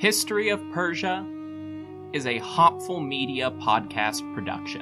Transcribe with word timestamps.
History 0.00 0.48
of 0.48 0.62
Persia 0.72 1.26
is 2.14 2.24
a 2.24 2.38
Hopful 2.38 3.00
Media 3.00 3.50
podcast 3.50 4.22
production. 4.34 4.80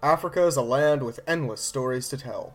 Africa 0.00 0.46
is 0.46 0.54
a 0.54 0.62
land 0.62 1.02
with 1.02 1.18
endless 1.26 1.60
stories 1.60 2.08
to 2.10 2.16
tell. 2.16 2.54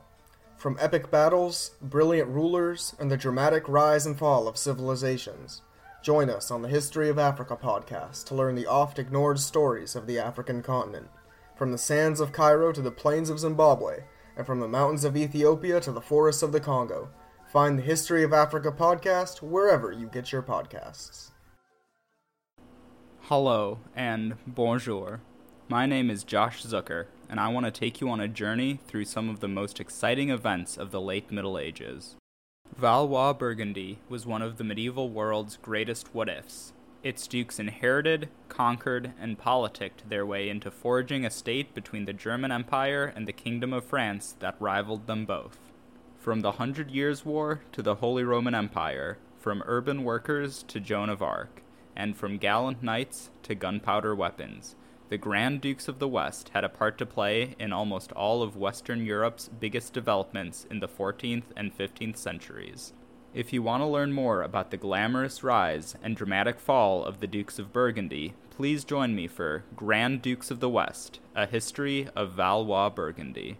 From 0.55 0.77
epic 0.79 1.11
battles, 1.11 1.71
brilliant 1.81 2.29
rulers, 2.29 2.95
and 2.97 3.11
the 3.11 3.17
dramatic 3.17 3.67
rise 3.67 4.05
and 4.05 4.17
fall 4.17 4.47
of 4.47 4.55
civilizations, 4.55 5.61
join 6.01 6.29
us 6.29 6.49
on 6.49 6.61
the 6.61 6.69
History 6.69 7.09
of 7.09 7.19
Africa 7.19 7.57
podcast 7.61 8.23
to 8.27 8.35
learn 8.35 8.55
the 8.55 8.65
oft 8.65 8.97
ignored 8.97 9.41
stories 9.41 9.97
of 9.97 10.07
the 10.07 10.19
African 10.19 10.63
continent. 10.63 11.09
From 11.57 11.73
the 11.73 11.77
sands 11.77 12.21
of 12.21 12.31
Cairo 12.31 12.71
to 12.71 12.81
the 12.81 12.91
plains 12.91 13.29
of 13.29 13.41
Zimbabwe, 13.41 14.05
and 14.37 14.45
from 14.45 14.61
the 14.61 14.69
mountains 14.69 15.03
of 15.03 15.17
Ethiopia 15.17 15.81
to 15.81 15.91
the 15.91 15.99
forests 15.99 16.41
of 16.41 16.53
the 16.53 16.61
Congo, 16.61 17.09
find 17.55 17.79
the 17.79 17.83
History 17.83 18.21
of 18.21 18.33
Africa 18.33 18.69
podcast 18.69 19.41
wherever 19.41 19.89
you 19.89 20.07
get 20.07 20.33
your 20.33 20.41
podcasts. 20.43 21.31
Hello 23.21 23.79
and 23.95 24.35
bonjour. 24.45 25.21
My 25.69 25.85
name 25.85 26.09
is 26.09 26.25
Josh 26.25 26.65
Zucker, 26.65 27.05
and 27.29 27.39
I 27.39 27.47
want 27.47 27.65
to 27.65 27.71
take 27.71 28.01
you 28.01 28.09
on 28.09 28.19
a 28.19 28.27
journey 28.27 28.81
through 28.85 29.05
some 29.05 29.29
of 29.29 29.39
the 29.39 29.47
most 29.47 29.79
exciting 29.79 30.29
events 30.29 30.75
of 30.75 30.91
the 30.91 30.99
late 30.99 31.31
Middle 31.31 31.57
Ages. 31.57 32.17
Valois 32.75 33.31
Burgundy 33.31 33.99
was 34.09 34.25
one 34.25 34.41
of 34.41 34.57
the 34.57 34.65
medieval 34.65 35.07
world's 35.09 35.55
greatest 35.55 36.13
what 36.13 36.27
ifs. 36.27 36.73
Its 37.03 37.25
dukes 37.25 37.57
inherited, 37.57 38.27
conquered, 38.49 39.13
and 39.17 39.37
politicked 39.37 40.09
their 40.09 40.25
way 40.25 40.49
into 40.49 40.69
forging 40.69 41.25
a 41.25 41.31
state 41.31 41.73
between 41.73 42.03
the 42.03 42.11
German 42.11 42.51
Empire 42.51 43.13
and 43.15 43.25
the 43.25 43.31
Kingdom 43.31 43.71
of 43.71 43.85
France 43.85 44.35
that 44.39 44.57
rivaled 44.59 45.07
them 45.07 45.23
both. 45.23 45.64
From 46.25 46.41
the 46.41 46.53
Hundred 46.53 46.89
Years' 46.89 47.23
War 47.23 47.61
to 47.71 47.83
the 47.83 47.93
Holy 47.93 48.23
Roman 48.23 48.55
Empire, 48.55 49.19
from 49.37 49.61
urban 49.67 50.03
workers 50.03 50.63
to 50.63 50.79
Joan 50.79 51.07
of 51.07 51.21
Arc, 51.21 51.61
and 51.95 52.17
from 52.17 52.39
gallant 52.39 52.81
knights 52.81 53.29
to 53.43 53.53
gunpowder 53.53 54.15
weapons, 54.15 54.75
the 55.09 55.19
Grand 55.19 55.61
Dukes 55.61 55.87
of 55.87 55.99
the 55.99 56.07
West 56.07 56.49
had 56.49 56.63
a 56.63 56.67
part 56.67 56.97
to 56.97 57.05
play 57.05 57.53
in 57.59 57.71
almost 57.71 58.11
all 58.13 58.41
of 58.41 58.57
Western 58.57 59.05
Europe's 59.05 59.49
biggest 59.59 59.93
developments 59.93 60.65
in 60.71 60.79
the 60.79 60.87
14th 60.87 61.43
and 61.55 61.77
15th 61.77 62.17
centuries. 62.17 62.93
If 63.35 63.53
you 63.53 63.61
want 63.61 63.83
to 63.83 63.87
learn 63.87 64.11
more 64.11 64.41
about 64.41 64.71
the 64.71 64.77
glamorous 64.77 65.43
rise 65.43 65.95
and 66.01 66.17
dramatic 66.17 66.59
fall 66.59 67.05
of 67.05 67.19
the 67.19 67.27
Dukes 67.27 67.59
of 67.59 67.71
Burgundy, 67.71 68.33
please 68.49 68.83
join 68.83 69.15
me 69.15 69.27
for 69.27 69.63
Grand 69.75 70.23
Dukes 70.23 70.49
of 70.49 70.59
the 70.59 70.69
West 70.69 71.19
A 71.35 71.45
History 71.45 72.09
of 72.15 72.31
Valois 72.31 72.89
Burgundy. 72.89 73.59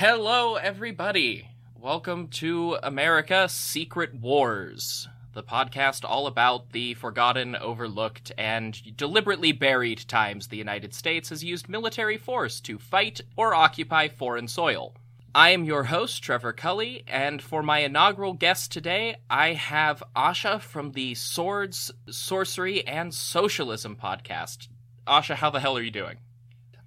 Hello, 0.00 0.54
everybody. 0.54 1.48
Welcome 1.74 2.28
to 2.28 2.78
America 2.84 3.48
Secret 3.48 4.14
Wars, 4.14 5.08
the 5.32 5.42
podcast 5.42 6.08
all 6.08 6.28
about 6.28 6.70
the 6.70 6.94
forgotten, 6.94 7.56
overlooked, 7.56 8.30
and 8.38 8.96
deliberately 8.96 9.50
buried 9.50 10.06
times 10.06 10.46
the 10.46 10.56
United 10.56 10.94
States 10.94 11.30
has 11.30 11.42
used 11.42 11.68
military 11.68 12.16
force 12.16 12.60
to 12.60 12.78
fight 12.78 13.22
or 13.36 13.56
occupy 13.56 14.06
foreign 14.06 14.46
soil. 14.46 14.94
I 15.34 15.48
am 15.50 15.64
your 15.64 15.82
host, 15.82 16.22
Trevor 16.22 16.52
Culley, 16.52 17.02
and 17.08 17.42
for 17.42 17.64
my 17.64 17.80
inaugural 17.80 18.34
guest 18.34 18.70
today, 18.70 19.16
I 19.28 19.54
have 19.54 20.00
Asha 20.14 20.60
from 20.60 20.92
the 20.92 21.16
Swords, 21.16 21.90
Sorcery, 22.08 22.86
and 22.86 23.12
Socialism 23.12 23.96
podcast. 23.96 24.68
Asha, 25.08 25.34
how 25.34 25.50
the 25.50 25.58
hell 25.58 25.76
are 25.76 25.82
you 25.82 25.90
doing? 25.90 26.18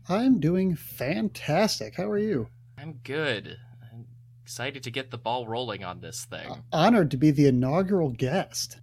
I'm 0.07 0.39
doing 0.39 0.77
fantastic. 0.77 1.95
How 1.95 2.09
are 2.09 2.17
you? 2.17 2.47
I'm 2.81 2.99
good. 3.03 3.59
I'm 3.91 4.07
excited 4.41 4.81
to 4.83 4.91
get 4.91 5.11
the 5.11 5.17
ball 5.17 5.45
rolling 5.45 5.83
on 5.83 5.99
this 5.99 6.25
thing. 6.25 6.49
Uh, 6.49 6.55
honored 6.73 7.11
to 7.11 7.17
be 7.17 7.29
the 7.29 7.45
inaugural 7.45 8.09
guest. 8.09 8.79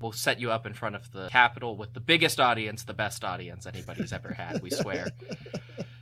We'll 0.00 0.12
set 0.12 0.38
you 0.38 0.52
up 0.52 0.66
in 0.66 0.74
front 0.74 0.94
of 0.94 1.10
the 1.10 1.28
Capitol 1.28 1.76
with 1.76 1.94
the 1.94 2.00
biggest 2.00 2.38
audience, 2.38 2.84
the 2.84 2.94
best 2.94 3.24
audience 3.24 3.66
anybody's 3.66 4.12
ever 4.12 4.32
had, 4.34 4.62
we 4.62 4.70
swear. 4.70 5.08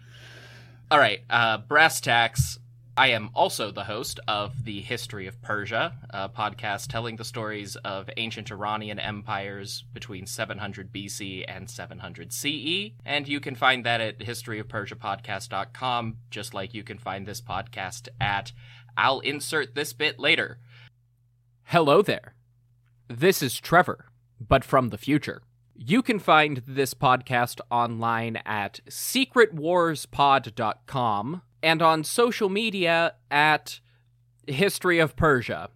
All 0.90 0.98
right, 0.98 1.20
uh, 1.30 1.58
brass 1.58 2.02
tacks. 2.02 2.58
I 2.98 3.08
am 3.08 3.28
also 3.34 3.70
the 3.70 3.84
host 3.84 4.20
of 4.26 4.64
the 4.64 4.80
History 4.80 5.26
of 5.26 5.42
Persia, 5.42 5.92
a 6.08 6.30
podcast 6.30 6.86
telling 6.86 7.16
the 7.16 7.26
stories 7.26 7.76
of 7.76 8.08
ancient 8.16 8.50
Iranian 8.50 8.98
empires 8.98 9.84
between 9.92 10.24
700 10.24 10.94
BC 10.94 11.44
and 11.46 11.68
700 11.68 12.32
CE. 12.32 12.92
And 13.04 13.28
you 13.28 13.38
can 13.38 13.54
find 13.54 13.84
that 13.84 14.00
at 14.00 14.20
historyofpersiapodcast.com, 14.20 16.16
just 16.30 16.54
like 16.54 16.72
you 16.72 16.82
can 16.82 16.96
find 16.96 17.26
this 17.26 17.42
podcast 17.42 18.08
at 18.18 18.52
I'll 18.96 19.20
insert 19.20 19.74
this 19.74 19.92
bit 19.92 20.18
later. 20.18 20.56
Hello 21.64 22.00
there. 22.00 22.34
This 23.08 23.42
is 23.42 23.60
Trevor, 23.60 24.06
but 24.40 24.64
from 24.64 24.88
the 24.88 24.96
future. 24.96 25.42
You 25.74 26.00
can 26.00 26.18
find 26.18 26.62
this 26.66 26.94
podcast 26.94 27.60
online 27.70 28.36
at 28.46 28.80
secretwarspod.com 28.88 31.42
and 31.66 31.82
on 31.82 32.02
social 32.04 32.48
media 32.48 33.14
at 33.28 33.80
History 34.46 35.00
of 35.00 35.16
Persia 35.16 35.68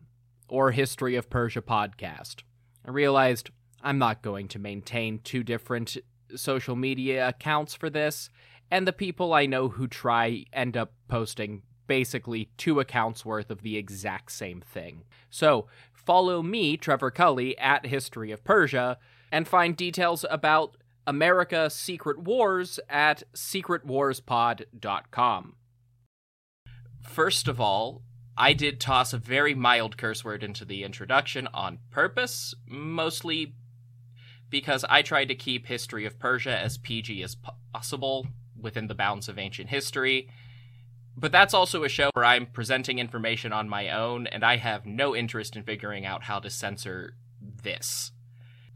or 0.48 0.70
History 0.70 1.16
of 1.16 1.28
Persia 1.28 1.62
podcast. 1.62 2.44
I 2.86 2.92
realized 2.92 3.50
I'm 3.82 3.98
not 3.98 4.22
going 4.22 4.46
to 4.48 4.60
maintain 4.60 5.18
two 5.18 5.42
different 5.42 5.96
social 6.36 6.76
media 6.76 7.26
accounts 7.26 7.74
for 7.74 7.90
this, 7.90 8.30
and 8.70 8.86
the 8.86 8.92
people 8.92 9.32
I 9.32 9.46
know 9.46 9.68
who 9.68 9.88
try 9.88 10.44
end 10.52 10.76
up 10.76 10.92
posting 11.08 11.62
basically 11.88 12.50
two 12.56 12.78
accounts 12.78 13.24
worth 13.24 13.50
of 13.50 13.62
the 13.62 13.76
exact 13.76 14.30
same 14.30 14.60
thing. 14.60 15.02
So, 15.28 15.66
follow 15.92 16.40
me, 16.40 16.76
Trevor 16.76 17.10
Culley, 17.10 17.58
at 17.58 17.86
History 17.86 18.30
of 18.30 18.44
Persia, 18.44 18.96
and 19.32 19.48
find 19.48 19.76
details 19.76 20.24
about 20.30 20.76
America 21.04 21.68
Secret 21.68 22.20
Wars 22.20 22.78
at 22.88 23.24
secretwarspod.com. 23.34 25.56
First 27.02 27.48
of 27.48 27.60
all, 27.60 28.02
I 28.36 28.52
did 28.52 28.80
toss 28.80 29.12
a 29.12 29.18
very 29.18 29.54
mild 29.54 29.96
curse 29.96 30.24
word 30.24 30.42
into 30.42 30.64
the 30.64 30.84
introduction 30.84 31.46
on 31.52 31.78
purpose, 31.90 32.54
mostly 32.66 33.54
because 34.48 34.84
I 34.88 35.02
tried 35.02 35.26
to 35.26 35.34
keep 35.34 35.66
History 35.66 36.06
of 36.06 36.18
Persia 36.18 36.56
as 36.56 36.78
PG 36.78 37.22
as 37.22 37.36
possible 37.72 38.26
within 38.58 38.86
the 38.86 38.94
bounds 38.94 39.28
of 39.28 39.38
ancient 39.38 39.70
history. 39.70 40.28
But 41.16 41.32
that's 41.32 41.54
also 41.54 41.84
a 41.84 41.88
show 41.88 42.10
where 42.14 42.24
I'm 42.24 42.46
presenting 42.46 42.98
information 42.98 43.52
on 43.52 43.68
my 43.68 43.90
own, 43.90 44.26
and 44.26 44.44
I 44.44 44.56
have 44.56 44.86
no 44.86 45.14
interest 45.14 45.56
in 45.56 45.62
figuring 45.62 46.06
out 46.06 46.24
how 46.24 46.38
to 46.38 46.50
censor 46.50 47.14
this. 47.40 48.12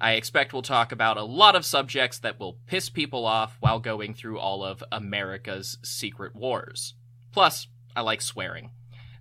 I 0.00 0.12
expect 0.12 0.52
we'll 0.52 0.62
talk 0.62 0.92
about 0.92 1.16
a 1.16 1.22
lot 1.22 1.56
of 1.56 1.64
subjects 1.64 2.18
that 2.18 2.38
will 2.38 2.58
piss 2.66 2.90
people 2.90 3.24
off 3.24 3.56
while 3.60 3.78
going 3.78 4.12
through 4.12 4.38
all 4.38 4.62
of 4.62 4.84
America's 4.92 5.78
secret 5.82 6.34
wars. 6.34 6.94
Plus, 7.32 7.68
I 7.96 8.02
like 8.02 8.22
swearing. 8.22 8.70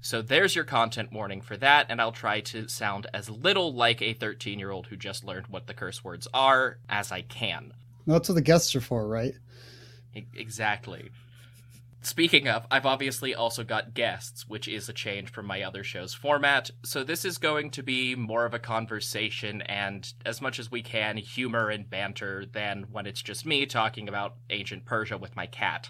So 0.01 0.22
there's 0.22 0.53
your 0.53 0.66
content 0.66 1.13
warning 1.13 1.39
for 1.39 1.56
that, 1.57 1.85
and 1.89 2.01
I'll 2.01 2.11
try 2.11 2.41
to 2.41 2.67
sound 2.67 3.07
as 3.13 3.29
little 3.29 3.73
like 3.73 4.01
a 4.01 4.13
13 4.13 4.59
year 4.59 4.69
old 4.69 4.88
who 4.88 4.97
just 4.97 5.23
learned 5.23 5.47
what 5.47 5.67
the 5.67 5.73
curse 5.73 6.03
words 6.03 6.28
are 6.34 6.78
as 6.89 7.11
I 7.11 7.22
can. 7.22 7.73
That's 8.06 8.28
what 8.28 8.35
the 8.35 8.41
guests 8.41 8.75
are 8.75 8.81
for, 8.81 9.07
right? 9.07 9.34
E- 10.13 10.25
exactly. 10.35 11.09
Speaking 12.01 12.50
of, 12.50 12.67
I've 12.69 12.85
obviously 12.85 13.34
also 13.34 13.63
got 13.63 13.94
guests, 13.94 14.45
which 14.45 14.67
is 14.67 14.90
a 14.90 14.94
change 14.94 15.31
from 15.31 15.45
my 15.45 15.61
other 15.61 15.85
show's 15.85 16.13
format. 16.13 16.69
So 16.84 17.05
this 17.05 17.23
is 17.23 17.38
going 17.38 17.69
to 17.72 17.81
be 17.81 18.14
more 18.14 18.46
of 18.46 18.53
a 18.53 18.59
conversation 18.59 19.61
and, 19.61 20.11
as 20.25 20.41
much 20.41 20.59
as 20.59 20.70
we 20.70 20.81
can, 20.81 21.16
humor 21.16 21.70
and 21.70 21.90
banter 21.90 22.46
than 22.46 22.87
when 22.91 23.05
it's 23.05 23.22
just 23.22 23.46
me 23.46 23.66
talking 23.66 24.09
about 24.09 24.35
ancient 24.49 24.84
Persia 24.84 25.17
with 25.17 25.37
my 25.37 25.46
cat. 25.46 25.90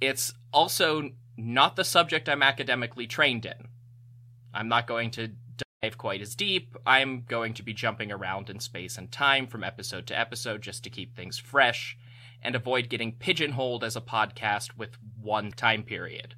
It's 0.00 0.32
also 0.50 1.10
not 1.38 1.76
the 1.76 1.84
subject 1.84 2.28
I'm 2.28 2.42
academically 2.42 3.06
trained 3.06 3.46
in. 3.46 3.68
I'm 4.52 4.68
not 4.68 4.88
going 4.88 5.12
to 5.12 5.30
dive 5.82 5.96
quite 5.96 6.20
as 6.20 6.34
deep. 6.34 6.76
I'm 6.84 7.22
going 7.22 7.54
to 7.54 7.62
be 7.62 7.72
jumping 7.72 8.10
around 8.10 8.50
in 8.50 8.58
space 8.58 8.98
and 8.98 9.10
time 9.10 9.46
from 9.46 9.62
episode 9.62 10.06
to 10.08 10.18
episode 10.18 10.62
just 10.62 10.82
to 10.84 10.90
keep 10.90 11.14
things 11.14 11.38
fresh 11.38 11.96
and 12.42 12.56
avoid 12.56 12.88
getting 12.88 13.12
pigeonholed 13.12 13.84
as 13.84 13.94
a 13.94 14.00
podcast 14.00 14.76
with 14.76 14.98
one 15.20 15.52
time 15.52 15.84
period. 15.84 16.34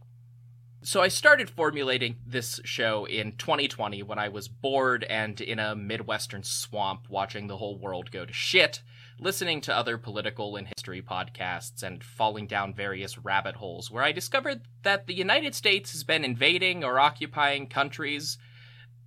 So 0.82 1.02
I 1.02 1.08
started 1.08 1.50
formulating 1.50 2.16
this 2.26 2.60
show 2.64 3.06
in 3.06 3.32
2020 3.32 4.02
when 4.02 4.18
I 4.18 4.28
was 4.28 4.48
bored 4.48 5.04
and 5.04 5.40
in 5.40 5.58
a 5.58 5.74
Midwestern 5.74 6.42
swamp 6.42 7.06
watching 7.08 7.46
the 7.46 7.58
whole 7.58 7.78
world 7.78 8.10
go 8.10 8.24
to 8.24 8.32
shit, 8.32 8.82
listening 9.20 9.60
to 9.60 9.76
other 9.76 9.98
political 9.98 10.56
and 10.56 10.66
history 10.76 11.02
podcasts, 11.02 11.82
and 11.82 12.02
falling 12.02 12.46
down 12.46 12.74
various 12.74 13.18
rabbit 13.18 13.56
holes 13.56 13.90
where 13.90 14.02
I 14.02 14.12
discovered 14.12 14.62
that 14.82 15.06
the 15.06 15.14
United 15.14 15.54
States 15.54 15.92
has 15.92 16.04
been 16.04 16.24
invading 16.24 16.82
or 16.82 16.98
occupying 16.98 17.66
countries 17.66 18.38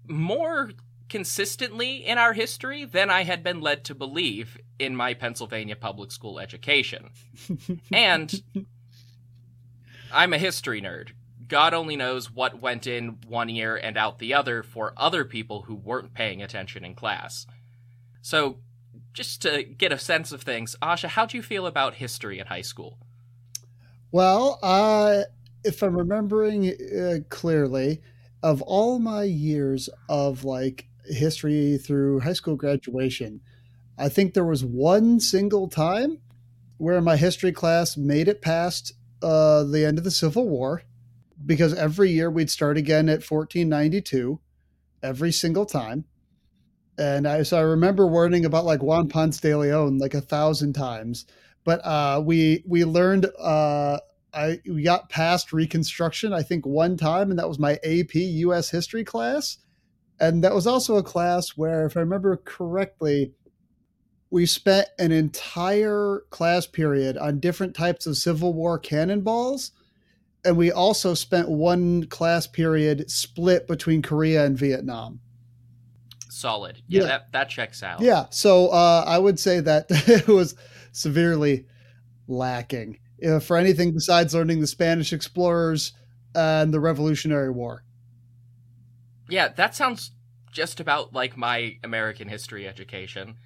more 0.07 0.71
consistently 1.09 1.97
in 2.05 2.17
our 2.17 2.33
history 2.33 2.85
than 2.85 3.09
I 3.09 3.23
had 3.23 3.43
been 3.43 3.61
led 3.61 3.83
to 3.85 3.95
believe 3.95 4.57
in 4.79 4.95
my 4.95 5.13
Pennsylvania 5.13 5.75
public 5.75 6.11
school 6.11 6.39
education. 6.39 7.09
and 7.91 8.41
I'm 10.11 10.33
a 10.33 10.37
history 10.37 10.81
nerd. 10.81 11.09
God 11.47 11.73
only 11.73 11.95
knows 11.95 12.31
what 12.31 12.61
went 12.61 12.87
in 12.87 13.17
one 13.27 13.49
ear 13.49 13.75
and 13.75 13.97
out 13.97 14.19
the 14.19 14.33
other 14.33 14.63
for 14.63 14.93
other 14.97 15.25
people 15.25 15.63
who 15.63 15.75
weren't 15.75 16.13
paying 16.13 16.41
attention 16.41 16.83
in 16.85 16.95
class. 16.95 17.45
So, 18.21 18.57
just 19.13 19.41
to 19.43 19.63
get 19.63 19.91
a 19.91 19.97
sense 19.99 20.31
of 20.31 20.41
things, 20.41 20.75
Asha, 20.81 21.07
how 21.07 21.25
do 21.25 21.37
you 21.37 21.43
feel 21.43 21.65
about 21.65 21.95
history 21.95 22.39
in 22.39 22.47
high 22.47 22.61
school? 22.61 22.97
Well, 24.11 24.59
uh, 24.61 25.23
if 25.63 25.81
I'm 25.81 25.95
remembering 25.95 26.69
uh, 26.69 27.19
clearly, 27.29 28.01
of 28.41 28.61
all 28.61 28.99
my 28.99 29.23
years 29.23 29.89
of 30.09 30.43
like 30.43 30.87
history 31.05 31.77
through 31.77 32.19
high 32.19 32.33
school 32.33 32.55
graduation, 32.55 33.41
I 33.97 34.09
think 34.09 34.33
there 34.33 34.45
was 34.45 34.65
one 34.65 35.19
single 35.19 35.67
time 35.67 36.19
where 36.77 37.01
my 37.01 37.15
history 37.15 37.51
class 37.51 37.95
made 37.95 38.27
it 38.27 38.41
past 38.41 38.93
uh, 39.21 39.63
the 39.63 39.85
end 39.85 39.97
of 39.97 40.03
the 40.03 40.11
Civil 40.11 40.47
War 40.47 40.83
because 41.45 41.73
every 41.73 42.11
year 42.11 42.29
we'd 42.29 42.49
start 42.49 42.77
again 42.77 43.09
at 43.09 43.23
1492 43.23 44.39
every 45.01 45.31
single 45.31 45.65
time. 45.65 46.05
And 46.97 47.27
I, 47.27 47.43
so 47.43 47.57
I 47.57 47.61
remember 47.61 48.05
warning 48.05 48.45
about 48.45 48.65
like 48.65 48.83
Juan 48.83 49.07
Ponce 49.07 49.39
de 49.39 49.55
Leon 49.55 49.97
like 49.97 50.13
a 50.13 50.21
thousand 50.21 50.73
times, 50.73 51.25
but 51.63 51.83
uh, 51.85 52.21
we 52.23 52.63
we 52.67 52.85
learned 52.85 53.27
uh, 53.39 53.97
I 54.33 54.59
we 54.65 54.83
got 54.83 55.09
past 55.09 55.53
Reconstruction 55.53 56.33
I 56.33 56.43
think 56.43 56.65
one 56.65 56.97
time, 56.97 57.29
and 57.29 57.39
that 57.39 57.49
was 57.49 57.57
my 57.57 57.79
AP 57.83 58.13
U.S. 58.15 58.69
History 58.69 59.03
class, 59.03 59.57
and 60.19 60.43
that 60.43 60.53
was 60.53 60.67
also 60.67 60.97
a 60.97 61.03
class 61.03 61.49
where, 61.51 61.85
if 61.85 61.97
I 61.97 62.01
remember 62.01 62.37
correctly, 62.37 63.33
we 64.29 64.45
spent 64.45 64.87
an 64.99 65.11
entire 65.11 66.21
class 66.29 66.67
period 66.67 67.17
on 67.17 67.39
different 67.39 67.75
types 67.75 68.05
of 68.05 68.17
Civil 68.17 68.53
War 68.53 68.77
cannonballs 68.77 69.71
and 70.45 70.57
we 70.57 70.71
also 70.71 71.13
spent 71.13 71.49
one 71.49 72.05
class 72.05 72.47
period 72.47 73.09
split 73.09 73.67
between 73.67 74.01
Korea 74.01 74.45
and 74.45 74.57
Vietnam. 74.57 75.19
Solid. 76.43 76.81
Yeah, 76.89 77.01
yeah. 77.01 77.07
That, 77.07 77.31
that 77.31 77.49
checks 77.49 77.81
out. 77.81 78.01
Yeah. 78.01 78.25
So 78.29 78.67
uh, 78.67 79.05
I 79.07 79.17
would 79.17 79.39
say 79.39 79.61
that 79.61 79.85
it 79.89 80.27
was 80.27 80.55
severely 80.91 81.67
lacking 82.27 82.99
uh, 83.25 83.39
for 83.39 83.55
anything 83.55 83.93
besides 83.93 84.35
learning 84.35 84.59
the 84.59 84.67
Spanish 84.67 85.13
explorers 85.13 85.93
and 86.35 86.73
the 86.73 86.81
Revolutionary 86.81 87.49
War. 87.49 87.85
Yeah, 89.29 89.47
that 89.47 89.73
sounds 89.73 90.11
just 90.51 90.81
about 90.81 91.13
like 91.13 91.37
my 91.37 91.77
American 91.81 92.27
history 92.27 92.67
education. 92.67 93.37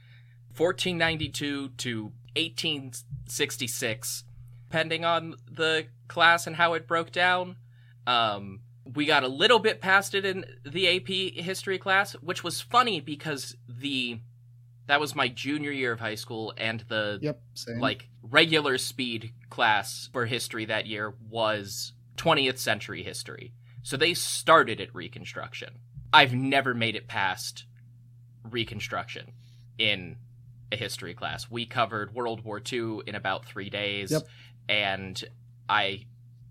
1492 0.56 1.70
to 1.78 2.04
1866 2.36 4.24
depending 4.70 5.06
on 5.06 5.36
the 5.50 5.86
class 6.08 6.48
and 6.48 6.56
how 6.56 6.74
it 6.74 6.88
broke 6.88 7.12
down. 7.12 7.58
Um, 8.08 8.62
we 8.94 9.06
got 9.06 9.24
a 9.24 9.28
little 9.28 9.60
bit 9.60 9.82
past 9.82 10.16
it 10.16 10.26
in 10.26 10.46
the 10.66 10.98
AP 10.98 11.44
history 11.44 11.78
class, 11.78 12.14
which 12.14 12.44
was 12.44 12.62
funny 12.62 13.00
because 13.00 13.56
the 13.68 14.20
that 14.88 15.00
was 15.02 15.16
my 15.16 15.28
junior 15.28 15.72
year 15.72 15.92
of 15.92 16.00
high 16.00 16.16
school, 16.16 16.54
and 16.58 16.82
the 16.88 17.20
yep, 17.22 17.42
same. 17.54 17.80
like 17.80 18.08
regular 18.22 18.78
speed 18.78 19.34
class 19.50 20.10
for 20.14 20.26
history 20.26 20.66
that 20.66 20.88
year 20.88 21.14
was 21.30 21.94
20th 22.16 22.58
century 22.58 23.04
history. 23.04 23.54
So 23.84 23.98
they 23.98 24.14
started 24.14 24.80
at 24.80 24.96
Reconstruction. 24.96 25.80
I've 26.14 26.34
never 26.34 26.74
made 26.74 26.96
it 26.96 27.08
past 27.08 27.66
Reconstruction 28.50 29.34
in 29.78 30.18
a 30.72 30.78
history 30.78 31.14
class. 31.14 31.52
We 31.52 31.66
covered 31.66 32.14
World 32.14 32.46
War 32.46 32.62
II 32.62 33.00
in 33.06 33.16
about 33.16 33.46
three 33.46 33.70
days. 33.70 34.12
Yep 34.12 34.24
and 34.70 35.24
I 35.70 36.06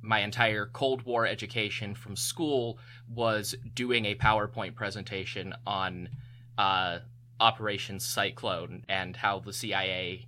my 0.06 0.20
entire 0.20 0.67
Cold 0.67 1.03
War 1.03 1.26
education 1.26 1.94
from 1.94 2.17
school 2.17 2.79
was 3.12 3.55
doing 3.75 4.06
a 4.06 4.14
PowerPoint 4.14 4.75
presentation 4.75 5.55
on 5.67 6.08
uh, 6.56 7.00
Operation 7.41 8.00
Cyclone 8.00 8.85
and 8.88 9.17
how 9.17 9.41
the 9.41 9.53
CIA 9.53 10.26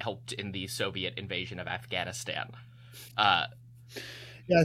helped 0.00 0.32
in 0.32 0.52
the 0.52 0.66
Soviet 0.66 1.14
invasion 1.16 1.58
of 1.58 1.66
Afghanistan. 1.66 2.50
Uh, 3.16 3.46
yeah, 4.46 4.64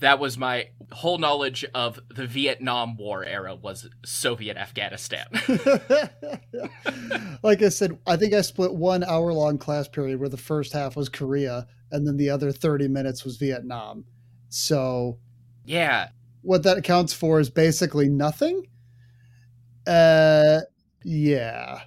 that 0.00 0.18
was 0.18 0.36
my 0.36 0.68
whole 0.92 1.18
knowledge 1.18 1.64
of 1.74 2.00
the 2.08 2.26
Vietnam 2.26 2.96
War 2.96 3.24
era 3.24 3.54
was 3.54 3.88
Soviet 4.04 4.56
Afghanistan. 4.56 5.26
like 7.42 7.62
I 7.62 7.68
said, 7.68 7.98
I 8.06 8.16
think 8.16 8.34
I 8.34 8.40
split 8.40 8.74
one 8.74 9.04
hour 9.04 9.32
long 9.32 9.58
class 9.58 9.88
period 9.88 10.18
where 10.18 10.28
the 10.28 10.36
first 10.36 10.72
half 10.72 10.96
was 10.96 11.08
Korea 11.08 11.66
and 11.90 12.06
then 12.06 12.16
the 12.16 12.30
other 12.30 12.50
30 12.50 12.88
minutes 12.88 13.24
was 13.24 13.36
Vietnam. 13.36 14.04
So, 14.48 15.18
yeah. 15.64 16.08
What 16.42 16.62
that 16.62 16.78
accounts 16.78 17.12
for 17.12 17.38
is 17.38 17.50
basically 17.50 18.08
nothing. 18.08 18.66
Uh 19.86 20.60
yeah. 21.04 21.82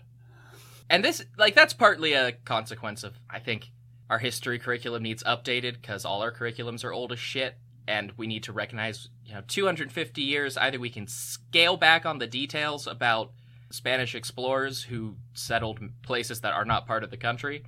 And 0.89 1.03
this 1.03 1.25
like 1.37 1.55
that's 1.55 1.73
partly 1.73 2.13
a 2.13 2.31
consequence 2.31 3.03
of 3.03 3.15
I 3.29 3.39
think 3.39 3.69
our 4.09 4.19
history 4.19 4.59
curriculum 4.59 5.01
needs 5.01 5.23
updated 5.23 5.81
cuz 5.81 6.05
all 6.05 6.21
our 6.21 6.31
curriculums 6.31 6.83
are 6.83 6.93
old 6.93 7.11
as 7.11 7.19
shit 7.19 7.55
and 7.87 8.11
we 8.17 8.27
need 8.27 8.43
to 8.43 8.53
recognize, 8.53 9.09
you 9.25 9.33
know, 9.33 9.41
250 9.47 10.21
years 10.21 10.57
either 10.57 10.79
we 10.79 10.89
can 10.89 11.07
scale 11.07 11.77
back 11.77 12.05
on 12.05 12.19
the 12.19 12.27
details 12.27 12.87
about 12.87 13.31
Spanish 13.71 14.13
explorers 14.15 14.83
who 14.83 15.15
settled 15.33 15.79
places 16.03 16.41
that 16.41 16.53
are 16.53 16.65
not 16.65 16.85
part 16.85 17.03
of 17.03 17.09
the 17.09 17.17
country, 17.17 17.63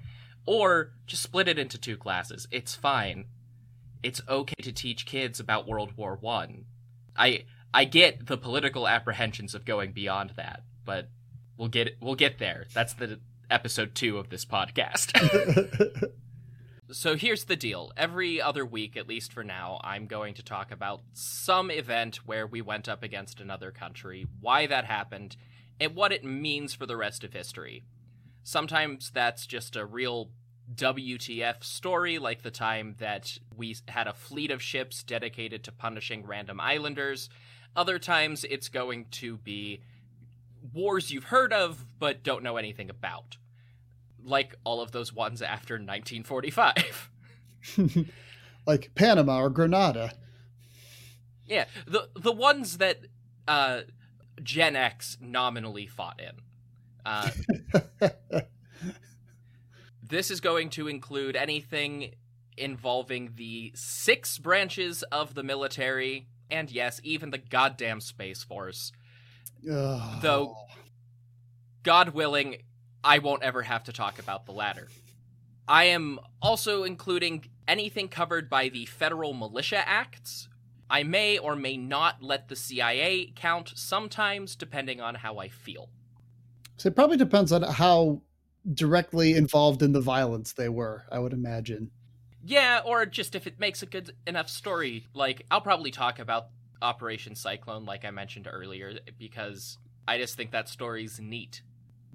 or 0.45 0.91
just 1.07 1.23
split 1.23 1.47
it 1.47 1.57
into 1.57 1.77
two 1.77 1.97
classes. 1.97 2.47
It's 2.51 2.75
fine. 2.75 3.25
It's 4.03 4.21
okay 4.29 4.61
to 4.61 4.71
teach 4.71 5.05
kids 5.05 5.39
about 5.39 5.67
World 5.67 5.97
War 5.97 6.17
1. 6.19 6.65
I 7.17 7.45
I 7.73 7.85
get 7.85 8.27
the 8.27 8.37
political 8.37 8.87
apprehensions 8.87 9.55
of 9.55 9.65
going 9.65 9.91
beyond 9.93 10.33
that, 10.37 10.63
but 10.85 11.09
we'll 11.57 11.69
get 11.69 11.97
we'll 11.99 12.15
get 12.15 12.37
there. 12.37 12.67
That's 12.73 12.93
the 12.93 13.19
episode 13.49 13.95
2 13.95 14.17
of 14.17 14.29
this 14.29 14.45
podcast. 14.45 15.11
So 16.91 17.15
here's 17.15 17.45
the 17.45 17.55
deal. 17.55 17.91
Every 17.97 18.39
other 18.39 18.63
week, 18.63 18.95
at 18.95 19.07
least 19.07 19.33
for 19.33 19.43
now, 19.43 19.81
I'm 19.83 20.05
going 20.05 20.35
to 20.35 20.43
talk 20.43 20.71
about 20.71 21.01
some 21.13 21.71
event 21.71 22.17
where 22.27 22.45
we 22.45 22.61
went 22.61 22.87
up 22.87 23.01
against 23.01 23.41
another 23.41 23.71
country, 23.71 24.27
why 24.39 24.67
that 24.67 24.85
happened, 24.85 25.35
and 25.79 25.95
what 25.95 26.11
it 26.11 26.23
means 26.23 26.75
for 26.75 26.85
the 26.85 26.95
rest 26.95 27.23
of 27.23 27.33
history. 27.33 27.83
Sometimes 28.43 29.09
that's 29.09 29.47
just 29.47 29.75
a 29.75 29.83
real 29.83 30.29
WTF 30.75 31.63
story, 31.63 32.19
like 32.19 32.43
the 32.43 32.51
time 32.51 32.95
that 32.99 33.39
we 33.57 33.75
had 33.87 34.07
a 34.07 34.13
fleet 34.13 34.51
of 34.51 34.61
ships 34.61 35.01
dedicated 35.01 35.63
to 35.63 35.71
punishing 35.71 36.23
random 36.23 36.59
islanders. 36.59 37.29
Other 37.75 37.97
times 37.97 38.43
it's 38.43 38.69
going 38.69 39.07
to 39.11 39.37
be 39.37 39.81
wars 40.71 41.09
you've 41.09 41.25
heard 41.25 41.51
of 41.51 41.87
but 41.97 42.21
don't 42.21 42.43
know 42.43 42.57
anything 42.57 42.91
about 42.91 43.37
like 44.25 44.55
all 44.63 44.81
of 44.81 44.91
those 44.91 45.13
ones 45.13 45.41
after 45.41 45.75
1945. 45.75 47.09
like 48.65 48.91
Panama 48.95 49.41
or 49.41 49.49
Grenada. 49.49 50.13
Yeah, 51.45 51.65
the 51.85 52.09
the 52.15 52.31
ones 52.31 52.79
that 52.79 53.01
uh, 53.47 53.81
Gen 54.41 54.75
X 54.75 55.17
nominally 55.21 55.87
fought 55.87 56.19
in. 56.19 56.41
Uh, 57.05 57.29
this 60.03 60.31
is 60.31 60.39
going 60.41 60.69
to 60.71 60.87
include 60.87 61.35
anything 61.35 62.15
involving 62.57 63.33
the 63.35 63.71
six 63.75 64.39
branches 64.39 65.03
of 65.03 65.35
the 65.35 65.43
military, 65.43 66.27
and 66.49 66.71
yes, 66.71 66.99
even 67.03 67.29
the 67.29 67.37
goddamn 67.37 68.01
Space 68.01 68.43
Force. 68.43 68.91
Oh. 69.69 70.19
Though, 70.21 70.55
God 71.83 72.09
willing, 72.09 72.57
I 73.05 73.19
won't 73.19 73.43
ever 73.43 73.61
have 73.61 73.83
to 73.83 73.93
talk 73.93 74.17
about 74.17 74.47
the 74.47 74.51
latter. 74.51 74.87
I 75.67 75.85
am 75.85 76.19
also 76.41 76.83
including 76.83 77.45
anything 77.67 78.07
covered 78.07 78.49
by 78.49 78.69
the 78.69 78.85
Federal 78.85 79.33
Militia 79.33 79.87
Acts. 79.87 80.49
I 80.89 81.03
may 81.03 81.37
or 81.37 81.55
may 81.55 81.77
not 81.77 82.23
let 82.23 82.47
the 82.49 82.55
CIA 82.55 83.31
count 83.35 83.73
sometimes, 83.75 84.55
depending 84.55 85.01
on 85.01 85.15
how 85.15 85.37
I 85.37 85.49
feel. 85.49 85.89
So 86.77 86.87
it 86.87 86.95
probably 86.95 87.17
depends 87.17 87.51
on 87.51 87.61
how 87.61 88.23
directly 88.73 89.35
involved 89.35 89.83
in 89.83 89.91
the 89.91 90.01
violence 90.01 90.53
they 90.53 90.69
were, 90.69 91.05
I 91.11 91.19
would 91.19 91.33
imagine. 91.33 91.91
Yeah, 92.43 92.81
or 92.83 93.05
just 93.05 93.35
if 93.35 93.45
it 93.45 93.59
makes 93.59 93.83
a 93.83 93.87
good 93.87 94.15
enough 94.25 94.49
story. 94.49 95.05
Like, 95.13 95.45
I'll 95.51 95.61
probably 95.61 95.91
talk 95.91 96.17
about 96.17 96.47
Operation 96.81 97.35
Cyclone, 97.35 97.85
like 97.85 98.03
I 98.03 98.09
mentioned 98.09 98.47
earlier, 98.51 98.93
because 99.19 99.77
I 100.07 100.17
just 100.17 100.35
think 100.37 100.51
that 100.51 100.69
story's 100.69 101.19
neat 101.19 101.61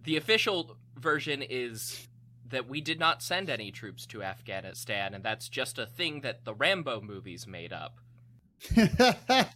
the 0.05 0.17
official 0.17 0.77
version 0.97 1.43
is 1.43 2.09
that 2.49 2.69
we 2.69 2.81
did 2.81 2.99
not 2.99 3.23
send 3.23 3.49
any 3.49 3.71
troops 3.71 4.07
to 4.07 4.23
Afghanistan, 4.23 5.15
and 5.15 5.25
that's 5.25 5.49
just 5.49 5.79
a 5.79 5.87
thing 5.87 6.21
that 6.23 6.45
the 6.45 6.55
Rambo 6.55 7.01
movies 7.01 7.47
made 7.47 7.73
up. 7.73 7.99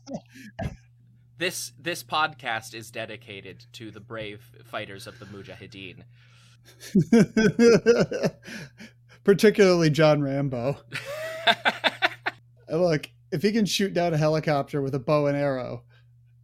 this 1.39 1.73
this 1.79 2.03
podcast 2.03 2.75
is 2.75 2.91
dedicated 2.91 3.67
to 3.73 3.91
the 3.91 4.01
brave 4.01 4.43
fighters 4.65 5.07
of 5.07 5.19
the 5.19 5.27
Mujahideen. 5.27 6.05
Particularly 9.25 9.91
John 9.91 10.23
Rambo. 10.23 10.79
Look, 12.73 13.11
if 13.31 13.43
he 13.43 13.53
can 13.53 13.67
shoot 13.67 13.93
down 13.93 14.15
a 14.15 14.19
helicopter 14.19 14.81
with 14.81 14.95
a 14.95 14.99
bow 14.99 15.27
and 15.27 15.37
arrow, 15.37 15.85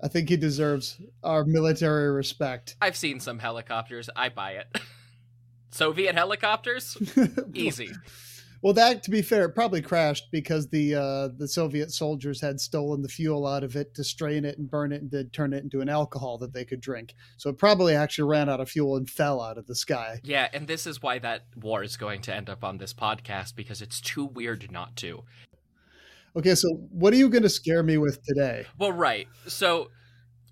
I 0.02 0.08
think 0.08 0.28
he 0.28 0.36
deserves 0.36 0.98
our 1.22 1.44
military 1.44 2.10
respect. 2.10 2.76
I've 2.80 2.96
seen 2.96 3.20
some 3.20 3.38
helicopters. 3.38 4.08
I 4.16 4.28
buy 4.28 4.52
it. 4.52 4.78
Soviet 5.70 6.14
helicopters? 6.14 6.96
Easy. 7.54 7.90
Well, 8.62 8.74
that 8.74 9.02
to 9.04 9.10
be 9.10 9.22
fair, 9.22 9.46
it 9.46 9.54
probably 9.54 9.80
crashed 9.80 10.30
because 10.30 10.68
the 10.68 10.94
uh, 10.94 11.28
the 11.36 11.48
Soviet 11.48 11.92
soldiers 11.92 12.40
had 12.40 12.60
stolen 12.60 13.00
the 13.00 13.08
fuel 13.08 13.46
out 13.46 13.64
of 13.64 13.74
it 13.74 13.94
to 13.94 14.04
strain 14.04 14.44
it 14.44 14.58
and 14.58 14.70
burn 14.70 14.92
it 14.92 15.00
and 15.00 15.10
then 15.10 15.30
turn 15.30 15.54
it 15.54 15.64
into 15.64 15.80
an 15.80 15.88
alcohol 15.88 16.36
that 16.38 16.52
they 16.52 16.66
could 16.66 16.80
drink. 16.80 17.14
So 17.38 17.48
it 17.48 17.58
probably 17.58 17.94
actually 17.94 18.28
ran 18.28 18.50
out 18.50 18.60
of 18.60 18.68
fuel 18.68 18.96
and 18.96 19.08
fell 19.08 19.40
out 19.40 19.56
of 19.56 19.66
the 19.66 19.74
sky. 19.74 20.20
Yeah, 20.22 20.48
and 20.52 20.68
this 20.68 20.86
is 20.86 21.02
why 21.02 21.18
that 21.20 21.46
war 21.56 21.82
is 21.82 21.96
going 21.96 22.20
to 22.22 22.34
end 22.34 22.50
up 22.50 22.62
on 22.62 22.76
this 22.76 22.92
podcast 22.92 23.54
because 23.56 23.80
it's 23.80 24.00
too 24.00 24.26
weird 24.26 24.70
not 24.70 24.94
to. 24.96 25.24
Okay, 26.36 26.54
so 26.54 26.68
what 26.90 27.12
are 27.12 27.16
you 27.16 27.28
going 27.28 27.42
to 27.42 27.48
scare 27.48 27.82
me 27.82 27.98
with 27.98 28.22
today? 28.22 28.66
Well, 28.78 28.92
right. 28.92 29.28
So 29.46 29.90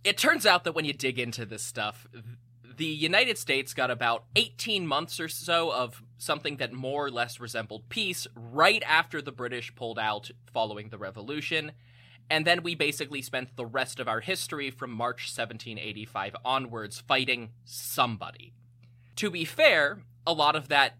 it 0.04 0.18
turns 0.18 0.46
out 0.46 0.64
that 0.64 0.72
when 0.72 0.84
you 0.84 0.92
dig 0.92 1.18
into 1.18 1.46
this 1.46 1.62
stuff, 1.62 2.06
the 2.76 2.86
United 2.86 3.38
States 3.38 3.74
got 3.74 3.90
about 3.90 4.24
18 4.36 4.86
months 4.86 5.20
or 5.20 5.28
so 5.28 5.72
of 5.72 6.02
something 6.16 6.56
that 6.56 6.72
more 6.72 7.06
or 7.06 7.10
less 7.10 7.40
resembled 7.40 7.88
peace 7.88 8.26
right 8.34 8.82
after 8.86 9.20
the 9.20 9.32
British 9.32 9.74
pulled 9.74 9.98
out 9.98 10.30
following 10.52 10.88
the 10.88 10.98
revolution. 10.98 11.72
And 12.30 12.44
then 12.44 12.62
we 12.62 12.74
basically 12.74 13.22
spent 13.22 13.56
the 13.56 13.66
rest 13.66 14.00
of 14.00 14.08
our 14.08 14.20
history 14.20 14.70
from 14.70 14.90
March 14.90 15.32
1785 15.34 16.36
onwards 16.44 17.00
fighting 17.00 17.50
somebody. 17.64 18.52
To 19.16 19.30
be 19.30 19.44
fair, 19.44 20.02
a 20.26 20.32
lot 20.32 20.54
of 20.54 20.68
that 20.68 20.94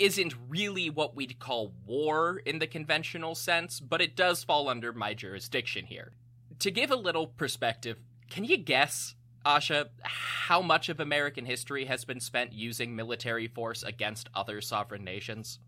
isn't 0.00 0.34
really 0.48 0.88
what 0.88 1.14
we'd 1.14 1.38
call 1.38 1.72
war 1.86 2.40
in 2.46 2.58
the 2.58 2.66
conventional 2.66 3.34
sense, 3.34 3.78
but 3.78 4.00
it 4.00 4.16
does 4.16 4.42
fall 4.42 4.68
under 4.68 4.92
my 4.92 5.14
jurisdiction 5.14 5.84
here. 5.84 6.12
To 6.60 6.70
give 6.70 6.90
a 6.90 6.96
little 6.96 7.26
perspective, 7.26 7.98
can 8.30 8.44
you 8.44 8.56
guess, 8.56 9.14
Asha, 9.44 9.88
how 10.02 10.62
much 10.62 10.88
of 10.88 11.00
American 11.00 11.44
history 11.44 11.84
has 11.84 12.04
been 12.04 12.20
spent 12.20 12.52
using 12.52 12.96
military 12.96 13.46
force 13.46 13.82
against 13.82 14.30
other 14.34 14.60
sovereign 14.60 15.04
nations? 15.04 15.58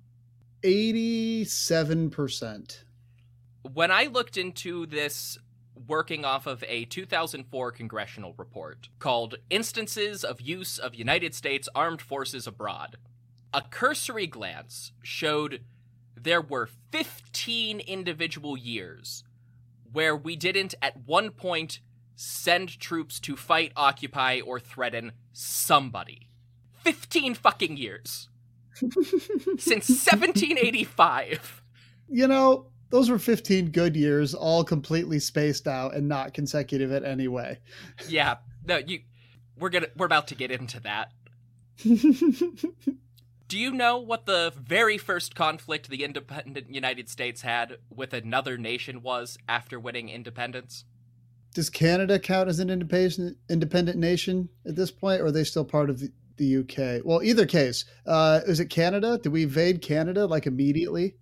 87%. 0.63 2.85
When 3.73 3.91
I 3.91 4.07
looked 4.07 4.37
into 4.37 4.87
this 4.87 5.39
working 5.87 6.25
off 6.25 6.47
of 6.47 6.65
a 6.69 6.85
2004 6.87 7.73
congressional 7.73 8.35
report 8.39 8.89
called 8.99 9.37
Instances 9.51 10.25
of 10.25 10.41
Use 10.41 10.79
of 10.79 10.95
United 10.95 11.35
States 11.35 11.69
Armed 11.75 12.01
Forces 12.01 12.47
Abroad, 12.47 12.97
a 13.53 13.63
cursory 13.63 14.27
glance 14.27 14.93
showed 15.03 15.63
there 16.17 16.41
were 16.41 16.69
15 16.91 17.81
individual 17.81 18.57
years 18.57 19.25
where 19.93 20.17
we 20.17 20.37
didn't 20.37 20.75
at 20.81 21.07
one 21.07 21.31
point 21.31 21.81
send 22.15 22.79
troops 22.79 23.19
to 23.21 23.37
fight, 23.37 23.73
occupy, 23.77 24.41
or 24.41 24.61
threaten 24.61 25.13
somebody. 25.33 26.29
15 26.83 27.35
fucking 27.35 27.77
years. 27.77 28.29
Since 28.75 29.89
1785. 29.89 31.63
You 32.09 32.29
know, 32.29 32.67
those 32.91 33.11
were 33.11 33.19
15 33.19 33.71
good 33.71 33.97
years, 33.97 34.35
all 34.35 34.65
completely 34.65 35.19
spaced 35.19 35.67
out 35.67 35.95
and 35.95 36.09
not 36.09 36.35
consecutive 36.35 36.93
in 36.93 37.05
any 37.05 37.29
way. 37.29 37.59
Yeah. 38.09 38.37
No, 38.67 38.79
you 38.79 39.01
we're 39.59 39.71
gonna 39.71 39.89
we're 39.97 40.07
about 40.07 40.29
to 40.29 40.35
get 40.35 40.51
into 40.51 40.81
that. 40.81 41.13
Do 43.53 43.59
you 43.59 43.71
know 43.71 43.99
what 43.99 44.25
the 44.25 44.51
very 44.57 44.97
first 44.97 45.35
conflict 45.35 45.91
the 45.91 46.05
independent 46.05 46.75
United 46.75 47.11
States 47.11 47.43
had 47.43 47.77
with 47.95 48.15
another 48.15 48.57
nation 48.57 49.03
was 49.03 49.37
after 49.47 49.79
winning 49.79 50.09
independence? 50.09 50.87
Does 51.53 51.69
Canada 51.69 52.19
count 52.19 52.49
as 52.49 52.61
an 52.61 52.71
independent 52.71 53.37
independent 53.51 53.99
nation 53.99 54.49
at 54.67 54.75
this 54.75 54.91
point, 54.91 55.21
or 55.21 55.27
are 55.27 55.31
they 55.31 55.45
still 55.45 55.67
part 55.67 55.91
of 55.91 56.01
the, 56.01 56.11
the 56.39 56.57
UK? 56.61 57.05
Well, 57.05 57.23
either 57.23 57.45
case, 57.45 57.85
uh, 58.07 58.41
is 58.47 58.59
it 58.59 58.71
Canada? 58.71 59.19
Did 59.23 59.33
we 59.33 59.43
invade 59.43 59.83
Canada 59.83 60.25
like 60.25 60.47
immediately? 60.47 61.17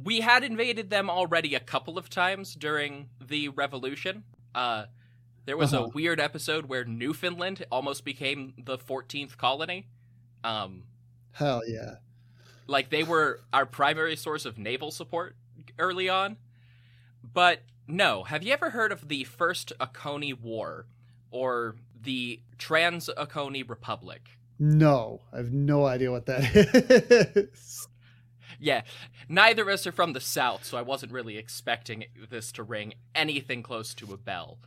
We 0.00 0.20
had 0.20 0.44
invaded 0.44 0.88
them 0.88 1.10
already 1.10 1.56
a 1.56 1.60
couple 1.60 1.98
of 1.98 2.08
times 2.08 2.54
during 2.54 3.08
the 3.20 3.48
revolution. 3.48 4.22
Uh, 4.54 4.84
there 5.46 5.56
was 5.56 5.74
Uh-huh. 5.74 5.86
a 5.86 5.88
weird 5.88 6.20
episode 6.20 6.66
where 6.66 6.84
Newfoundland 6.84 7.66
almost 7.72 8.04
became 8.04 8.54
the 8.56 8.78
14th 8.78 9.36
colony. 9.36 9.88
Um, 10.44 10.84
Hell 11.32 11.62
yeah. 11.66 11.96
like 12.66 12.90
they 12.90 13.02
were 13.02 13.40
our 13.52 13.66
primary 13.66 14.16
source 14.16 14.44
of 14.44 14.58
naval 14.58 14.90
support 14.90 15.36
early 15.78 16.08
on. 16.08 16.36
But 17.22 17.60
no, 17.86 18.24
have 18.24 18.42
you 18.42 18.52
ever 18.52 18.70
heard 18.70 18.92
of 18.92 19.08
the 19.08 19.24
First 19.24 19.72
Oconee 19.80 20.32
War 20.32 20.86
or 21.30 21.76
the 22.00 22.40
Trans 22.58 23.08
Oconee 23.16 23.62
Republic? 23.62 24.38
No, 24.58 25.20
I 25.32 25.38
have 25.38 25.52
no 25.52 25.86
idea 25.86 26.10
what 26.10 26.26
that 26.26 26.42
is. 27.54 27.88
Yeah, 28.58 28.82
neither 29.28 29.62
of 29.62 29.68
us 29.68 29.86
are 29.86 29.92
from 29.92 30.12
the 30.12 30.20
South, 30.20 30.64
so 30.64 30.76
I 30.76 30.82
wasn't 30.82 31.12
really 31.12 31.38
expecting 31.38 32.04
this 32.28 32.52
to 32.52 32.62
ring 32.62 32.94
anything 33.14 33.62
close 33.62 33.94
to 33.94 34.12
a 34.12 34.18
bell. 34.18 34.58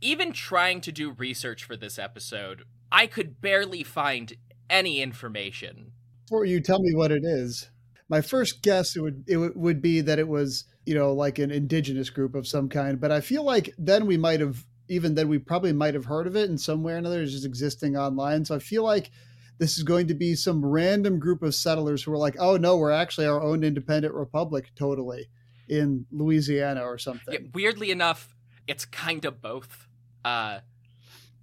Even 0.00 0.32
trying 0.32 0.80
to 0.80 0.90
do 0.92 1.12
research 1.12 1.62
for 1.64 1.76
this 1.76 1.98
episode, 1.98 2.64
I 2.90 3.06
could 3.06 3.40
barely 3.40 3.84
find 3.84 4.34
any 4.70 5.00
information. 5.00 5.92
Before 6.26 6.44
you 6.44 6.60
tell 6.60 6.80
me 6.80 6.94
what 6.94 7.10
it 7.12 7.24
is, 7.24 7.70
my 8.08 8.20
first 8.20 8.62
guess 8.62 8.96
it 8.96 9.00
would 9.00 9.24
it 9.26 9.36
would- 9.56 9.82
be 9.82 10.00
that 10.00 10.18
it 10.18 10.28
was 10.28 10.64
you 10.86 10.94
know 10.94 11.12
like 11.12 11.38
an 11.38 11.50
indigenous 11.50 12.10
group 12.10 12.34
of 12.34 12.46
some 12.46 12.68
kind. 12.68 13.00
But 13.00 13.12
I 13.12 13.20
feel 13.20 13.44
like 13.44 13.74
then 13.78 14.06
we 14.06 14.16
might 14.16 14.40
have 14.40 14.64
even 14.88 15.14
then 15.14 15.28
we 15.28 15.38
probably 15.38 15.72
might 15.72 15.94
have 15.94 16.06
heard 16.06 16.26
of 16.26 16.36
it 16.36 16.50
in 16.50 16.58
some 16.58 16.82
way 16.82 16.94
or 16.94 16.96
another. 16.96 17.22
It's 17.22 17.32
just 17.32 17.44
existing 17.46 17.96
online. 17.96 18.44
So 18.44 18.54
I 18.54 18.58
feel 18.58 18.82
like 18.82 19.10
this 19.58 19.76
is 19.76 19.84
going 19.84 20.06
to 20.08 20.14
be 20.14 20.34
some 20.34 20.64
random 20.64 21.18
group 21.18 21.42
of 21.42 21.54
settlers 21.54 22.02
who 22.02 22.12
are 22.12 22.18
like, 22.18 22.36
oh 22.38 22.56
no, 22.56 22.76
we're 22.76 22.92
actually 22.92 23.26
our 23.26 23.42
own 23.42 23.64
independent 23.64 24.14
republic, 24.14 24.70
totally 24.76 25.28
in 25.68 26.06
Louisiana 26.10 26.82
or 26.82 26.96
something. 26.96 27.34
Yeah, 27.34 27.40
weirdly 27.52 27.90
enough, 27.90 28.34
it's 28.66 28.84
kind 28.84 29.24
of 29.24 29.42
both. 29.42 29.86
Uh, 30.24 30.60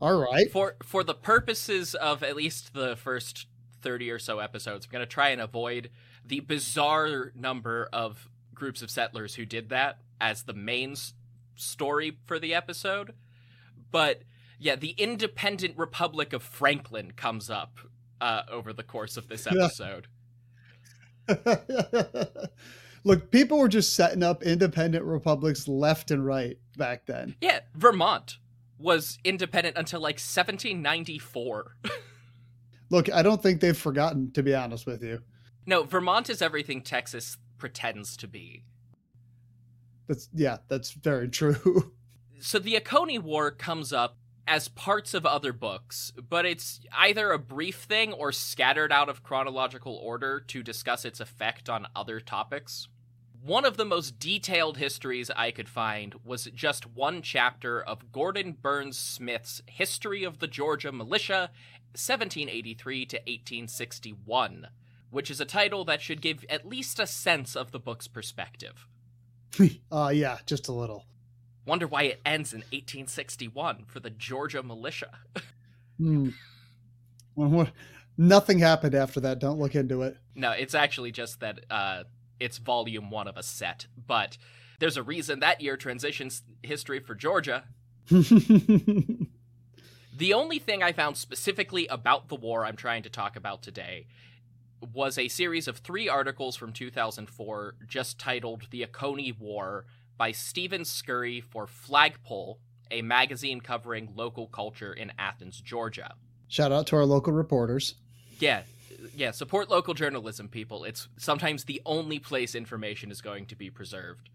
All 0.02 0.20
right. 0.20 0.52
for 0.52 0.76
for 0.84 1.04
the 1.04 1.14
purposes 1.14 1.96
of 1.96 2.22
at 2.24 2.36
least 2.36 2.74
the 2.74 2.96
first 2.96 3.48
30 3.82 4.12
or 4.12 4.20
so 4.20 4.40
episodes 4.40 4.86
i'm 4.86 4.92
going 4.92 5.02
to 5.02 5.06
try 5.06 5.30
and 5.30 5.40
avoid 5.40 5.90
the 6.26 6.40
bizarre 6.40 7.32
number 7.36 7.88
of 7.94 8.28
groups 8.54 8.82
of 8.82 8.90
settlers 8.90 9.36
who 9.36 9.46
did 9.46 9.70
that 9.70 10.00
as 10.20 10.44
the 10.44 10.54
main 10.54 10.92
s- 10.94 11.14
story 11.56 12.18
for 12.26 12.40
the 12.40 12.54
episode 12.54 13.14
but 13.92 14.24
yeah 14.60 14.76
the 14.76 14.92
independent 14.98 15.78
republic 15.78 16.34
of 16.34 16.42
franklin 16.42 17.12
comes 17.12 17.50
up 17.50 17.80
uh, 18.22 18.42
over 18.50 18.74
the 18.74 18.84
course 18.84 19.18
of 19.18 19.28
this 19.28 19.46
episode 19.46 20.08
Look, 23.04 23.30
people 23.30 23.60
were 23.60 23.68
just 23.68 23.94
setting 23.96 24.24
up 24.24 24.42
independent 24.42 25.06
republics 25.06 25.68
left 25.68 26.10
and 26.12 26.26
right 26.26 26.58
back 26.78 27.06
then. 27.06 27.36
yeah 27.42 27.60
vermont 27.76 28.38
was 28.78 29.18
independent 29.24 29.78
until 29.78 30.00
like 30.00 30.16
1794 30.16 31.78
Look, 32.92 33.12
I 33.12 33.24
don't 33.24 33.42
think 33.42 33.62
they've 33.62 33.76
forgotten, 33.76 34.32
to 34.34 34.44
be 34.44 34.54
honest 34.54 34.86
with 34.86 35.04
you. 35.04 35.22
no 35.66 35.84
vermont 35.84 36.30
is 36.30 36.42
everything 36.42 36.82
texas 36.82 37.38
pretends 37.58 38.16
to 38.18 38.28
be 38.28 38.64
That's 40.08 40.30
yeah, 40.34 40.58
that's 40.68 40.92
very 40.92 41.30
true. 41.30 41.94
so 42.40 42.60
the 42.60 42.78
Oconee 42.78 43.20
War 43.20 43.52
comes 43.52 43.92
up 43.92 44.18
as 44.48 44.68
parts 44.68 45.14
of 45.14 45.26
other 45.26 45.52
books, 45.52 46.14
but 46.30 46.46
it's 46.46 46.80
either 46.92 47.32
a 47.32 47.40
brief 47.40 47.78
thing 47.84 48.14
or 48.14 48.32
scattered 48.32 48.92
out 48.92 49.10
of 49.10 49.24
chronological 49.24 49.96
order 49.96 50.40
to 50.40 50.62
discuss 50.62 51.04
its 51.06 51.20
effect 51.20 51.70
on 51.70 51.88
other 51.96 52.20
topics. 52.20 52.88
One 53.46 53.64
of 53.64 53.78
the 53.78 53.86
most 53.86 54.18
detailed 54.18 54.78
histories 54.78 55.30
I 55.30 55.52
could 55.52 55.70
find 55.70 56.16
was 56.24 56.46
just 56.46 56.88
one 56.88 57.22
chapter 57.22 57.80
of 57.80 58.12
Gordon 58.12 58.54
Burns 58.60 58.98
Smith's 58.98 59.62
History 59.68 60.24
of 60.24 60.40
the 60.40 60.48
Georgia 60.48 60.92
Militia, 60.92 61.52
1783 61.92 63.06
to 63.06 63.18
1861, 63.18 64.68
which 65.12 65.30
is 65.30 65.40
a 65.40 65.46
title 65.46 65.86
that 65.86 66.02
should 66.02 66.22
give 66.24 66.44
at 66.50 66.68
least 66.68 67.00
a 67.00 67.06
sense 67.06 67.56
of 67.56 67.72
the 67.72 67.78
book's 67.78 68.08
perspective. 68.08 68.88
uh 69.92 70.08
yeah, 70.14 70.40
just 70.48 70.68
a 70.68 70.72
little. 70.74 71.06
Wonder 71.68 71.86
why 71.86 72.04
it 72.04 72.22
ends 72.26 72.52
in 72.52 72.62
1861 72.72 73.84
for 73.86 74.00
the 74.00 74.10
Georgia 74.10 74.64
militia. 74.64 75.20
Well, 76.00 77.50
what- 77.50 77.72
Nothing 78.18 78.60
happened 78.60 78.96
after 78.96 79.20
that. 79.20 79.40
Don't 79.40 79.60
look 79.60 79.76
into 79.76 80.02
it. 80.02 80.18
no, 80.36 80.52
it's 80.52 80.74
actually 80.74 81.12
just 81.12 81.42
that 81.42 81.66
uh, 81.70 82.04
it's 82.40 82.58
volume 82.58 83.10
one 83.10 83.28
of 83.28 83.38
a 83.38 83.44
set. 83.44 83.88
But 84.08 84.38
there's 84.80 84.98
a 84.98 85.04
reason 85.04 85.40
that 85.40 85.62
year 85.62 85.78
transitions 85.78 86.44
history 86.64 87.00
for 87.00 87.16
Georgia. 87.16 87.64
The 90.18 90.34
only 90.34 90.60
thing 90.60 90.82
I 90.82 90.94
found 90.94 91.18
specifically 91.18 91.88
about 91.88 92.30
the 92.30 92.36
war 92.36 92.64
I'm 92.64 92.78
trying 92.78 93.04
to 93.04 93.10
talk 93.10 93.36
about 93.36 93.62
today 93.62 94.08
was 94.94 95.18
a 95.18 95.28
series 95.28 95.68
of 95.68 95.80
three 95.80 96.08
articles 96.08 96.56
from 96.56 96.72
2004 96.72 97.76
just 97.86 98.18
titled 98.18 98.68
The 98.72 98.86
Oconee 98.86 99.34
War 99.34 99.86
by 100.18 100.32
Stephen 100.32 100.86
Scurry 100.86 101.42
for 101.42 101.68
Flagpole, 101.68 102.60
a 102.92 103.02
magazine 103.02 103.60
covering 103.60 104.14
local 104.16 104.48
culture 104.48 104.94
in 104.94 105.12
Athens, 105.20 105.60
Georgia. 105.60 106.16
Shout 106.48 106.72
out 106.72 106.88
to 106.88 106.96
our 106.96 107.06
local 107.06 107.34
reporters. 107.34 107.96
Yeah, 108.40 108.62
yeah, 109.16 109.32
support 109.32 109.70
local 109.70 109.94
journalism, 109.94 110.48
people. 110.48 110.84
It's 110.84 111.08
sometimes 111.18 111.64
the 111.64 111.82
only 111.86 112.20
place 112.20 112.56
information 112.56 113.12
is 113.12 113.22
going 113.22 113.46
to 113.48 113.56
be 113.56 113.70
preserved. 113.70 114.30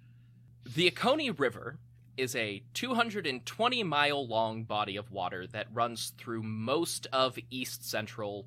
The 0.65 0.89
Oconee 0.89 1.31
River 1.31 1.79
is 2.17 2.35
a 2.37 2.63
220 2.75 3.83
mile 3.83 4.27
long 4.27 4.65
body 4.65 4.97
of 4.97 5.11
water 5.11 5.47
that 5.47 5.67
runs 5.73 6.13
through 6.19 6.43
most 6.43 7.07
of 7.13 7.39
east 7.51 7.89
central 7.89 8.47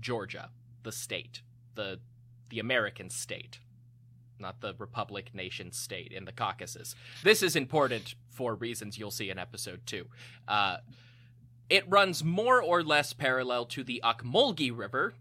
Georgia, 0.00 0.50
the 0.82 0.92
state, 0.92 1.42
the 1.74 2.00
the 2.48 2.58
American 2.58 3.08
state, 3.10 3.60
not 4.38 4.60
the 4.60 4.74
republic 4.78 5.30
nation 5.32 5.70
state 5.70 6.12
in 6.12 6.24
the 6.24 6.32
Caucasus. 6.32 6.94
This 7.22 7.42
is 7.42 7.54
important 7.54 8.14
for 8.28 8.54
reasons 8.54 8.98
you'll 8.98 9.12
see 9.12 9.30
in 9.30 9.38
episode 9.38 9.82
2. 9.86 10.06
Uh, 10.48 10.78
it 11.68 11.84
runs 11.88 12.24
more 12.24 12.60
or 12.60 12.82
less 12.82 13.12
parallel 13.12 13.66
to 13.66 13.84
the 13.84 14.00
Ocmulgee 14.02 14.76
River 14.76 15.14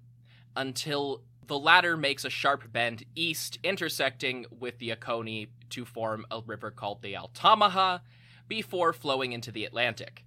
until 0.56 1.22
the 1.48 1.58
latter 1.58 1.98
makes 1.98 2.26
a 2.26 2.30
sharp 2.30 2.72
bend 2.72 3.04
east, 3.16 3.58
intersecting 3.64 4.46
with 4.52 4.78
the 4.78 4.92
Oconee 4.92 5.48
to 5.72 5.84
form 5.84 6.26
a 6.30 6.42
river 6.46 6.72
called 6.72 7.02
the 7.02 7.18
Altamaha 7.18 8.00
before 8.48 8.94
flowing 8.94 9.32
into 9.32 9.52
the 9.52 9.66
Atlantic. 9.66 10.24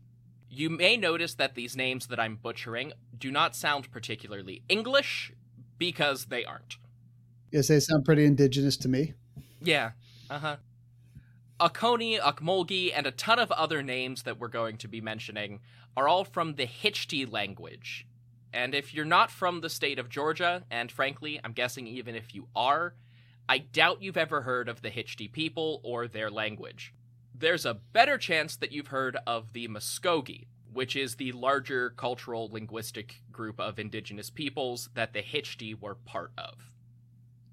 You 0.49 0.69
may 0.69 0.97
notice 0.97 1.35
that 1.35 1.55
these 1.55 1.77
names 1.77 2.09
that 2.09 2.21
I'm 2.21 2.37
butchering 2.37 2.93
do 3.17 3.31
not 3.31 3.57
sound 3.57 3.91
particularly 3.91 4.63
English 4.69 5.33
because 5.79 6.27
they 6.27 6.45
aren't. 6.45 6.77
Yes, 7.51 7.69
they 7.69 7.81
sound 7.81 8.05
pretty 8.05 8.25
indigenous 8.25 8.77
to 8.79 8.89
me. 8.89 9.15
Yeah, 9.61 9.93
uh 10.29 10.39
huh. 10.39 10.57
Oconee, 11.61 12.19
Ocmulgee, 12.19 12.93
and 12.95 13.07
a 13.07 13.13
ton 13.13 13.39
of 13.39 13.53
other 13.53 13.83
names 13.83 14.25
that 14.25 14.41
we're 14.41 14.49
going 14.49 14.77
to 14.79 14.89
be 14.89 15.01
mentioning 15.01 15.61
are 15.97 16.09
all 16.09 16.25
from 16.25 16.57
the 16.57 16.67
Hitchti 16.67 17.31
language. 17.31 18.07
And 18.53 18.75
if 18.75 18.93
you're 18.93 19.05
not 19.05 19.31
from 19.31 19.61
the 19.61 19.71
state 19.71 19.99
of 19.99 20.11
Georgia, 20.11 20.65
and 20.71 20.93
frankly, 20.93 21.41
I'm 21.43 21.53
guessing 21.53 21.87
even 21.87 22.15
if 22.15 22.35
you 22.35 22.49
are, 22.55 22.95
I 23.49 23.59
doubt 23.59 24.03
you've 24.03 24.17
ever 24.17 24.43
heard 24.43 24.69
of 24.69 24.83
the 24.83 24.91
Hitchti 24.91 25.31
people 25.31 25.81
or 25.83 26.07
their 26.07 26.31
language. 26.31 26.95
There's 27.35 27.67
a 27.67 27.75
better 27.75 28.19
chance 28.19 28.57
that 28.57 28.73
you've 28.73 28.89
heard 28.89 29.17
of 29.27 29.53
the 29.53 29.69
Muskogee, 29.69 30.47
which 30.73 30.97
is 30.97 31.17
the 31.17 31.33
larger 31.33 31.91
cultural 31.91 32.49
linguistic 32.53 33.23
group 33.33 33.59
of 33.59 33.79
indigenous 33.79 34.31
peoples 34.31 34.91
that 34.95 35.13
the 35.13 35.23
Hitchti 35.23 35.79
were 35.79 35.95
part 35.95 36.33
of. 36.37 36.71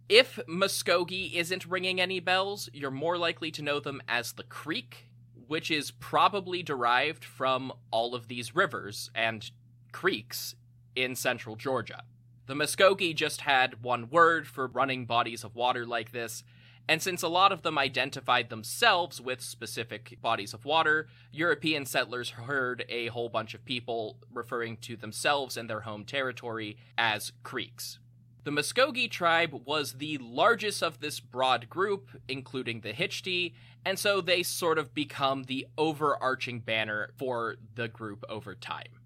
If 0.09 0.39
Muskogee 0.47 1.33
isn't 1.35 1.65
ringing 1.65 2.01
any 2.01 2.19
bells, 2.19 2.69
you're 2.73 2.91
more 2.91 3.17
likely 3.17 3.51
to 3.51 3.61
know 3.61 3.79
them 3.79 4.01
as 4.07 4.33
the 4.33 4.43
Creek, 4.43 5.07
which 5.47 5.71
is 5.71 5.91
probably 5.91 6.61
derived 6.61 7.23
from 7.23 7.71
all 7.91 8.15
of 8.15 8.27
these 8.27 8.55
rivers 8.55 9.11
and 9.15 9.49
creeks 9.91 10.55
in 10.95 11.15
central 11.15 11.55
Georgia. 11.55 12.03
The 12.47 12.55
Muskogee 12.55 13.15
just 13.15 13.41
had 13.41 13.83
one 13.83 14.09
word 14.09 14.47
for 14.47 14.67
running 14.67 15.05
bodies 15.05 15.43
of 15.43 15.55
water 15.55 15.85
like 15.85 16.11
this, 16.11 16.43
and 16.89 16.99
since 17.03 17.21
a 17.21 17.27
lot 17.27 17.51
of 17.51 17.61
them 17.61 17.77
identified 17.77 18.49
themselves 18.49 19.21
with 19.21 19.41
specific 19.41 20.17
bodies 20.23 20.55
of 20.55 20.65
water, 20.65 21.07
European 21.31 21.85
settlers 21.85 22.31
heard 22.31 22.83
a 22.89 23.07
whole 23.07 23.29
bunch 23.29 23.53
of 23.53 23.63
people 23.63 24.17
referring 24.33 24.77
to 24.77 24.95
themselves 24.95 25.55
and 25.55 25.69
their 25.69 25.81
home 25.81 26.03
territory 26.03 26.77
as 26.97 27.31
creeks. 27.43 27.99
The 28.43 28.49
Muskogee 28.49 29.11
tribe 29.11 29.61
was 29.65 29.93
the 29.93 30.17
largest 30.17 30.81
of 30.81 31.01
this 31.01 31.19
broad 31.19 31.69
group, 31.69 32.09
including 32.27 32.81
the 32.81 32.93
Hitchti, 32.93 33.53
and 33.85 33.99
so 33.99 34.21
they 34.21 34.41
sort 34.41 34.79
of 34.79 34.95
become 34.95 35.43
the 35.43 35.67
overarching 35.77 36.59
banner 36.59 37.11
for 37.19 37.57
the 37.75 37.87
group 37.87 38.25
over 38.27 38.55
time. 38.55 38.98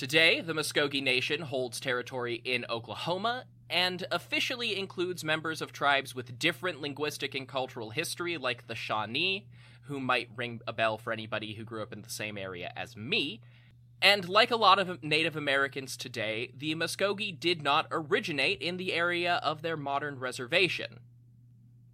Today, 0.00 0.40
the 0.40 0.54
Muskogee 0.54 1.02
Nation 1.02 1.42
holds 1.42 1.78
territory 1.78 2.40
in 2.42 2.64
Oklahoma 2.70 3.44
and 3.68 4.06
officially 4.10 4.78
includes 4.78 5.22
members 5.22 5.60
of 5.60 5.74
tribes 5.74 6.14
with 6.14 6.38
different 6.38 6.80
linguistic 6.80 7.34
and 7.34 7.46
cultural 7.46 7.90
history, 7.90 8.38
like 8.38 8.66
the 8.66 8.74
Shawnee, 8.74 9.46
who 9.82 10.00
might 10.00 10.30
ring 10.34 10.62
a 10.66 10.72
bell 10.72 10.96
for 10.96 11.12
anybody 11.12 11.52
who 11.52 11.64
grew 11.64 11.82
up 11.82 11.92
in 11.92 12.00
the 12.00 12.08
same 12.08 12.38
area 12.38 12.72
as 12.74 12.96
me. 12.96 13.42
And 14.00 14.26
like 14.26 14.50
a 14.50 14.56
lot 14.56 14.78
of 14.78 15.02
Native 15.04 15.36
Americans 15.36 15.98
today, 15.98 16.50
the 16.56 16.74
Muskogee 16.74 17.38
did 17.38 17.62
not 17.62 17.86
originate 17.90 18.62
in 18.62 18.78
the 18.78 18.94
area 18.94 19.34
of 19.42 19.60
their 19.60 19.76
modern 19.76 20.18
reservation. 20.18 21.00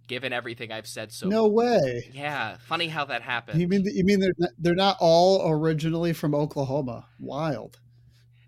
Given 0.07 0.31
everything 0.31 0.71
I've 0.71 0.87
said 0.87 1.11
so 1.11 1.27
No 1.27 1.45
way. 1.45 2.09
Yeah, 2.13 2.55
funny 2.69 2.87
how 2.87 3.03
that 3.03 3.21
happened. 3.21 3.59
You 3.59 3.67
mean 3.67 3.83
you 3.83 4.05
mean 4.05 4.21
they're 4.21 4.31
not, 4.37 4.51
they're 4.57 4.75
not 4.75 4.95
all 5.01 5.51
originally 5.51 6.13
from 6.13 6.33
Oklahoma? 6.33 7.07
Wild. 7.19 7.81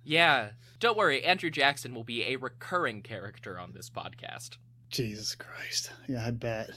Yeah. 0.10 0.50
Don't 0.80 0.98
worry, 0.98 1.24
Andrew 1.24 1.52
Jackson 1.52 1.94
will 1.94 2.04
be 2.04 2.24
a 2.24 2.38
recurring 2.38 3.04
character 3.04 3.60
on 3.60 3.74
this 3.74 3.92
podcast. 3.92 4.58
Jesus 4.90 5.36
Christ. 5.36 5.92
Yeah, 6.08 6.26
I 6.26 6.32
bet. 6.32 6.72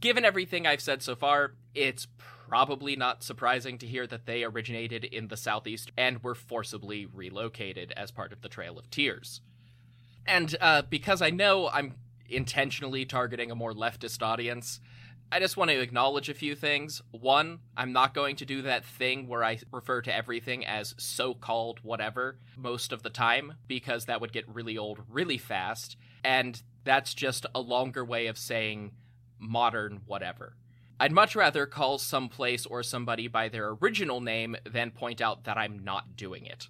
Given 0.00 0.24
everything 0.24 0.66
I've 0.66 0.80
said 0.80 1.02
so 1.02 1.14
far, 1.14 1.52
it's 1.74 2.06
probably 2.48 2.96
not 2.96 3.22
surprising 3.22 3.76
to 3.78 3.86
hear 3.86 4.06
that 4.06 4.24
they 4.24 4.44
originated 4.44 5.04
in 5.04 5.28
the 5.28 5.36
southeast 5.36 5.92
and 5.98 6.24
were 6.24 6.34
forcibly 6.34 7.04
relocated 7.04 7.92
as 7.98 8.10
part 8.10 8.32
of 8.32 8.40
the 8.40 8.48
Trail 8.48 8.78
of 8.78 8.88
Tears. 8.88 9.42
And 10.26 10.56
uh, 10.58 10.80
because 10.88 11.20
I 11.20 11.28
know 11.28 11.68
I'm 11.68 11.96
intentionally 12.30 13.04
targeting 13.04 13.50
a 13.50 13.54
more 13.54 13.74
leftist 13.74 14.22
audience, 14.22 14.80
I 15.32 15.38
just 15.38 15.56
want 15.56 15.70
to 15.70 15.80
acknowledge 15.80 16.28
a 16.28 16.34
few 16.34 16.56
things. 16.56 17.02
One, 17.12 17.60
I'm 17.76 17.92
not 17.92 18.14
going 18.14 18.34
to 18.36 18.44
do 18.44 18.62
that 18.62 18.84
thing 18.84 19.28
where 19.28 19.44
I 19.44 19.60
refer 19.70 20.02
to 20.02 20.14
everything 20.14 20.66
as 20.66 20.92
so 20.98 21.34
called 21.34 21.78
whatever 21.84 22.38
most 22.56 22.92
of 22.92 23.04
the 23.04 23.10
time, 23.10 23.54
because 23.68 24.06
that 24.06 24.20
would 24.20 24.32
get 24.32 24.48
really 24.48 24.76
old 24.76 24.98
really 25.08 25.38
fast. 25.38 25.96
And 26.24 26.60
that's 26.82 27.14
just 27.14 27.46
a 27.54 27.60
longer 27.60 28.04
way 28.04 28.26
of 28.26 28.38
saying 28.38 28.90
modern 29.38 30.00
whatever. 30.04 30.56
I'd 30.98 31.12
much 31.12 31.36
rather 31.36 31.64
call 31.64 31.98
some 31.98 32.28
place 32.28 32.66
or 32.66 32.82
somebody 32.82 33.28
by 33.28 33.48
their 33.48 33.68
original 33.80 34.20
name 34.20 34.56
than 34.68 34.90
point 34.90 35.20
out 35.20 35.44
that 35.44 35.56
I'm 35.56 35.84
not 35.84 36.16
doing 36.16 36.44
it. 36.44 36.66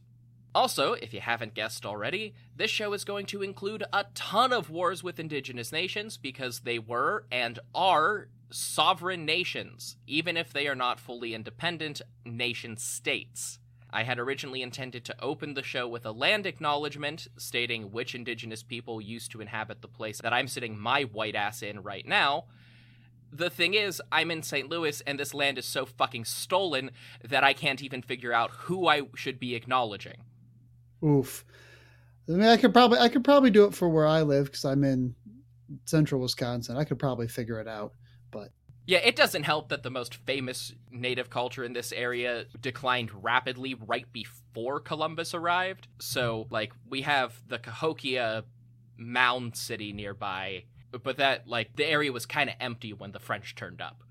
Also, 0.54 0.92
if 0.92 1.14
you 1.14 1.20
haven't 1.20 1.54
guessed 1.54 1.86
already, 1.86 2.34
this 2.54 2.70
show 2.70 2.92
is 2.92 3.04
going 3.04 3.24
to 3.26 3.42
include 3.42 3.84
a 3.90 4.04
ton 4.14 4.52
of 4.52 4.68
wars 4.68 5.02
with 5.02 5.18
indigenous 5.18 5.72
nations 5.72 6.18
because 6.18 6.60
they 6.60 6.78
were 6.78 7.24
and 7.30 7.58
are 7.74 8.28
sovereign 8.50 9.24
nations, 9.24 9.96
even 10.06 10.36
if 10.36 10.52
they 10.52 10.66
are 10.66 10.74
not 10.74 11.00
fully 11.00 11.34
independent 11.34 12.02
nation 12.24 12.76
states. 12.76 13.58
I 13.92 14.04
had 14.04 14.18
originally 14.18 14.62
intended 14.62 15.04
to 15.06 15.22
open 15.22 15.54
the 15.54 15.62
show 15.62 15.88
with 15.88 16.06
a 16.06 16.12
land 16.12 16.46
acknowledgement 16.46 17.26
stating 17.36 17.90
which 17.90 18.14
indigenous 18.14 18.62
people 18.62 19.00
used 19.00 19.32
to 19.32 19.40
inhabit 19.40 19.82
the 19.82 19.88
place 19.88 20.20
that 20.20 20.32
I'm 20.32 20.46
sitting 20.46 20.78
my 20.78 21.02
white 21.02 21.34
ass 21.34 21.62
in 21.62 21.82
right 21.82 22.06
now. 22.06 22.44
The 23.32 23.50
thing 23.50 23.74
is, 23.74 24.00
I'm 24.12 24.30
in 24.30 24.42
St. 24.42 24.68
Louis 24.68 25.00
and 25.02 25.18
this 25.18 25.34
land 25.34 25.58
is 25.58 25.64
so 25.64 25.86
fucking 25.86 26.24
stolen 26.24 26.90
that 27.28 27.44
I 27.44 27.52
can't 27.52 27.82
even 27.82 28.02
figure 28.02 28.32
out 28.32 28.50
who 28.50 28.86
I 28.86 29.02
should 29.16 29.40
be 29.40 29.54
acknowledging. 29.54 30.18
Oof. 31.04 31.44
I 32.28 32.32
mean, 32.32 32.42
I 32.42 32.56
could 32.56 32.72
probably 32.72 32.98
I 32.98 33.08
could 33.08 33.24
probably 33.24 33.50
do 33.50 33.64
it 33.64 33.74
for 33.74 33.88
where 33.88 34.06
I 34.06 34.22
live 34.22 34.46
because 34.46 34.64
I'm 34.64 34.84
in 34.84 35.14
central 35.86 36.20
Wisconsin. 36.20 36.76
I 36.76 36.84
could 36.84 36.98
probably 36.98 37.26
figure 37.26 37.60
it 37.60 37.66
out. 37.66 37.94
Yeah, 38.90 38.98
it 39.04 39.14
doesn't 39.14 39.44
help 39.44 39.68
that 39.68 39.84
the 39.84 39.90
most 39.90 40.16
famous 40.16 40.74
native 40.90 41.30
culture 41.30 41.62
in 41.62 41.74
this 41.74 41.92
area 41.92 42.46
declined 42.60 43.22
rapidly 43.22 43.74
right 43.74 44.12
before 44.12 44.80
Columbus 44.80 45.32
arrived. 45.32 45.86
So, 46.00 46.48
like, 46.50 46.72
we 46.88 47.02
have 47.02 47.40
the 47.46 47.60
Cahokia 47.60 48.42
Mound 48.96 49.56
City 49.56 49.92
nearby, 49.92 50.64
but 51.04 51.18
that, 51.18 51.46
like, 51.46 51.76
the 51.76 51.86
area 51.86 52.10
was 52.10 52.26
kind 52.26 52.50
of 52.50 52.56
empty 52.58 52.92
when 52.92 53.12
the 53.12 53.20
French 53.20 53.54
turned 53.54 53.80
up. 53.80 54.02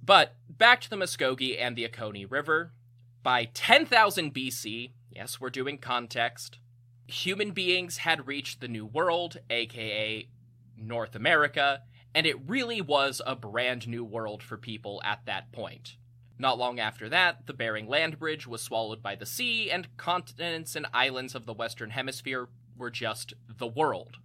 But 0.00 0.36
back 0.48 0.80
to 0.82 0.88
the 0.88 0.94
Muskogee 0.94 1.60
and 1.60 1.74
the 1.74 1.86
Oconee 1.86 2.26
River. 2.26 2.74
By 3.24 3.46
10,000 3.54 4.32
BC, 4.32 4.92
yes, 5.10 5.40
we're 5.40 5.50
doing 5.50 5.78
context, 5.78 6.60
human 7.08 7.50
beings 7.50 7.96
had 7.96 8.28
reached 8.28 8.60
the 8.60 8.68
New 8.68 8.86
World, 8.86 9.38
aka 9.50 10.28
North 10.76 11.16
America, 11.16 11.82
and 12.14 12.26
it 12.26 12.48
really 12.48 12.80
was 12.80 13.20
a 13.26 13.34
brand 13.34 13.88
new 13.88 14.04
world 14.04 14.42
for 14.42 14.56
people 14.56 15.00
at 15.04 15.26
that 15.26 15.50
point. 15.52 15.96
Not 16.38 16.58
long 16.58 16.80
after 16.80 17.08
that, 17.08 17.46
the 17.46 17.52
Bering 17.52 17.86
Land 17.86 18.18
Bridge 18.18 18.46
was 18.46 18.60
swallowed 18.60 19.02
by 19.02 19.14
the 19.14 19.26
sea, 19.26 19.70
and 19.70 19.96
continents 19.96 20.74
and 20.74 20.86
islands 20.92 21.34
of 21.34 21.46
the 21.46 21.52
Western 21.54 21.90
Hemisphere 21.90 22.48
were 22.76 22.90
just 22.90 23.34
the 23.48 23.68
world. 23.68 24.16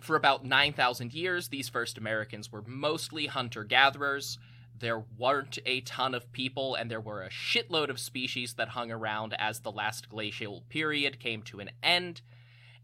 For 0.00 0.14
about 0.14 0.44
9,000 0.44 1.12
years, 1.12 1.48
these 1.48 1.68
first 1.68 1.98
Americans 1.98 2.52
were 2.52 2.62
mostly 2.66 3.26
hunter 3.26 3.64
gatherers. 3.64 4.38
there 4.80 5.04
weren't 5.18 5.58
a 5.66 5.80
ton 5.80 6.14
of 6.14 6.30
people, 6.32 6.76
and 6.76 6.88
there 6.88 7.00
were 7.00 7.22
a 7.22 7.30
shitload 7.30 7.88
of 7.88 7.98
species 7.98 8.54
that 8.54 8.68
hung 8.68 8.92
around 8.92 9.34
as 9.38 9.60
the 9.60 9.72
last 9.72 10.08
glacial 10.08 10.62
period 10.68 11.18
came 11.18 11.42
to 11.42 11.58
an 11.58 11.70
end, 11.82 12.20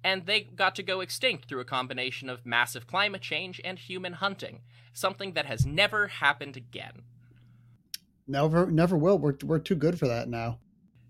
and 0.04 0.26
they 0.26 0.42
got 0.42 0.74
to 0.76 0.82
go 0.82 1.00
extinct 1.00 1.48
through 1.48 1.60
a 1.60 1.64
combination 1.64 2.28
of 2.28 2.44
massive 2.44 2.86
climate 2.86 3.22
change 3.22 3.60
and 3.64 3.78
human 3.78 4.12
hunting, 4.12 4.60
something 4.92 5.32
that 5.32 5.46
has 5.46 5.64
never 5.64 6.06
happened 6.08 6.56
again. 6.56 7.02
Never, 8.28 8.70
never 8.70 8.96
will. 8.96 9.18
We're 9.18 9.36
we're 9.42 9.58
too 9.58 9.74
good 9.74 9.98
for 9.98 10.06
that 10.06 10.28
now. 10.28 10.58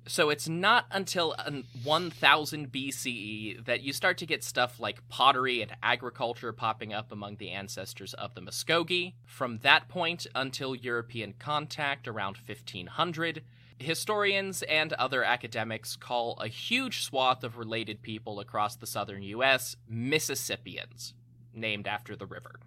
So 0.07 0.28
it's 0.28 0.48
not 0.48 0.85
until 0.90 1.35
um, 1.38 1.64
1000 1.83 2.70
BCE 2.70 3.64
that 3.64 3.80
you 3.80 3.92
start 3.94 4.18
to 4.18 4.26
get 4.26 4.44
stuff 4.44 4.78
like 4.78 5.09
pottery 5.09 5.62
and 5.62 5.74
agriculture 5.83 6.52
popping 6.52 6.92
up 6.92 7.11
among 7.11 7.37
the 7.37 7.50
ancestors 7.50 8.12
of 8.12 8.35
the 8.35 8.42
Muskogee. 8.42 9.14
From 9.24 9.61
that 9.61 9.88
point 9.88 10.26
until 10.35 10.74
European 10.74 11.35
contact 11.38 12.07
around 12.07 12.37
1500, 12.37 13.42
historians 13.78 14.62
and 14.62 14.92
other 14.94 15.24
academics 15.24 15.96
call 15.96 16.38
a 16.40 16.48
huge 16.48 17.02
swath 17.02 17.44
of 17.44 17.58
related 17.58 18.02
people 18.02 18.40
across 18.40 18.76
the 18.76 18.87
southern 18.87 19.22
US 19.22 19.76
Mississippians, 19.88 21.14
named 21.52 21.87
after 21.87 22.16
the 22.16 22.26
river. 22.26 22.60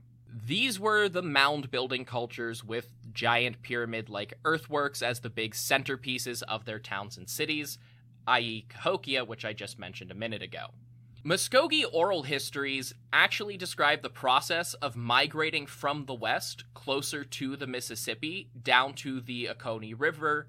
These 0.46 0.80
were 0.80 1.10
the 1.10 1.24
mound 1.24 1.72
building 1.72 2.06
cultures 2.06 2.64
with 2.64 2.92
giant 3.14 3.62
pyramid 3.62 4.10
like 4.10 4.34
earthworks 4.46 5.02
as 5.02 5.20
the 5.20 5.30
big 5.30 5.54
centerpieces 5.54 6.44
of 6.44 6.66
their 6.66 6.80
towns 6.80 7.18
and 7.18 7.30
cities, 7.30 7.78
i.e., 8.28 8.66
Cahokia, 8.70 9.26
which 9.26 9.46
I 9.46 9.54
just 9.54 9.80
mentioned 9.80 10.12
a 10.12 10.16
minute 10.16 10.42
ago. 10.42 10.68
Muskogee 11.26 11.84
oral 11.92 12.24
histories 12.24 12.94
actually 13.12 13.58
describe 13.58 14.02
the 14.02 14.10
process 14.10 14.74
of 14.76 14.96
migrating 14.96 15.66
from 15.66 16.06
the 16.06 16.14
west 16.14 16.64
closer 16.74 17.24
to 17.26 17.56
the 17.56 17.68
Mississippi 17.68 18.50
down 18.62 18.94
to 18.94 19.20
the 19.20 19.50
Oconee 19.50 19.94
River 19.94 20.48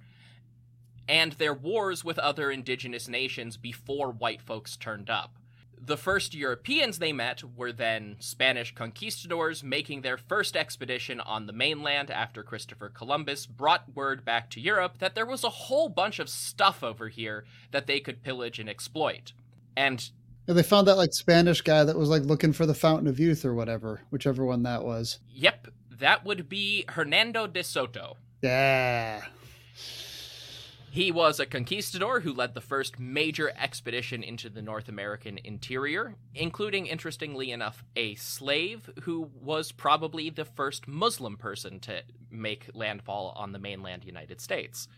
and 1.09 1.33
their 1.33 1.55
wars 1.55 2.05
with 2.05 2.19
other 2.19 2.51
indigenous 2.51 3.09
nations 3.09 3.57
before 3.57 4.11
white 4.11 4.43
folks 4.43 4.77
turned 4.77 5.09
up. 5.09 5.37
The 5.81 5.97
first 5.97 6.35
Europeans 6.35 6.99
they 6.99 7.13
met 7.13 7.43
were 7.57 7.73
then 7.73 8.17
Spanish 8.19 8.75
conquistadors 8.75 9.63
making 9.63 10.03
their 10.03 10.19
first 10.19 10.57
expedition 10.57 11.21
on 11.21 11.47
the 11.47 11.53
mainland 11.53 12.11
after 12.11 12.43
Christopher 12.43 12.91
Columbus 12.91 13.47
brought 13.47 13.95
word 13.95 14.25
back 14.25 14.51
to 14.51 14.61
Europe 14.61 14.99
that 14.99 15.15
there 15.15 15.25
was 15.25 15.45
a 15.45 15.49
whole 15.49 15.89
bunch 15.89 16.19
of 16.19 16.29
stuff 16.29 16.83
over 16.83 17.09
here 17.09 17.45
that 17.71 17.87
they 17.87 18.01
could 18.01 18.23
pillage 18.23 18.59
and 18.59 18.69
exploit. 18.69 19.33
And 19.77 20.11
yeah, 20.47 20.55
they 20.55 20.63
found 20.63 20.89
that 20.89 20.97
like 20.97 21.13
Spanish 21.13 21.61
guy 21.61 21.85
that 21.85 21.97
was 21.97 22.09
like 22.09 22.23
looking 22.23 22.53
for 22.53 22.67
the 22.67 22.75
Fountain 22.75 23.07
of 23.07 23.21
Youth 23.21 23.45
or 23.45 23.55
whatever, 23.55 24.03
whichever 24.11 24.45
one 24.45 24.65
that 24.65 24.85
was. 24.85 25.21
Yep, 25.31 25.69
that 25.99 26.25
would 26.25 26.49
be 26.49 26.85
Hernando 26.89 27.47
de 27.47 27.63
Soto. 27.63 28.17
Yeah. 28.43 29.23
He 30.91 31.13
was 31.13 31.39
a 31.39 31.47
conquistador 31.47 32.21
who 32.21 32.33
led 32.33 32.55
the 32.55 32.61
first 32.61 32.99
major 32.99 33.53
expedition 33.57 34.23
into 34.23 34.49
the 34.49 34.63
North 34.63 34.89
American 34.89 35.39
interior, 35.45 36.15
including, 36.35 36.87
interestingly 36.87 37.53
enough, 37.53 37.85
a 37.95 38.15
slave 38.15 38.91
who 39.03 39.31
was 39.41 39.71
probably 39.71 40.31
the 40.31 40.47
first 40.47 40.89
Muslim 40.89 41.37
person 41.37 41.79
to 41.81 42.03
make 42.31 42.71
landfall 42.73 43.35
on 43.37 43.53
the 43.53 43.59
mainland 43.59 44.05
United 44.05 44.41
States. 44.41 44.89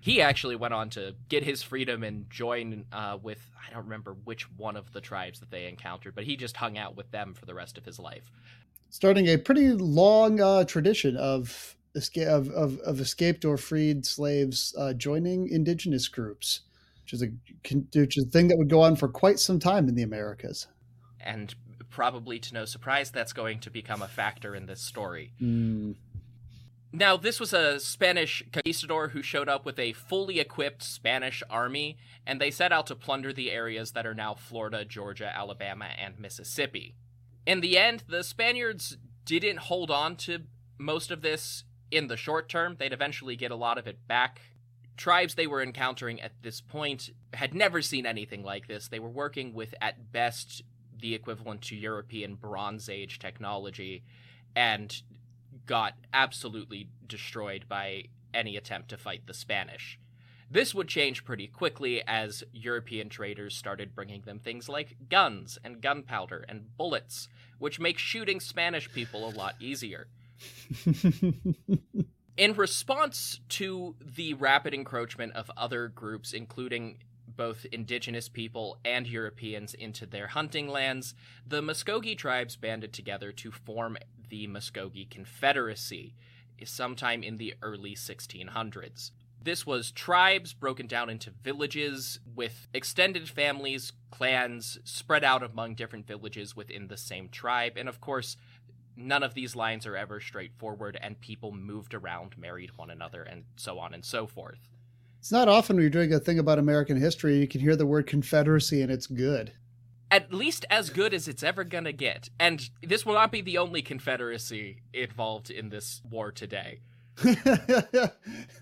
He 0.00 0.22
actually 0.22 0.56
went 0.56 0.72
on 0.72 0.88
to 0.90 1.14
get 1.28 1.44
his 1.44 1.62
freedom 1.62 2.04
and 2.04 2.30
join 2.30 2.86
uh, 2.92 3.18
with, 3.20 3.50
I 3.66 3.72
don't 3.74 3.84
remember 3.84 4.16
which 4.24 4.50
one 4.52 4.76
of 4.76 4.92
the 4.92 5.00
tribes 5.00 5.40
that 5.40 5.50
they 5.50 5.66
encountered, 5.66 6.14
but 6.14 6.24
he 6.24 6.36
just 6.36 6.56
hung 6.56 6.78
out 6.78 6.96
with 6.96 7.10
them 7.10 7.34
for 7.34 7.44
the 7.44 7.54
rest 7.54 7.76
of 7.76 7.84
his 7.84 7.98
life. 7.98 8.30
Starting 8.88 9.28
a 9.28 9.36
pretty 9.36 9.72
long 9.72 10.40
uh, 10.40 10.64
tradition 10.64 11.16
of 11.16 11.76
escape 11.94 12.28
of, 12.28 12.48
of, 12.50 12.78
of 12.80 13.00
escaped 13.00 13.44
or 13.44 13.56
freed 13.56 14.06
slaves 14.06 14.74
uh, 14.78 14.92
joining 14.92 15.48
indigenous 15.48 16.08
groups, 16.08 16.60
which 17.02 17.12
is 17.12 17.22
a 17.22 17.28
which 17.94 18.16
is 18.16 18.24
a 18.24 18.30
thing 18.30 18.48
that 18.48 18.58
would 18.58 18.70
go 18.70 18.80
on 18.80 18.96
for 18.96 19.08
quite 19.08 19.38
some 19.38 19.58
time 19.58 19.88
in 19.88 19.94
the 19.94 20.02
Americas. 20.02 20.66
And 21.20 21.54
probably 21.90 22.38
to 22.38 22.54
no 22.54 22.64
surprise, 22.64 23.10
that's 23.10 23.32
going 23.32 23.60
to 23.60 23.70
become 23.70 24.02
a 24.02 24.08
factor 24.08 24.54
in 24.54 24.66
this 24.66 24.80
story. 24.80 25.32
Mm. 25.40 25.96
Now, 26.92 27.16
this 27.16 27.38
was 27.38 27.52
a 27.52 27.78
Spanish 27.78 28.42
conquistador 28.52 29.08
who 29.08 29.22
showed 29.22 29.48
up 29.48 29.64
with 29.64 29.78
a 29.78 29.92
fully 29.92 30.40
equipped 30.40 30.82
Spanish 30.82 31.40
army, 31.48 31.98
and 32.26 32.40
they 32.40 32.50
set 32.50 32.72
out 32.72 32.88
to 32.88 32.96
plunder 32.96 33.32
the 33.32 33.50
areas 33.50 33.92
that 33.92 34.06
are 34.06 34.14
now 34.14 34.34
Florida, 34.34 34.84
Georgia, 34.84 35.32
Alabama, 35.32 35.88
and 35.96 36.18
Mississippi. 36.18 36.96
In 37.46 37.60
the 37.60 37.78
end, 37.78 38.02
the 38.08 38.24
Spaniards 38.24 38.96
didn't 39.24 39.58
hold 39.58 39.90
on 39.90 40.16
to 40.16 40.40
most 40.78 41.12
of 41.12 41.22
this 41.22 41.64
in 41.90 42.08
the 42.08 42.16
short 42.16 42.48
term. 42.48 42.76
They'd 42.78 42.92
eventually 42.92 43.36
get 43.36 43.50
a 43.50 43.56
lot 43.56 43.78
of 43.78 43.86
it 43.86 44.06
back. 44.06 44.40
Tribes 44.96 45.34
they 45.34 45.46
were 45.46 45.62
encountering 45.62 46.20
at 46.20 46.32
this 46.42 46.60
point 46.60 47.10
had 47.32 47.54
never 47.54 47.80
seen 47.80 48.06
anything 48.06 48.42
like 48.42 48.68
this. 48.68 48.88
They 48.88 48.98
were 48.98 49.08
working 49.08 49.54
with, 49.54 49.74
at 49.80 50.12
best, 50.12 50.62
the 51.00 51.14
equivalent 51.14 51.62
to 51.62 51.76
European 51.76 52.34
Bronze 52.34 52.88
Age 52.88 53.18
technology 53.18 54.04
and 54.54 55.02
got 55.66 55.94
absolutely 56.12 56.88
destroyed 57.06 57.64
by 57.68 58.04
any 58.34 58.56
attempt 58.56 58.90
to 58.90 58.98
fight 58.98 59.26
the 59.26 59.34
Spanish. 59.34 59.98
This 60.50 60.74
would 60.74 60.88
change 60.88 61.24
pretty 61.24 61.46
quickly 61.46 62.02
as 62.06 62.42
European 62.52 63.08
traders 63.08 63.54
started 63.54 63.94
bringing 63.94 64.22
them 64.22 64.40
things 64.40 64.68
like 64.68 64.96
guns 65.08 65.58
and 65.62 65.80
gunpowder 65.80 66.44
and 66.48 66.76
bullets, 66.76 67.28
which 67.58 67.78
make 67.78 67.98
shooting 67.98 68.40
Spanish 68.40 68.92
people 68.92 69.28
a 69.28 69.30
lot 69.30 69.54
easier. 69.60 70.08
In 72.36 72.54
response 72.54 73.40
to 73.50 73.96
the 74.00 74.34
rapid 74.34 74.72
encroachment 74.72 75.34
of 75.34 75.50
other 75.56 75.88
groups, 75.88 76.32
including 76.32 76.98
both 77.36 77.66
indigenous 77.72 78.28
people 78.28 78.78
and 78.84 79.06
Europeans 79.06 79.74
into 79.74 80.06
their 80.06 80.28
hunting 80.28 80.68
lands, 80.68 81.14
the 81.46 81.60
Muskogee 81.60 82.16
tribes 82.16 82.56
banded 82.56 82.92
together 82.92 83.32
to 83.32 83.50
form 83.50 83.98
the 84.28 84.46
Muskogee 84.46 85.10
Confederacy 85.10 86.14
sometime 86.64 87.22
in 87.22 87.36
the 87.36 87.54
early 87.62 87.94
1600s. 87.94 89.10
This 89.42 89.66
was 89.66 89.90
tribes 89.90 90.52
broken 90.52 90.86
down 90.86 91.08
into 91.08 91.30
villages 91.30 92.20
with 92.34 92.68
extended 92.74 93.28
families, 93.28 93.92
clans 94.10 94.78
spread 94.84 95.24
out 95.24 95.42
among 95.42 95.74
different 95.76 96.06
villages 96.06 96.54
within 96.54 96.88
the 96.88 96.98
same 96.98 97.30
tribe, 97.30 97.74
and 97.76 97.88
of 97.88 98.00
course, 98.02 98.36
none 98.96 99.22
of 99.22 99.34
these 99.34 99.56
lines 99.56 99.86
are 99.86 99.96
ever 99.96 100.20
straightforward, 100.20 100.98
and 101.00 101.20
people 101.20 101.52
moved 101.52 101.94
around, 101.94 102.36
married 102.38 102.76
one 102.76 102.90
another, 102.90 103.22
and 103.22 103.44
so 103.56 103.78
on 103.78 103.94
and 103.94 104.04
so 104.04 104.26
forth. 104.26 104.68
It's 105.20 105.30
not 105.30 105.48
often 105.48 105.76
when 105.76 105.82
you're 105.82 105.90
doing 105.90 106.14
a 106.14 106.18
thing 106.18 106.38
about 106.38 106.58
American 106.58 106.96
history, 106.96 107.38
you 107.38 107.46
can 107.46 107.60
hear 107.60 107.76
the 107.76 107.86
word 107.86 108.06
Confederacy 108.06 108.80
and 108.80 108.90
it's 108.90 109.06
good. 109.06 109.52
At 110.10 110.32
least 110.32 110.64
as 110.70 110.88
good 110.88 111.12
as 111.12 111.28
it's 111.28 111.42
ever 111.42 111.62
gonna 111.62 111.92
get. 111.92 112.30
And 112.40 112.68
this 112.82 113.04
will 113.04 113.14
not 113.14 113.30
be 113.30 113.42
the 113.42 113.58
only 113.58 113.82
Confederacy 113.82 114.82
involved 114.94 115.50
in 115.50 115.68
this 115.68 116.00
war 116.10 116.32
today. 116.32 116.80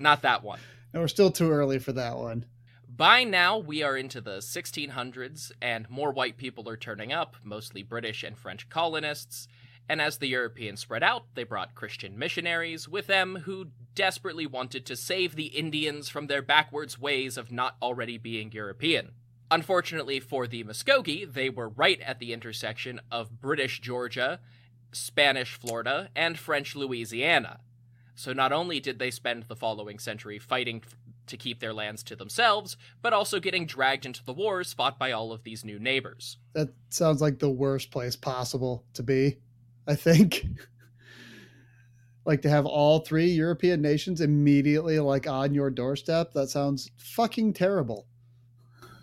not 0.01 0.23
that 0.23 0.43
one. 0.43 0.59
No, 0.93 1.01
we're 1.01 1.09
still 1.09 1.31
too 1.31 1.51
early 1.51 1.79
for 1.79 1.93
that 1.93 2.19
one. 2.19 2.45
By 2.89 3.23
now, 3.23 3.59
we 3.59 3.85
are 3.85 3.97
into 3.97 4.21
the 4.21 4.39
1600s, 4.39 5.53
and 5.63 5.89
more 5.89 6.11
white 6.11 6.37
people 6.37 6.69
are 6.69 6.77
turning 6.77 7.13
up, 7.13 7.37
mostly 7.45 7.85
British 7.85 8.25
and 8.25 8.37
French 8.37 8.69
colonists, 8.69 9.47
and 9.89 10.01
as 10.01 10.19
the 10.19 10.29
Europeans 10.29 10.81
spread 10.81 11.03
out, 11.03 11.25
they 11.35 11.45
brought 11.45 11.75
Christian 11.75 12.19
missionaries 12.19 12.89
with 12.89 13.07
them 13.07 13.43
who 13.45 13.69
desperately 13.95 14.47
wanted 14.47 14.85
to 14.87 14.97
save 14.97 15.35
the 15.35 15.47
Indians 15.47 16.09
from 16.09 16.27
their 16.27 16.43
backwards 16.43 16.99
ways 16.99 17.37
of 17.37 17.51
not 17.51 17.77
already 17.81 18.19
being 18.19 18.53
European. 18.53 19.13
Unfortunately 19.51 20.21
for 20.21 20.47
the 20.47 20.63
Muskogee, 20.63 21.33
they 21.33 21.49
were 21.49 21.71
right 21.71 22.01
at 22.03 22.19
the 22.19 22.35
intersection 22.35 23.01
of 23.11 23.41
British 23.41 23.81
Georgia, 23.81 24.41
Spanish 24.93 25.55
Florida, 25.55 26.11
and 26.15 26.39
French 26.39 26.77
Louisiana. 26.77 27.61
So 28.15 28.33
not 28.33 28.53
only 28.53 28.81
did 28.81 28.99
they 28.99 29.11
spend 29.11 29.45
the 29.45 29.57
following 29.57 29.99
century 29.99 30.39
fighting 30.39 30.83
to 31.29 31.37
keep 31.37 31.61
their 31.61 31.73
lands 31.73 32.03
to 32.03 32.17
themselves, 32.17 32.77
but 33.01 33.13
also 33.13 33.39
getting 33.39 33.65
dragged 33.65 34.05
into 34.05 34.25
the 34.25 34.33
wars 34.33 34.73
fought 34.73 34.99
by 34.99 35.13
all 35.13 35.33
of 35.33 35.45
these 35.45 35.65
new 35.65 35.79
neighbors. 35.79 36.37
That 36.53 36.71
sounds 36.91 37.21
like 37.23 37.39
the 37.39 37.51
worst 37.51 37.91
place 37.91 38.17
possible 38.17 38.85
to 38.95 39.03
be. 39.03 39.39
I 39.89 39.97
think. 39.97 40.47
like 42.29 42.43
to 42.43 42.51
have 42.51 42.67
all 42.67 43.01
three 43.01 43.29
European 43.29 43.81
nations 43.81 44.21
immediately 44.21 45.01
like 45.01 45.27
on 45.27 45.55
your 45.55 45.71
doorstep. 45.71 46.35
That 46.35 46.51
sounds 46.51 46.91
fucking 46.99 47.55
terrible. 47.55 48.07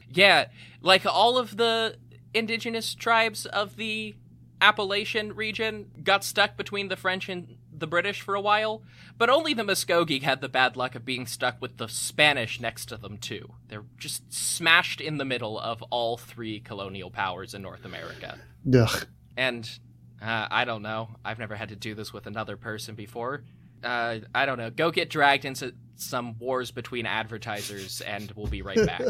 Yeah, 0.08 0.46
like 0.80 1.08
all 1.08 1.40
of 1.40 1.58
the 1.58 1.98
indigenous 2.36 2.94
tribes 2.94 3.48
of 3.48 3.78
the 3.78 4.16
Appalachian 4.62 5.36
region 5.36 5.90
got 6.04 6.24
stuck 6.24 6.56
between 6.56 6.88
the 6.88 6.96
French 6.96 7.28
and 7.28 7.58
the 7.76 7.88
British 7.88 8.22
for 8.22 8.36
a 8.36 8.42
while, 8.42 8.84
but 9.18 9.30
only 9.30 9.54
the 9.54 9.64
Muskogee 9.64 10.22
had 10.22 10.40
the 10.40 10.48
bad 10.48 10.78
luck 10.78 10.94
of 10.94 11.04
being 11.04 11.26
stuck 11.26 11.60
with 11.60 11.78
the 11.78 11.88
Spanish 11.90 12.60
next 12.60 12.86
to 12.86 12.98
them 12.98 13.18
too. 13.18 13.54
They're 13.68 13.86
just 13.98 14.32
smashed 14.32 15.02
in 15.02 15.18
the 15.18 15.26
middle 15.26 15.60
of 15.60 15.82
all 15.90 16.18
three 16.18 16.60
colonial 16.60 17.10
powers 17.10 17.56
in 17.56 17.64
North 17.64 17.86
America. 17.86 18.38
Ugh. 18.74 19.08
And 19.36 19.70
uh, 20.22 20.48
I 20.50 20.66
don't 20.66 20.82
know. 20.82 21.10
I've 21.24 21.40
never 21.40 21.56
had 21.56 21.70
to 21.70 21.76
do 21.76 21.94
this 21.96 22.12
with 22.14 22.28
another 22.28 22.58
person 22.58 22.96
before. 22.96 23.44
uh, 23.84 24.20
I 24.34 24.46
don't 24.46 24.58
know. 24.58 24.70
Go 24.70 24.92
get 24.92 25.10
dragged 25.10 25.46
into 25.46 25.74
some 25.96 26.38
wars 26.40 26.72
between 26.72 27.06
advertisers, 27.06 28.02
and 28.02 28.32
we'll 28.36 28.48
be 28.48 28.62
right 28.62 28.86
back. 28.86 29.02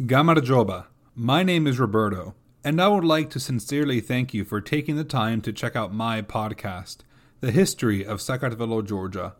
Gamarjoba. 0.00 0.86
My 1.14 1.42
name 1.42 1.66
is 1.66 1.78
Roberto, 1.78 2.34
and 2.64 2.80
I 2.80 2.86
would 2.86 3.04
like 3.04 3.28
to 3.30 3.40
sincerely 3.40 4.00
thank 4.00 4.32
you 4.32 4.44
for 4.44 4.60
taking 4.60 4.94
the 4.94 5.04
time 5.04 5.40
to 5.42 5.52
check 5.52 5.74
out 5.74 5.92
my 5.92 6.22
podcast, 6.22 6.98
The 7.40 7.50
History 7.50 8.06
of 8.06 8.20
Saqartvelo, 8.20 8.86
Georgia. 8.86 9.34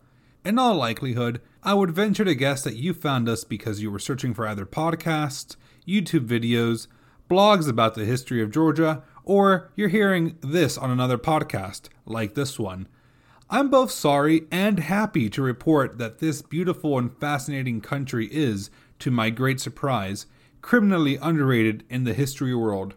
In 0.45 0.59
all 0.59 0.75
likelihood, 0.75 1.41
I 1.63 1.75
would 1.75 1.93
venture 1.93 2.25
to 2.25 2.35
guess 2.35 2.65
that 2.65 2.75
you 2.75 2.93
found 2.93 3.29
us 3.29 3.45
because 3.45 3.81
you 3.81 3.93
were 3.93 4.01
searching 4.01 4.35
for 4.35 4.45
either 4.49 4.67
podcasts, 4.67 5.55
YouTube 5.87 6.27
videos, 6.27 6.89
blogs 7.31 7.69
about 7.69 7.95
the 7.95 8.05
history 8.05 8.43
of 8.43 8.51
Georgia, 8.51 9.05
or 9.23 9.71
you're 9.77 9.89
hearing 9.89 10.37
this 10.41 10.77
on 10.77 10.91
another 10.91 11.17
podcast, 11.17 11.83
like 12.05 12.35
this 12.35 12.59
one. 12.59 12.89
I'm 13.49 13.71
both 13.71 13.93
sorry 13.93 14.49
and 14.51 14.81
happy 14.81 15.31
to 15.31 15.43
report 15.43 15.99
that 15.99 16.19
this 16.19 16.43
beautiful 16.43 16.99
and 16.99 17.17
fascinating 17.21 17.83
country 17.83 18.27
is, 18.33 18.69
to 18.99 19.13
my 19.13 19.31
great 19.31 19.61
surprise, 19.61 20.27
criminally 20.61 21.19
underrated 21.19 21.85
in 21.89 22.03
the 22.03 22.15
history 22.15 22.55
world. 22.55 22.97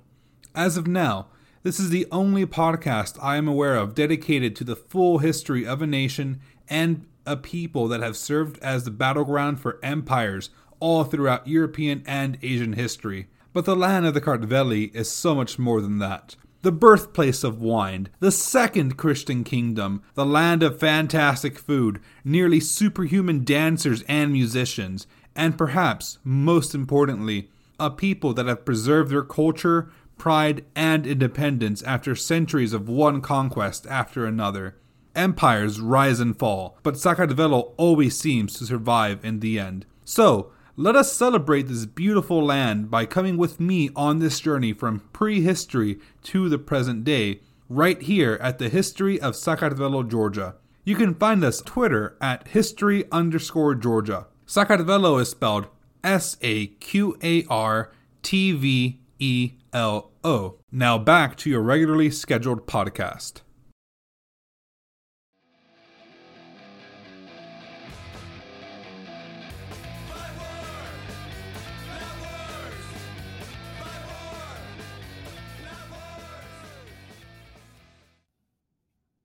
As 0.56 0.78
of 0.78 0.88
now, 0.88 1.28
this 1.64 1.82
is 1.82 1.90
the 1.90 2.08
only 2.14 2.46
podcast 2.46 3.22
I 3.22 3.36
am 3.36 3.46
aware 3.46 3.76
of 3.76 3.94
dedicated 3.94 4.56
to 4.56 4.64
the 4.64 4.78
full 4.78 5.18
history 5.18 5.68
of 5.68 5.82
a 5.82 5.88
nation 5.88 6.40
and 6.70 7.06
a 7.26 7.36
people 7.36 7.90
that 7.90 8.00
have 8.00 8.16
served 8.16 8.58
as 8.60 8.86
the 8.86 8.92
battleground 8.92 9.60
for 9.60 9.80
empires 9.84 10.50
all 10.80 11.04
throughout 11.04 11.46
European 11.46 12.04
and 12.08 12.38
Asian 12.42 12.74
history. 12.74 13.28
But 13.52 13.66
the 13.66 13.76
land 13.76 14.06
of 14.06 14.14
the 14.14 14.22
Kartveli 14.22 14.96
is 14.96 15.12
so 15.12 15.36
much 15.36 15.60
more 15.60 15.82
than 15.82 16.00
that. 16.00 16.38
The 16.62 16.72
birthplace 16.72 17.44
of 17.44 17.62
wine, 17.62 18.08
the 18.22 18.32
second 18.32 18.96
Christian 18.96 19.44
kingdom, 19.44 20.04
the 20.14 20.26
land 20.26 20.64
of 20.64 20.80
fantastic 20.80 21.60
food, 21.60 22.00
nearly 22.24 22.62
superhuman 22.62 23.44
dancers 23.44 24.04
and 24.08 24.32
musicians, 24.32 25.06
and 25.36 25.58
perhaps, 25.58 26.18
most 26.24 26.74
importantly, 26.74 27.50
a 27.78 27.90
people 27.90 28.34
that 28.34 28.46
have 28.46 28.66
preserved 28.66 29.12
their 29.12 29.22
culture, 29.22 29.92
pride, 30.18 30.66
and 30.76 31.06
independence 31.06 31.82
after 31.84 32.16
centuries 32.16 32.74
of 32.74 32.90
one 32.90 33.22
conquest 33.22 33.86
after 33.88 34.26
another. 34.26 34.78
Empires 35.16 35.80
rise 35.80 36.20
and 36.20 36.38
fall, 36.38 36.78
but 36.84 36.96
Saqartvelo 36.96 37.74
always 37.78 38.18
seems 38.18 38.58
to 38.58 38.66
survive 38.66 39.24
in 39.24 39.40
the 39.40 39.60
end. 39.60 39.86
So, 40.04 40.52
let 40.78 40.96
us 40.96 41.14
celebrate 41.14 41.70
this 41.70 41.86
beautiful 41.86 42.44
land 42.44 42.92
by 42.92 43.06
coming 43.06 43.38
with 43.38 43.62
me 43.62 43.90
on 43.96 44.20
this 44.20 44.42
journey 44.42 44.74
from 44.74 45.02
prehistory 45.14 46.00
to 46.24 46.50
the 46.50 46.58
present 46.58 47.06
day, 47.06 47.40
right 47.70 48.02
here 48.02 48.38
at 48.42 48.60
the 48.60 48.68
History 48.68 49.20
of 49.20 49.36
Saqartvelo, 49.36 50.10
Georgia. 50.10 50.56
You 50.84 50.96
can 50.96 51.16
find 51.16 51.44
us 51.44 51.62
Twitter 51.62 52.18
at 52.22 52.50
history 52.50 53.06
underscore 53.12 53.74
Georgia. 53.74 54.28
Saqartvelo 54.46 55.20
is 55.20 55.30
spelled 55.30 55.68
S 56.04 56.38
A 56.42 56.68
Q 56.68 57.18
A 57.24 57.44
R 57.46 57.92
T 58.22 58.52
V 58.52 59.00
E 59.18 59.54
L 59.76 60.14
O. 60.24 60.60
Now 60.72 60.98
back 60.98 61.36
to 61.36 61.50
your 61.50 61.62
regularly 61.62 62.10
scheduled 62.10 62.66
podcast. 62.66 63.42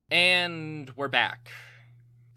And 0.09 0.91
we're 0.97 1.07
back. 1.07 1.49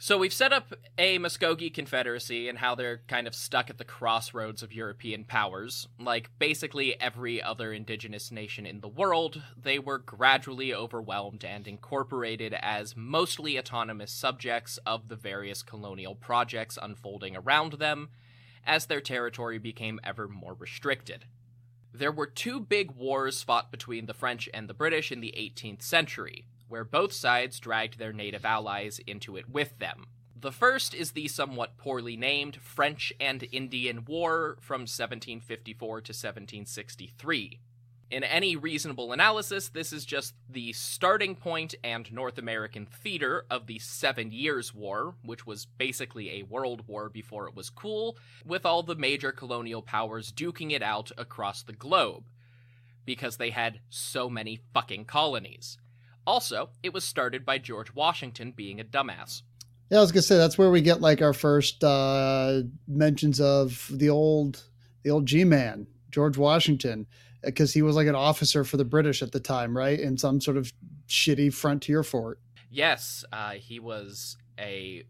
So 0.04 0.18
we've 0.18 0.34
set 0.34 0.52
up 0.52 0.74
a 0.98 1.18
Muskogee 1.18 1.72
Confederacy 1.72 2.50
and 2.50 2.58
how 2.58 2.74
they're 2.74 3.00
kind 3.08 3.26
of 3.26 3.34
stuck 3.34 3.70
at 3.70 3.78
the 3.78 3.86
crossroads 3.86 4.62
of 4.62 4.70
European 4.70 5.24
powers. 5.24 5.88
Like 5.98 6.28
basically 6.38 7.00
every 7.00 7.42
other 7.42 7.72
indigenous 7.72 8.30
nation 8.30 8.66
in 8.66 8.82
the 8.82 8.88
world, 8.88 9.42
they 9.56 9.78
were 9.78 9.96
gradually 9.96 10.74
overwhelmed 10.74 11.42
and 11.42 11.66
incorporated 11.66 12.52
as 12.52 12.94
mostly 12.94 13.58
autonomous 13.58 14.12
subjects 14.12 14.78
of 14.84 15.08
the 15.08 15.16
various 15.16 15.62
colonial 15.62 16.14
projects 16.14 16.78
unfolding 16.82 17.34
around 17.34 17.72
them 17.78 18.10
as 18.66 18.84
their 18.84 19.00
territory 19.00 19.56
became 19.56 19.98
ever 20.04 20.28
more 20.28 20.52
restricted. 20.52 21.24
There 21.94 22.12
were 22.12 22.26
two 22.26 22.60
big 22.60 22.90
wars 22.90 23.42
fought 23.42 23.70
between 23.70 24.04
the 24.04 24.12
French 24.12 24.50
and 24.52 24.68
the 24.68 24.74
British 24.74 25.10
in 25.10 25.20
the 25.22 25.32
18th 25.34 25.80
century, 25.80 26.44
where 26.68 26.85
both 26.85 27.12
sides 27.12 27.61
dragged 27.61 27.98
their 27.98 28.12
native 28.12 28.44
allies 28.44 29.00
into 29.07 29.37
it 29.37 29.48
with 29.48 29.79
them. 29.79 30.07
The 30.44 30.53
first 30.53 30.94
is 30.94 31.12
the 31.12 31.29
somewhat 31.29 31.79
poorly 31.79 32.16
named 32.16 32.57
French 32.57 33.12
and 33.18 33.48
Indian 33.50 34.05
War 34.05 34.59
from 34.61 34.83
1754 34.83 35.88
to 36.03 36.11
1763. 36.12 37.61
In 38.11 38.22
any 38.22 38.55
reasonable 38.55 39.12
analysis, 39.12 39.68
this 39.68 39.92
is 39.92 40.05
just 40.05 40.35
the 40.48 40.72
starting 40.74 41.35
point 41.35 41.74
and 41.83 42.12
North 42.12 42.37
American 42.37 42.85
theater 42.87 43.46
of 43.50 43.66
the 43.66 43.79
Seven 43.79 44.31
Years' 44.31 44.74
War, 44.74 45.14
which 45.24 45.46
was 45.46 45.66
basically 45.66 46.31
a 46.31 46.42
world 46.44 46.87
war 46.87 47.09
before 47.09 47.48
it 47.48 47.57
was 47.57 47.70
cool, 47.70 48.18
with 48.44 48.66
all 48.66 48.83
the 48.83 48.94
major 48.94 49.33
colonial 49.33 49.83
powers 49.83 50.31
duking 50.31 50.72
it 50.72 50.83
out 50.83 51.11
across 51.16 51.62
the 51.62 51.72
globe, 51.72 52.24
because 53.07 53.38
they 53.38 53.50
had 53.50 53.81
so 53.88 54.29
many 54.29 54.61
fucking 54.74 55.07
colonies. 55.07 55.79
Also, 56.26 56.70
it 56.82 56.92
was 56.92 57.04
started 57.04 57.44
by 57.44 57.58
George 57.58 57.94
Washington 57.94 58.52
being 58.52 58.80
a 58.80 58.84
dumbass. 58.84 59.42
Yeah, 59.90 59.98
I 59.98 60.00
was 60.00 60.12
gonna 60.12 60.22
say 60.22 60.37
that's 60.37 60.56
where 60.56 60.70
we 60.70 60.80
get 60.80 61.00
like 61.00 61.20
our 61.20 61.32
first 61.32 61.84
uh, 61.84 62.62
mentions 62.88 63.40
of 63.40 63.88
the 63.92 64.08
old 64.08 64.62
the 65.02 65.10
old 65.10 65.26
G 65.26 65.44
man, 65.44 65.87
George 66.10 66.38
Washington, 66.38 67.06
because 67.42 67.74
he 67.74 67.82
was 67.82 67.94
like 67.94 68.06
an 68.06 68.14
officer 68.14 68.64
for 68.64 68.76
the 68.76 68.84
British 68.84 69.22
at 69.22 69.32
the 69.32 69.40
time, 69.40 69.76
right? 69.76 70.00
In 70.00 70.16
some 70.16 70.40
sort 70.40 70.56
of 70.56 70.72
shitty 71.06 71.52
frontier 71.52 72.02
fort. 72.02 72.40
Yes, 72.70 73.24
uh, 73.32 73.52
he 73.52 73.78
was 73.78 74.37
a 74.58 75.04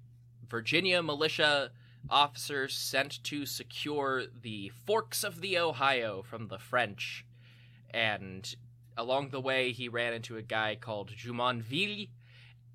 Virginia 0.48 1.02
militia 1.02 1.70
officer 2.10 2.68
sent 2.68 3.22
to 3.24 3.46
secure 3.46 4.24
the 4.42 4.70
forks 4.86 5.24
of 5.24 5.40
the 5.40 5.58
Ohio 5.58 6.22
from 6.22 6.48
the 6.48 6.58
French. 6.58 7.24
And 7.90 8.54
along 8.96 9.30
the 9.30 9.40
way, 9.40 9.72
he 9.72 9.88
ran 9.88 10.12
into 10.12 10.36
a 10.36 10.42
guy 10.42 10.76
called 10.80 11.10
Jumonville, 11.10 12.08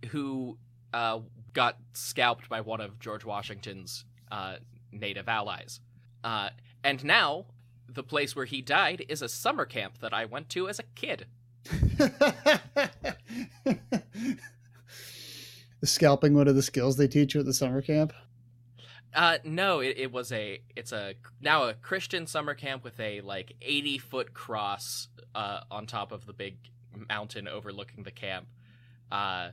who 0.09 0.57
uh, 0.93 1.19
got 1.53 1.77
scalped 1.93 2.49
by 2.49 2.61
one 2.61 2.81
of 2.81 2.99
George 2.99 3.25
Washington's 3.25 4.05
uh, 4.31 4.55
native 4.91 5.27
allies. 5.27 5.79
Uh, 6.23 6.49
and 6.83 7.03
now, 7.03 7.45
the 7.87 8.03
place 8.03 8.35
where 8.35 8.45
he 8.45 8.61
died 8.61 9.05
is 9.09 9.21
a 9.21 9.29
summer 9.29 9.65
camp 9.65 9.99
that 9.99 10.13
I 10.13 10.25
went 10.25 10.49
to 10.49 10.69
as 10.69 10.79
a 10.79 10.83
kid. 10.95 11.25
the 11.65 12.27
scalping 15.83 16.33
one 16.33 16.47
of 16.47 16.55
the 16.55 16.61
skills 16.61 16.97
they 16.97 17.07
teach 17.07 17.33
you 17.33 17.41
at 17.41 17.45
the 17.45 17.53
summer 17.53 17.81
camp. 17.81 18.13
Uh, 19.13 19.37
no, 19.43 19.79
it, 19.79 19.95
it 19.97 20.11
was 20.11 20.31
a 20.31 20.61
it's 20.75 20.91
a 20.91 21.15
now 21.41 21.63
a 21.63 21.73
Christian 21.73 22.27
summer 22.27 22.53
camp 22.53 22.83
with 22.83 22.99
a 22.99 23.21
like 23.21 23.53
eighty 23.61 23.97
foot 23.97 24.33
cross 24.33 25.07
uh, 25.33 25.61
on 25.71 25.87
top 25.87 26.11
of 26.11 26.25
the 26.25 26.33
big 26.33 26.57
mountain 27.09 27.47
overlooking 27.47 28.03
the 28.03 28.11
camp. 28.11 28.47
Uh, 29.11 29.49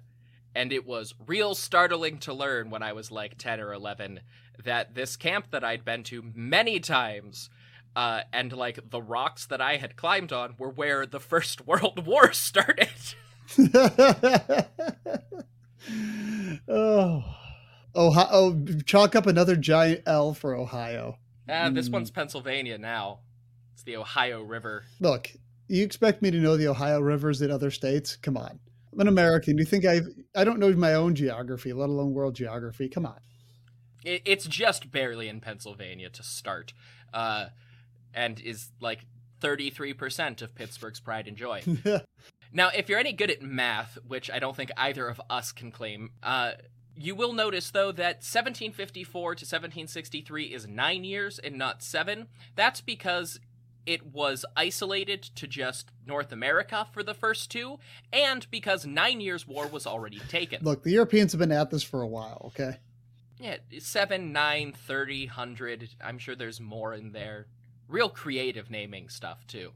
and 0.55 0.73
it 0.73 0.87
was 0.87 1.15
real 1.27 1.55
startling 1.55 2.19
to 2.19 2.35
learn 2.35 2.71
when 2.71 2.83
I 2.83 2.93
was 2.93 3.11
like 3.11 3.39
ten 3.39 3.61
or 3.61 3.73
eleven 3.73 4.21
that 4.63 4.95
this 4.95 5.17
camp 5.17 5.51
that 5.51 5.65
I'd 5.65 5.85
been 5.85 6.03
to 6.05 6.23
many 6.35 6.81
times. 6.81 7.51
Uh, 7.95 8.23
and 8.31 8.53
like 8.53 8.91
the 8.91 9.01
rocks 9.01 9.47
that 9.47 9.63
I 9.63 9.77
had 9.77 9.97
climbed 9.97 10.31
on 10.31 10.55
were 10.59 10.69
where 10.69 11.07
the 11.07 11.21
First 11.21 11.67
World 11.67 12.07
War 12.07 12.31
started. 12.35 12.91
oh. 16.69 17.25
Ohio, 17.97 18.29
oh, 18.31 18.65
chalk 18.85 19.17
up 19.17 19.27
another 19.27 19.57
giant 19.57 20.03
L 20.07 20.35
for 20.35 20.55
Ohio. 20.55 21.19
Ah, 21.49 21.71
this 21.71 21.89
mm. 21.89 21.93
one's 21.93 22.11
Pennsylvania 22.11 22.79
now. 22.79 23.21
It's 23.73 23.83
the 23.83 23.97
Ohio 23.97 24.43
River. 24.43 24.85
Look, 25.01 25.31
you 25.69 25.85
expect 25.85 26.23
me 26.23 26.31
to 26.31 26.39
know 26.39 26.57
the 26.57 26.69
Ohio 26.69 27.01
rivers 27.01 27.43
in 27.43 27.51
other 27.51 27.71
states? 27.71 28.17
Come 28.17 28.37
on. 28.37 28.59
I'm 28.93 29.01
an 29.01 29.09
American. 29.09 29.59
You 29.59 29.65
think 29.65 29.85
I 29.85 30.01
I 30.35 30.45
don't 30.45 30.59
know 30.59 30.73
my 30.73 30.95
own 30.95 31.15
geography, 31.15 31.73
let 31.73 31.89
alone 31.89 32.15
world 32.15 32.35
geography? 32.35 32.89
Come 32.89 33.07
on. 33.07 33.19
It, 34.05 34.23
it's 34.25 34.47
just 34.47 34.91
barely 34.91 35.29
in 35.29 35.41
Pennsylvania 35.41 36.09
to 36.11 36.23
start, 36.23 36.73
uh, 37.13 37.47
and 38.15 38.41
is 38.41 38.71
like 38.81 39.05
33% 39.41 40.41
of 40.43 40.55
Pittsburgh's 40.55 41.01
pride 41.01 41.29
and 41.29 41.37
joy. 41.37 41.63
Now, 42.53 42.71
if 42.75 42.89
you're 42.89 42.99
any 42.99 43.13
good 43.13 43.31
at 43.31 43.43
math, 43.43 43.99
which 44.07 44.31
I 44.31 44.39
don't 44.39 44.57
think 44.57 44.71
either 44.77 45.07
of 45.09 45.21
us 45.29 45.53
can 45.53 45.71
claim, 45.71 46.13
uh, 46.23 46.53
you 46.97 47.15
will 47.15 47.33
notice, 47.33 47.71
though, 47.71 47.93
that 47.93 48.17
1754 48.17 49.35
to 49.35 49.45
1763 49.45 50.45
is 50.45 50.67
nine 50.67 51.05
years 51.05 51.39
and 51.39 51.57
not 51.57 51.83
seven. 51.83 52.29
That's 52.55 52.81
because 52.81 53.39
it 53.87 54.13
was 54.13 54.45
isolated 54.57 55.23
to 55.23 55.47
just 55.47 55.91
North 56.07 56.33
America 56.33 56.87
for 56.93 57.03
the 57.03 57.15
first 57.15 57.51
two, 57.51 57.79
and 58.13 58.51
because 58.51 58.85
Nine 58.85 59.21
Years' 59.21 59.47
War 59.47 59.69
was 59.69 59.87
already 59.87 60.19
taken. 60.29 60.65
Look, 60.65 60.83
the 60.83 60.91
Europeans 60.91 61.33
have 61.33 61.39
been 61.39 61.53
at 61.53 61.71
this 61.71 61.85
for 61.85 62.03
a 62.03 62.07
while, 62.07 62.43
okay? 62.47 62.79
Yeah, 63.39 63.59
7, 63.79 64.33
9, 64.33 64.73
30, 64.73 65.27
100. 65.27 65.89
I'm 66.03 66.19
sure 66.19 66.35
there's 66.35 66.61
more 66.61 66.95
in 66.95 67.13
there. 67.13 67.47
Real 67.89 68.09
creative 68.09 68.71
naming 68.71 69.09
stuff, 69.09 69.47
too. 69.47 69.73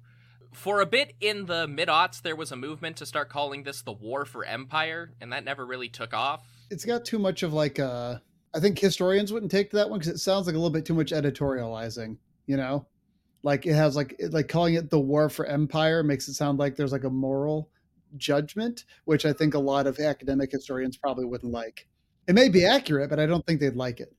For 0.52 0.80
a 0.80 0.86
bit 0.86 1.14
in 1.20 1.46
the 1.46 1.68
mid 1.68 1.88
aughts, 1.88 2.20
there 2.20 2.34
was 2.34 2.50
a 2.50 2.56
movement 2.56 2.96
to 2.96 3.06
start 3.06 3.28
calling 3.28 3.62
this 3.62 3.82
the 3.82 3.92
War 3.92 4.24
for 4.24 4.44
Empire, 4.44 5.12
and 5.20 5.32
that 5.32 5.44
never 5.44 5.64
really 5.64 5.88
took 5.88 6.12
off. 6.12 6.59
It's 6.70 6.84
got 6.84 7.04
too 7.04 7.18
much 7.18 7.42
of 7.42 7.52
like 7.52 7.78
a. 7.78 8.22
I 8.52 8.60
think 8.60 8.78
historians 8.78 9.32
wouldn't 9.32 9.52
take 9.52 9.70
to 9.70 9.76
that 9.76 9.90
one 9.90 10.00
because 10.00 10.12
it 10.12 10.18
sounds 10.18 10.46
like 10.46 10.54
a 10.54 10.58
little 10.58 10.70
bit 10.70 10.84
too 10.84 10.94
much 10.94 11.12
editorializing, 11.12 12.16
you 12.46 12.56
know? 12.56 12.86
Like 13.42 13.64
it 13.66 13.74
has 13.74 13.96
like 13.96 14.20
like 14.30 14.48
calling 14.48 14.74
it 14.74 14.90
the 14.90 15.00
war 15.00 15.28
for 15.28 15.46
empire 15.46 16.02
makes 16.02 16.28
it 16.28 16.34
sound 16.34 16.58
like 16.58 16.76
there's 16.76 16.92
like 16.92 17.04
a 17.04 17.10
moral 17.10 17.70
judgment, 18.16 18.84
which 19.04 19.24
I 19.24 19.32
think 19.32 19.54
a 19.54 19.58
lot 19.58 19.86
of 19.86 19.98
academic 19.98 20.50
historians 20.52 20.96
probably 20.96 21.24
wouldn't 21.24 21.52
like. 21.52 21.86
It 22.26 22.34
may 22.34 22.48
be 22.48 22.64
accurate, 22.64 23.10
but 23.10 23.18
I 23.18 23.26
don't 23.26 23.46
think 23.46 23.60
they'd 23.60 23.76
like 23.76 24.00
it. 24.00 24.12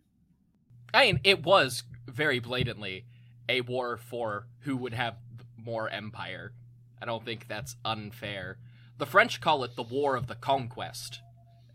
I 0.94 1.06
mean, 1.06 1.20
it 1.24 1.44
was 1.44 1.84
very 2.08 2.40
blatantly 2.40 3.06
a 3.48 3.62
war 3.62 3.98
for 3.98 4.48
who 4.62 4.76
would 4.78 4.94
have 4.94 5.16
more 5.58 5.90
empire. 5.90 6.54
I 7.02 7.06
don't 7.06 7.26
think 7.26 7.48
that's 7.48 7.76
unfair. 7.86 8.58
The 8.98 9.06
French 9.06 9.42
call 9.42 9.64
it 9.64 9.76
the 9.76 9.84
War 9.84 10.16
of 10.16 10.28
the 10.28 10.36
Conquest, 10.36 11.22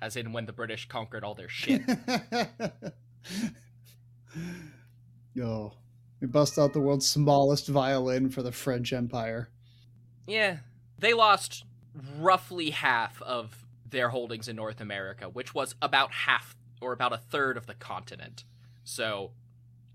as 0.01 0.17
in 0.17 0.33
when 0.33 0.47
the 0.47 0.53
British 0.53 0.89
conquered 0.89 1.25
all 1.25 1.35
their 1.35 1.49
shit. 1.49 1.83
Yo, 5.35 5.73
we 6.21 6.27
bust 6.27 6.59
out 6.59 6.73
the 6.73 6.81
world's 6.81 7.09
smallest 7.09 7.69
violin 7.69 8.31
for 8.31 8.43
the 8.43 8.53
French 8.53 8.93
Empire. 8.93 9.49
yeah, 10.27 10.59
they 10.99 11.13
lost 11.13 11.65
roughly 12.19 12.71
half 12.71 13.21
of 13.23 13.67
their 13.89 14.09
holdings 14.09 14.49
in 14.49 14.57
North 14.57 14.81
America, 14.81 15.29
which 15.29 15.55
was 15.55 15.75
about 15.81 16.11
half 16.13 16.57
or 16.81 16.93
about 16.93 17.13
a 17.13 17.19
third 17.19 17.57
of 17.57 17.67
the 17.67 17.75
continent. 17.75 18.45
So, 18.85 19.33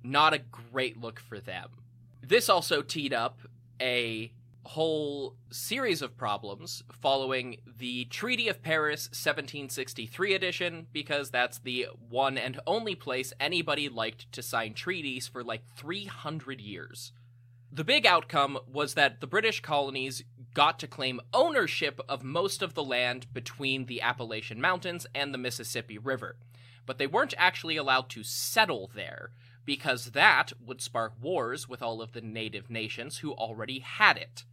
not 0.03 0.33
a 0.33 0.39
great 0.39 0.99
look 0.99 1.19
for 1.19 1.39
them. 1.39 1.69
This 2.21 2.49
also 2.49 2.81
teed 2.81 3.13
up 3.13 3.39
a 3.81 4.31
whole 4.63 5.35
series 5.49 6.01
of 6.01 6.17
problems 6.17 6.83
following 6.91 7.57
the 7.65 8.05
Treaty 8.05 8.47
of 8.47 8.61
Paris 8.61 9.07
1763 9.07 10.33
edition, 10.33 10.87
because 10.91 11.31
that's 11.31 11.59
the 11.59 11.87
one 12.09 12.37
and 12.37 12.59
only 12.67 12.95
place 12.95 13.33
anybody 13.39 13.89
liked 13.89 14.31
to 14.31 14.41
sign 14.41 14.73
treaties 14.73 15.27
for 15.27 15.43
like 15.43 15.63
300 15.75 16.61
years. 16.61 17.11
The 17.71 17.83
big 17.83 18.05
outcome 18.05 18.59
was 18.71 18.93
that 18.93 19.21
the 19.21 19.27
British 19.27 19.61
colonies 19.61 20.23
got 20.53 20.77
to 20.79 20.87
claim 20.87 21.21
ownership 21.33 22.01
of 22.09 22.23
most 22.23 22.61
of 22.61 22.73
the 22.73 22.83
land 22.83 23.27
between 23.33 23.85
the 23.85 24.01
Appalachian 24.01 24.59
Mountains 24.59 25.07
and 25.15 25.33
the 25.33 25.37
Mississippi 25.37 25.97
River, 25.97 26.35
but 26.85 26.97
they 26.97 27.07
weren't 27.07 27.33
actually 27.37 27.77
allowed 27.77 28.09
to 28.09 28.23
settle 28.23 28.91
there, 28.93 29.31
because 29.63 30.11
that 30.11 30.51
would 30.59 30.81
spark 30.81 31.13
wars 31.21 31.69
with 31.69 31.81
all 31.81 32.01
of 32.01 32.11
the 32.11 32.21
native 32.21 32.69
nations 32.69 33.19
who 33.19 33.31
already 33.33 33.79
had 33.79 34.17
it. 34.17 34.43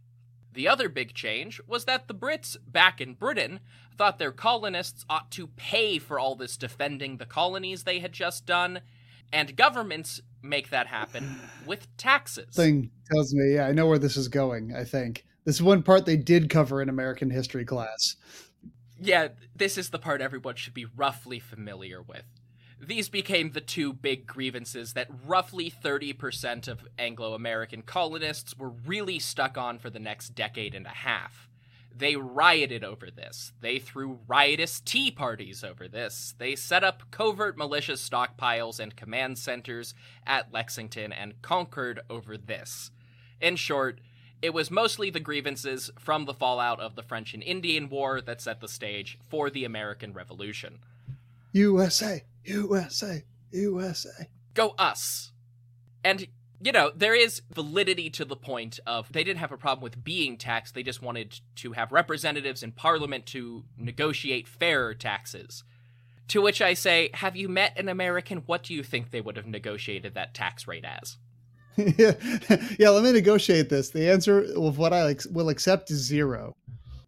The 0.53 0.67
other 0.67 0.89
big 0.89 1.13
change 1.13 1.61
was 1.67 1.85
that 1.85 2.07
the 2.07 2.15
Brits 2.15 2.57
back 2.65 2.99
in 2.99 3.13
Britain 3.13 3.59
thought 3.97 4.19
their 4.19 4.31
colonists 4.31 5.05
ought 5.09 5.29
to 5.31 5.47
pay 5.47 5.99
for 5.99 6.19
all 6.19 6.35
this 6.35 6.57
defending 6.57 7.17
the 7.17 7.25
colonies 7.25 7.83
they 7.83 7.99
had 7.99 8.13
just 8.13 8.45
done, 8.45 8.81
and 9.31 9.55
governments 9.55 10.21
make 10.41 10.69
that 10.69 10.87
happen 10.87 11.39
with 11.65 11.95
taxes. 11.97 12.55
Thing 12.55 12.91
tells 13.11 13.33
me, 13.33 13.55
yeah, 13.55 13.67
I 13.67 13.73
know 13.73 13.87
where 13.87 13.99
this 13.99 14.17
is 14.17 14.27
going. 14.27 14.73
I 14.73 14.83
think 14.83 15.25
this 15.45 15.55
is 15.55 15.63
one 15.63 15.83
part 15.83 16.05
they 16.05 16.17
did 16.17 16.49
cover 16.49 16.81
in 16.81 16.89
American 16.89 17.29
history 17.29 17.65
class. 17.65 18.15
Yeah, 19.01 19.29
this 19.55 19.77
is 19.77 19.89
the 19.89 19.99
part 19.99 20.21
everyone 20.21 20.55
should 20.55 20.73
be 20.73 20.85
roughly 20.95 21.39
familiar 21.39 22.01
with. 22.01 22.25
These 22.81 23.09
became 23.09 23.51
the 23.51 23.61
two 23.61 23.91
big 23.91 24.25
grievances 24.25 24.93
that 24.93 25.09
roughly 25.25 25.69
30% 25.69 26.67
of 26.69 26.87
Anglo 26.97 27.33
American 27.33 27.81
colonists 27.81 28.57
were 28.57 28.69
really 28.69 29.19
stuck 29.19 29.57
on 29.57 29.79
for 29.79 29.89
the 29.89 29.99
next 29.99 30.29
decade 30.29 30.73
and 30.73 30.85
a 30.85 30.89
half. 30.89 31.49
They 31.93 32.15
rioted 32.15 32.85
over 32.85 33.11
this. 33.11 33.51
They 33.59 33.79
threw 33.79 34.19
riotous 34.25 34.79
tea 34.79 35.11
parties 35.11 35.61
over 35.61 35.89
this. 35.89 36.33
They 36.37 36.55
set 36.55 36.81
up 36.81 37.03
covert 37.11 37.57
militia 37.57 37.93
stockpiles 37.93 38.79
and 38.79 38.95
command 38.95 39.37
centers 39.37 39.93
at 40.25 40.53
Lexington 40.53 41.11
and 41.11 41.41
Concord 41.41 41.99
over 42.09 42.37
this. 42.37 42.91
In 43.41 43.57
short, 43.57 43.99
it 44.41 44.53
was 44.53 44.71
mostly 44.71 45.09
the 45.09 45.19
grievances 45.19 45.91
from 45.99 46.23
the 46.23 46.33
fallout 46.33 46.79
of 46.79 46.95
the 46.95 47.03
French 47.03 47.33
and 47.33 47.43
Indian 47.43 47.89
War 47.89 48.21
that 48.21 48.39
set 48.39 48.61
the 48.61 48.69
stage 48.69 49.19
for 49.27 49.49
the 49.49 49.65
American 49.65 50.13
Revolution. 50.13 50.79
USA, 51.51 52.23
USA, 52.43 53.23
USA. 53.51 54.29
Go 54.53 54.69
us! 54.77 55.31
And, 56.03 56.27
you 56.61 56.71
know, 56.71 56.91
there 56.95 57.15
is 57.15 57.41
validity 57.53 58.09
to 58.11 58.25
the 58.25 58.35
point 58.35 58.79
of 58.85 59.11
they 59.11 59.23
didn't 59.23 59.39
have 59.39 59.51
a 59.51 59.57
problem 59.57 59.83
with 59.83 60.03
being 60.03 60.37
taxed, 60.37 60.75
they 60.75 60.83
just 60.83 61.01
wanted 61.01 61.39
to 61.55 61.73
have 61.73 61.91
representatives 61.91 62.63
in 62.63 62.71
Parliament 62.71 63.25
to 63.27 63.63
negotiate 63.77 64.47
fairer 64.47 64.93
taxes. 64.93 65.63
To 66.29 66.41
which 66.41 66.61
I 66.61 66.75
say, 66.75 67.09
have 67.15 67.35
you 67.35 67.49
met 67.49 67.77
an 67.77 67.89
American? 67.89 68.43
What 68.45 68.61
do 68.61 68.75
you 68.75 68.83
think 68.83 69.09
they 69.09 69.21
would 69.21 69.35
have 69.35 69.47
negotiated 69.47 70.13
that 70.13 70.35
tax 70.35 70.67
rate 70.67 70.85
as? 70.85 71.17
yeah, 71.97 72.13
yeah. 72.79 72.89
Let 72.89 73.03
me 73.03 73.11
negotiate 73.11 73.69
this. 73.69 73.89
The 73.89 74.11
answer 74.11 74.45
of 74.55 74.77
what 74.77 74.93
I 74.93 75.15
will 75.31 75.49
accept 75.49 75.89
is 75.89 75.99
zero. 75.99 76.55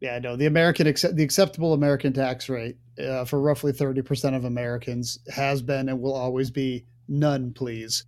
Yeah, 0.02 0.18
no. 0.18 0.36
The 0.36 0.48
American 0.48 0.88
accept 0.88 1.16
the 1.16 1.24
acceptable 1.24 1.74
American 1.74 2.12
tax 2.12 2.50
rate 2.50 2.78
uh, 3.00 3.24
for 3.24 3.40
roughly 3.40 3.72
thirty 3.72 4.02
percent 4.02 4.36
of 4.36 4.44
Americans 4.44 5.20
has 5.34 5.62
been 5.62 5.88
and 5.88 6.02
will 6.02 6.16
always 6.16 6.50
be 6.50 6.86
none, 7.08 7.54
please. 7.54 8.04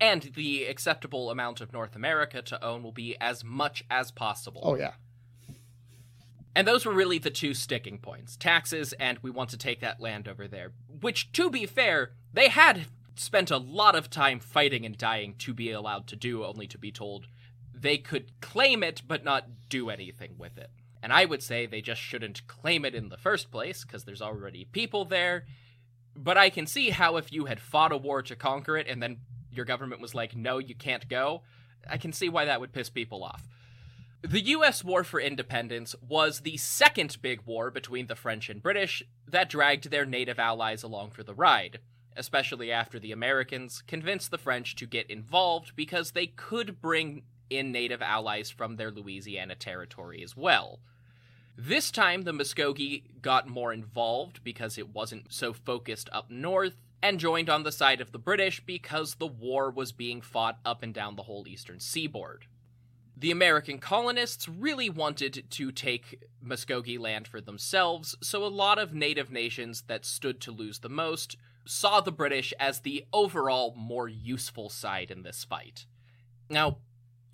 And 0.00 0.22
the 0.34 0.64
acceptable 0.64 1.30
amount 1.30 1.60
of 1.60 1.72
North 1.72 1.96
America 1.96 2.42
to 2.42 2.64
own 2.64 2.82
will 2.82 2.92
be 2.92 3.16
as 3.20 3.44
much 3.44 3.84
as 3.90 4.10
possible. 4.10 4.60
Oh 4.64 4.74
yeah. 4.74 4.92
And 6.56 6.66
those 6.66 6.84
were 6.84 6.92
really 6.92 7.18
the 7.18 7.30
two 7.30 7.54
sticking 7.54 7.98
points 7.98 8.36
taxes, 8.36 8.92
and 8.94 9.18
we 9.22 9.30
want 9.30 9.50
to 9.50 9.56
take 9.56 9.80
that 9.80 10.00
land 10.00 10.26
over 10.26 10.48
there. 10.48 10.72
Which, 11.00 11.30
to 11.32 11.48
be 11.48 11.66
fair, 11.66 12.10
they 12.32 12.48
had 12.48 12.86
spent 13.14 13.52
a 13.52 13.58
lot 13.58 13.94
of 13.94 14.10
time 14.10 14.40
fighting 14.40 14.84
and 14.84 14.98
dying 14.98 15.36
to 15.38 15.54
be 15.54 15.70
allowed 15.70 16.08
to 16.08 16.16
do, 16.16 16.44
only 16.44 16.66
to 16.66 16.78
be 16.78 16.90
told 16.90 17.28
they 17.72 17.98
could 17.98 18.40
claim 18.40 18.82
it 18.82 19.02
but 19.06 19.22
not 19.22 19.68
do 19.68 19.88
anything 19.90 20.34
with 20.36 20.58
it. 20.58 20.70
And 21.02 21.12
I 21.12 21.24
would 21.24 21.42
say 21.42 21.66
they 21.66 21.80
just 21.80 22.00
shouldn't 22.00 22.46
claim 22.46 22.84
it 22.84 22.94
in 22.94 23.08
the 23.08 23.16
first 23.16 23.50
place, 23.50 23.84
because 23.84 24.04
there's 24.04 24.22
already 24.22 24.64
people 24.64 25.04
there. 25.04 25.46
But 26.16 26.36
I 26.36 26.50
can 26.50 26.66
see 26.66 26.90
how 26.90 27.16
if 27.16 27.32
you 27.32 27.44
had 27.44 27.60
fought 27.60 27.92
a 27.92 27.96
war 27.96 28.22
to 28.22 28.34
conquer 28.34 28.76
it 28.76 28.88
and 28.88 29.02
then 29.02 29.18
your 29.52 29.64
government 29.64 30.00
was 30.00 30.14
like, 30.14 30.36
no, 30.36 30.58
you 30.58 30.74
can't 30.74 31.08
go, 31.08 31.42
I 31.88 31.96
can 31.96 32.12
see 32.12 32.28
why 32.28 32.44
that 32.44 32.60
would 32.60 32.72
piss 32.72 32.90
people 32.90 33.22
off. 33.24 33.48
The 34.22 34.40
US 34.40 34.82
War 34.82 35.04
for 35.04 35.20
Independence 35.20 35.94
was 36.06 36.40
the 36.40 36.56
second 36.56 37.18
big 37.22 37.42
war 37.46 37.70
between 37.70 38.08
the 38.08 38.16
French 38.16 38.50
and 38.50 38.62
British 38.62 39.02
that 39.28 39.48
dragged 39.48 39.90
their 39.90 40.04
native 40.04 40.40
allies 40.40 40.82
along 40.82 41.10
for 41.10 41.22
the 41.22 41.34
ride, 41.34 41.78
especially 42.16 42.72
after 42.72 42.98
the 42.98 43.12
Americans 43.12 43.82
convinced 43.86 44.32
the 44.32 44.38
French 44.38 44.74
to 44.74 44.86
get 44.86 45.08
involved 45.08 45.76
because 45.76 46.10
they 46.10 46.26
could 46.26 46.80
bring 46.80 47.22
in 47.50 47.72
native 47.72 48.02
allies 48.02 48.50
from 48.50 48.76
their 48.76 48.90
Louisiana 48.90 49.54
territory 49.54 50.22
as 50.22 50.36
well. 50.36 50.80
This 51.56 51.90
time, 51.90 52.22
the 52.22 52.32
Muskogee 52.32 53.02
got 53.20 53.48
more 53.48 53.72
involved 53.72 54.44
because 54.44 54.78
it 54.78 54.94
wasn't 54.94 55.32
so 55.32 55.52
focused 55.52 56.08
up 56.12 56.30
north, 56.30 56.74
and 57.02 57.20
joined 57.20 57.48
on 57.48 57.62
the 57.62 57.72
side 57.72 58.00
of 58.00 58.12
the 58.12 58.18
British 58.18 58.64
because 58.64 59.14
the 59.14 59.26
war 59.26 59.70
was 59.70 59.92
being 59.92 60.20
fought 60.20 60.58
up 60.64 60.82
and 60.82 60.92
down 60.92 61.16
the 61.16 61.24
whole 61.24 61.46
eastern 61.46 61.80
seaboard. 61.80 62.46
The 63.16 63.30
American 63.32 63.78
colonists 63.78 64.48
really 64.48 64.88
wanted 64.88 65.44
to 65.50 65.72
take 65.72 66.24
Muskogee 66.44 66.98
land 66.98 67.26
for 67.26 67.40
themselves, 67.40 68.16
so 68.22 68.44
a 68.44 68.46
lot 68.46 68.78
of 68.78 68.94
native 68.94 69.30
nations 69.30 69.82
that 69.88 70.04
stood 70.04 70.40
to 70.42 70.52
lose 70.52 70.78
the 70.78 70.88
most 70.88 71.36
saw 71.64 72.00
the 72.00 72.12
British 72.12 72.54
as 72.58 72.80
the 72.80 73.04
overall 73.12 73.74
more 73.76 74.08
useful 74.08 74.68
side 74.68 75.10
in 75.10 75.22
this 75.22 75.44
fight. 75.44 75.86
Now, 76.48 76.78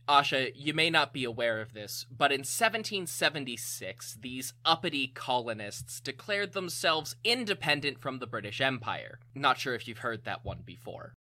Asha, 0.09 0.53
you 0.55 0.75
may 0.75 0.91
not 0.91 1.13
be 1.13 1.25
aware 1.25 1.61
of 1.61 1.73
this, 1.73 2.07
but 2.11 2.31
in 2.31 2.41
1776, 2.41 4.19
these 4.21 4.53
uppity 4.65 5.09
colonists 5.09 6.01
declared 6.01 6.53
themselves 6.53 7.17
independent 7.25 8.01
from 8.01 8.19
the 8.19 8.27
British 8.27 8.61
Empire. 8.61 9.19
Not 9.35 9.59
sure 9.59 9.75
if 9.75 9.89
you've 9.89 9.99
heard 9.99 10.25
that 10.25 10.45
one 10.45 10.63
before. 10.65 11.15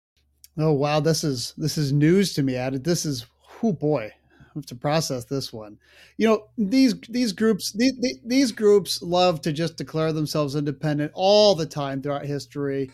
Oh 0.58 0.72
wow, 0.72 1.00
this 1.00 1.24
is 1.24 1.54
this 1.56 1.78
is 1.78 1.92
news 1.92 2.34
to 2.34 2.42
me. 2.42 2.56
Added. 2.56 2.84
This 2.84 3.06
is 3.06 3.26
oh 3.62 3.72
boy. 3.72 4.12
Have 4.54 4.66
to 4.66 4.74
process 4.74 5.24
this 5.24 5.52
one. 5.52 5.78
You 6.16 6.28
know, 6.28 6.46
these 6.58 6.94
these 7.08 7.32
groups 7.32 7.72
these, 7.72 7.94
these 8.24 8.52
groups 8.52 9.02
love 9.02 9.40
to 9.42 9.52
just 9.52 9.76
declare 9.76 10.12
themselves 10.12 10.56
independent 10.56 11.12
all 11.14 11.54
the 11.54 11.66
time 11.66 12.02
throughout 12.02 12.26
history. 12.26 12.90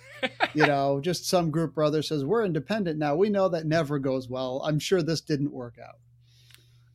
you 0.55 0.67
know, 0.67 1.01
just 1.01 1.27
some 1.27 1.51
group 1.51 1.77
or 1.77 1.85
other 1.85 2.03
says 2.03 2.25
we're 2.25 2.45
independent 2.45 2.99
now. 2.99 3.17
We 3.17 3.31
know 3.31 3.49
that 3.49 3.67
never 3.67 3.99
goes 3.99 4.29
well. 4.29 4.63
I'm 4.65 4.79
sure 4.79 5.03
this 5.03 5.21
didn't 5.21 5.53
work 5.53 5.77
out. 5.83 5.97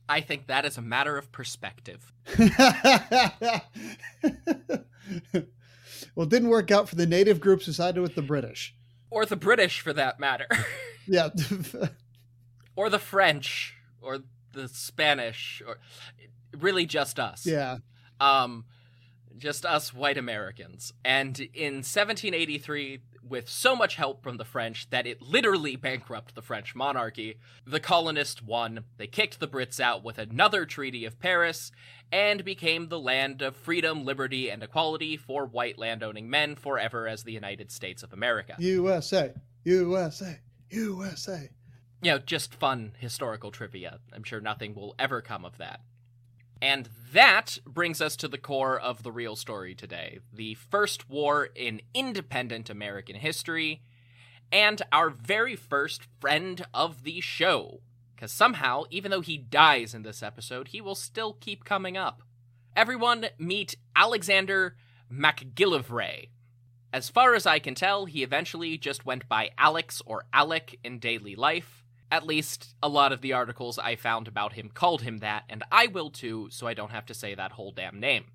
I 0.08 0.20
think 0.20 0.48
that 0.48 0.64
is 0.64 0.76
a 0.76 0.82
matter 0.82 1.16
of 1.16 1.32
perspective. 1.32 2.12
well, 2.38 3.62
it 6.18 6.28
didn't 6.28 6.48
work 6.48 6.70
out 6.70 6.88
for 6.88 6.96
the 6.96 7.06
native 7.06 7.40
groups 7.40 7.66
who 7.66 7.72
sided 7.72 8.00
with 8.02 8.14
the 8.14 8.22
British. 8.22 8.74
Or 9.10 9.24
the 9.24 9.36
British, 9.36 9.80
for 9.80 9.92
that 9.92 10.20
matter. 10.20 10.46
yeah. 11.06 11.30
or 12.76 12.90
the 12.90 12.98
French, 12.98 13.76
or 14.02 14.18
the 14.54 14.68
Spanish, 14.68 15.62
or 15.66 15.78
really 16.58 16.86
just 16.86 17.18
us. 17.18 17.46
Yeah. 17.46 17.78
Um, 18.20 18.64
just 19.36 19.66
us 19.66 19.92
white 19.92 20.16
Americans. 20.16 20.92
And 21.04 21.38
in 21.38 21.74
1783, 21.82 23.00
with 23.26 23.48
so 23.48 23.74
much 23.74 23.96
help 23.96 24.22
from 24.22 24.36
the 24.36 24.44
French 24.44 24.88
that 24.90 25.06
it 25.06 25.22
literally 25.22 25.76
bankrupted 25.76 26.34
the 26.34 26.42
French 26.42 26.74
monarchy, 26.74 27.38
the 27.66 27.80
colonists 27.80 28.42
won. 28.42 28.84
They 28.96 29.06
kicked 29.06 29.40
the 29.40 29.48
Brits 29.48 29.80
out 29.80 30.04
with 30.04 30.18
another 30.18 30.66
Treaty 30.66 31.04
of 31.04 31.18
Paris 31.18 31.72
and 32.12 32.44
became 32.44 32.88
the 32.88 32.98
land 32.98 33.42
of 33.42 33.56
freedom, 33.56 34.04
liberty, 34.04 34.50
and 34.50 34.62
equality 34.62 35.16
for 35.16 35.46
white 35.46 35.78
landowning 35.78 36.28
men 36.28 36.54
forever 36.54 37.08
as 37.08 37.24
the 37.24 37.32
United 37.32 37.72
States 37.72 38.02
of 38.02 38.12
America. 38.12 38.54
USA, 38.58 39.32
USA, 39.64 40.38
USA. 40.70 41.48
You 42.04 42.10
know, 42.10 42.18
just 42.18 42.54
fun 42.54 42.92
historical 42.98 43.50
trivia. 43.50 43.98
I'm 44.12 44.24
sure 44.24 44.38
nothing 44.38 44.74
will 44.74 44.94
ever 44.98 45.22
come 45.22 45.42
of 45.42 45.56
that. 45.56 45.80
And 46.60 46.90
that 47.14 47.56
brings 47.64 48.02
us 48.02 48.14
to 48.16 48.28
the 48.28 48.36
core 48.36 48.78
of 48.78 49.02
the 49.02 49.10
real 49.10 49.36
story 49.36 49.74
today 49.74 50.18
the 50.30 50.52
first 50.52 51.08
war 51.08 51.48
in 51.54 51.80
independent 51.94 52.68
American 52.68 53.16
history, 53.16 53.80
and 54.52 54.82
our 54.92 55.08
very 55.08 55.56
first 55.56 56.02
friend 56.20 56.66
of 56.74 57.04
the 57.04 57.22
show. 57.22 57.80
Because 58.14 58.32
somehow, 58.32 58.82
even 58.90 59.10
though 59.10 59.22
he 59.22 59.38
dies 59.38 59.94
in 59.94 60.02
this 60.02 60.22
episode, 60.22 60.68
he 60.68 60.82
will 60.82 60.94
still 60.94 61.32
keep 61.32 61.64
coming 61.64 61.96
up. 61.96 62.20
Everyone 62.76 63.28
meet 63.38 63.76
Alexander 63.96 64.76
MacGillivray. 65.10 66.28
As 66.92 67.08
far 67.08 67.34
as 67.34 67.46
I 67.46 67.60
can 67.60 67.74
tell, 67.74 68.04
he 68.04 68.22
eventually 68.22 68.76
just 68.76 69.06
went 69.06 69.26
by 69.26 69.52
Alex 69.56 70.02
or 70.04 70.26
Alec 70.34 70.78
in 70.84 70.98
daily 70.98 71.34
life. 71.34 71.83
At 72.10 72.26
least, 72.26 72.74
a 72.82 72.88
lot 72.88 73.12
of 73.12 73.20
the 73.20 73.32
articles 73.32 73.78
I 73.78 73.96
found 73.96 74.28
about 74.28 74.52
him 74.52 74.70
called 74.72 75.02
him 75.02 75.18
that, 75.18 75.44
and 75.48 75.64
I 75.72 75.86
will 75.86 76.10
too, 76.10 76.48
so 76.50 76.66
I 76.66 76.74
don't 76.74 76.92
have 76.92 77.06
to 77.06 77.14
say 77.14 77.34
that 77.34 77.52
whole 77.52 77.72
damn 77.72 77.98
name. 77.98 78.26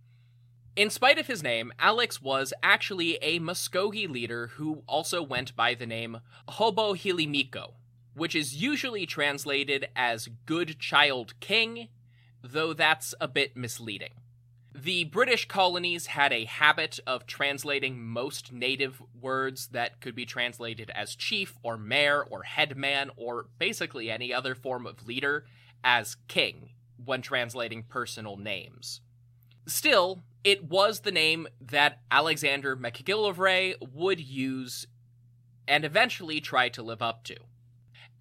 In 0.76 0.90
spite 0.90 1.20
of 1.20 1.28
his 1.28 1.44
name, 1.44 1.74
Alex 1.80 2.22
was 2.22 2.54
actually 2.64 3.16
a 3.18 3.40
Muskogee 3.40 4.10
leader 4.10 4.48
who 4.56 4.84
also 4.88 5.22
went 5.22 5.56
by 5.56 5.74
the 5.74 5.86
name 5.86 6.20
Hobo 6.48 6.94
Hilimiko, 6.94 7.74
which 8.14 8.36
is 8.36 8.62
usually 8.62 9.06
translated 9.06 9.90
as 9.96 10.30
Good 10.46 10.80
Child 10.80 11.40
King, 11.40 11.90
though 12.42 12.74
that's 12.74 13.14
a 13.20 13.28
bit 13.28 13.58
misleading. 13.58 14.14
The 14.82 15.04
British 15.04 15.46
colonies 15.46 16.06
had 16.06 16.32
a 16.32 16.46
habit 16.46 17.02
of 17.06 17.26
translating 17.26 18.02
most 18.02 18.54
native 18.54 19.02
words 19.20 19.68
that 19.68 20.00
could 20.00 20.16
be 20.16 20.26
translated 20.26 20.90
as 20.96 21.16
chief 21.16 21.58
or 21.64 21.76
mayor 21.76 22.24
or 22.24 22.44
headman 22.44 23.12
or 23.18 23.48
basically 23.58 24.10
any 24.10 24.34
other 24.34 24.56
form 24.56 24.88
of 24.88 25.06
leader 25.06 25.44
as 25.84 26.16
king 26.30 26.70
when 27.04 27.22
translating 27.22 27.84
personal 27.84 28.38
names. 28.38 29.02
Still, 29.66 30.22
it 30.46 30.64
was 30.64 31.02
the 31.02 31.12
name 31.12 31.50
that 31.60 32.00
Alexander 32.10 32.78
MacGillivray 32.78 33.76
would 33.94 34.22
use 34.22 34.88
and 35.68 35.84
eventually 35.84 36.40
try 36.40 36.70
to 36.70 36.82
live 36.82 37.02
up 37.02 37.26
to. 37.26 37.36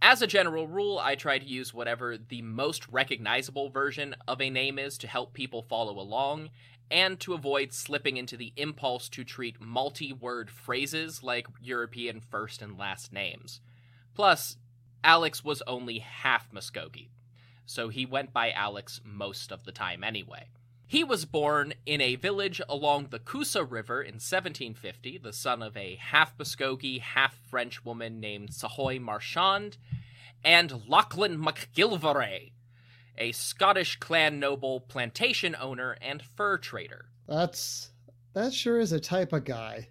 As 0.00 0.22
a 0.22 0.28
general 0.28 0.68
rule, 0.68 0.98
I 0.98 1.16
try 1.16 1.38
to 1.38 1.44
use 1.44 1.74
whatever 1.74 2.16
the 2.16 2.42
most 2.42 2.86
recognizable 2.88 3.68
version 3.68 4.14
of 4.28 4.40
a 4.40 4.48
name 4.48 4.78
is 4.78 4.96
to 4.98 5.08
help 5.08 5.32
people 5.32 5.62
follow 5.62 5.98
along, 5.98 6.50
and 6.90 7.18
to 7.20 7.34
avoid 7.34 7.72
slipping 7.72 8.16
into 8.16 8.36
the 8.36 8.52
impulse 8.56 9.08
to 9.10 9.24
treat 9.24 9.60
multi 9.60 10.12
word 10.12 10.50
phrases 10.50 11.22
like 11.22 11.48
European 11.60 12.20
first 12.20 12.62
and 12.62 12.78
last 12.78 13.12
names. 13.12 13.60
Plus, 14.14 14.56
Alex 15.02 15.44
was 15.44 15.62
only 15.66 15.98
half 15.98 16.50
Muskogee, 16.52 17.08
so 17.66 17.88
he 17.88 18.06
went 18.06 18.32
by 18.32 18.52
Alex 18.52 19.00
most 19.04 19.52
of 19.52 19.64
the 19.64 19.72
time 19.72 20.04
anyway. 20.04 20.48
He 20.90 21.04
was 21.04 21.26
born 21.26 21.74
in 21.84 22.00
a 22.00 22.14
village 22.16 22.62
along 22.66 23.08
the 23.08 23.18
Coosa 23.18 23.62
River 23.62 24.00
in 24.00 24.14
1750, 24.14 25.18
the 25.18 25.34
son 25.34 25.62
of 25.62 25.76
a 25.76 25.96
half 25.96 26.34
Muskogee, 26.38 27.02
half 27.02 27.38
French 27.50 27.84
woman 27.84 28.20
named 28.20 28.52
Sahoy 28.52 28.98
Marchand, 28.98 29.76
and 30.42 30.88
Lachlan 30.88 31.36
MacGillivray, 31.36 32.52
a 33.18 33.32
Scottish 33.32 33.98
clan 33.98 34.40
noble, 34.40 34.80
plantation 34.80 35.54
owner, 35.60 35.98
and 36.00 36.22
fur 36.22 36.56
trader. 36.56 37.10
That's 37.28 37.90
that 38.32 38.54
sure 38.54 38.80
is 38.80 38.92
a 38.92 38.98
type 38.98 39.34
of 39.34 39.44
guy. 39.44 39.88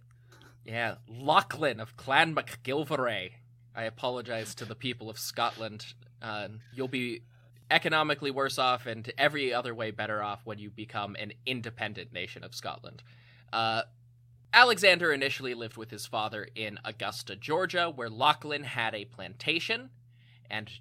Yeah, 0.65 0.95
Lachlan 1.07 1.79
of 1.79 1.95
Clan 1.95 2.33
MacGillivray. 2.33 3.33
I 3.75 3.83
apologize 3.83 4.55
to 4.55 4.65
the 4.65 4.73
people 4.73 5.11
of 5.11 5.19
Scotland. 5.19 5.85
Uh, 6.23 6.47
you'll 6.73 6.87
be 6.87 7.21
economically 7.69 8.31
worse 8.31 8.57
off 8.57 8.85
and 8.85 9.11
every 9.17 9.53
other 9.53 9.75
way 9.75 9.91
better 9.91 10.23
off 10.23 10.41
when 10.45 10.59
you 10.59 10.69
become 10.69 11.15
an 11.19 11.33
independent 11.45 12.13
nation 12.13 12.43
of 12.43 12.55
Scotland. 12.55 13.03
Uh, 13.51 13.83
Alexander 14.53 15.11
initially 15.11 15.53
lived 15.53 15.77
with 15.77 15.91
his 15.91 16.05
father 16.05 16.47
in 16.55 16.79
Augusta, 16.85 17.35
Georgia, 17.35 17.91
where 17.93 18.09
Lachlan 18.09 18.63
had 18.63 18.95
a 18.95 19.05
plantation, 19.05 19.89
and 20.49 20.71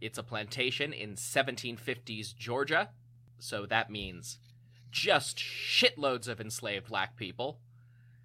it's 0.00 0.18
a 0.18 0.22
plantation 0.22 0.92
in 0.92 1.14
1750s 1.14 2.36
Georgia, 2.36 2.90
so 3.38 3.66
that 3.66 3.90
means 3.90 4.38
just 4.90 5.38
shitloads 5.38 6.28
of 6.28 6.40
enslaved 6.40 6.88
black 6.88 7.16
people. 7.16 7.60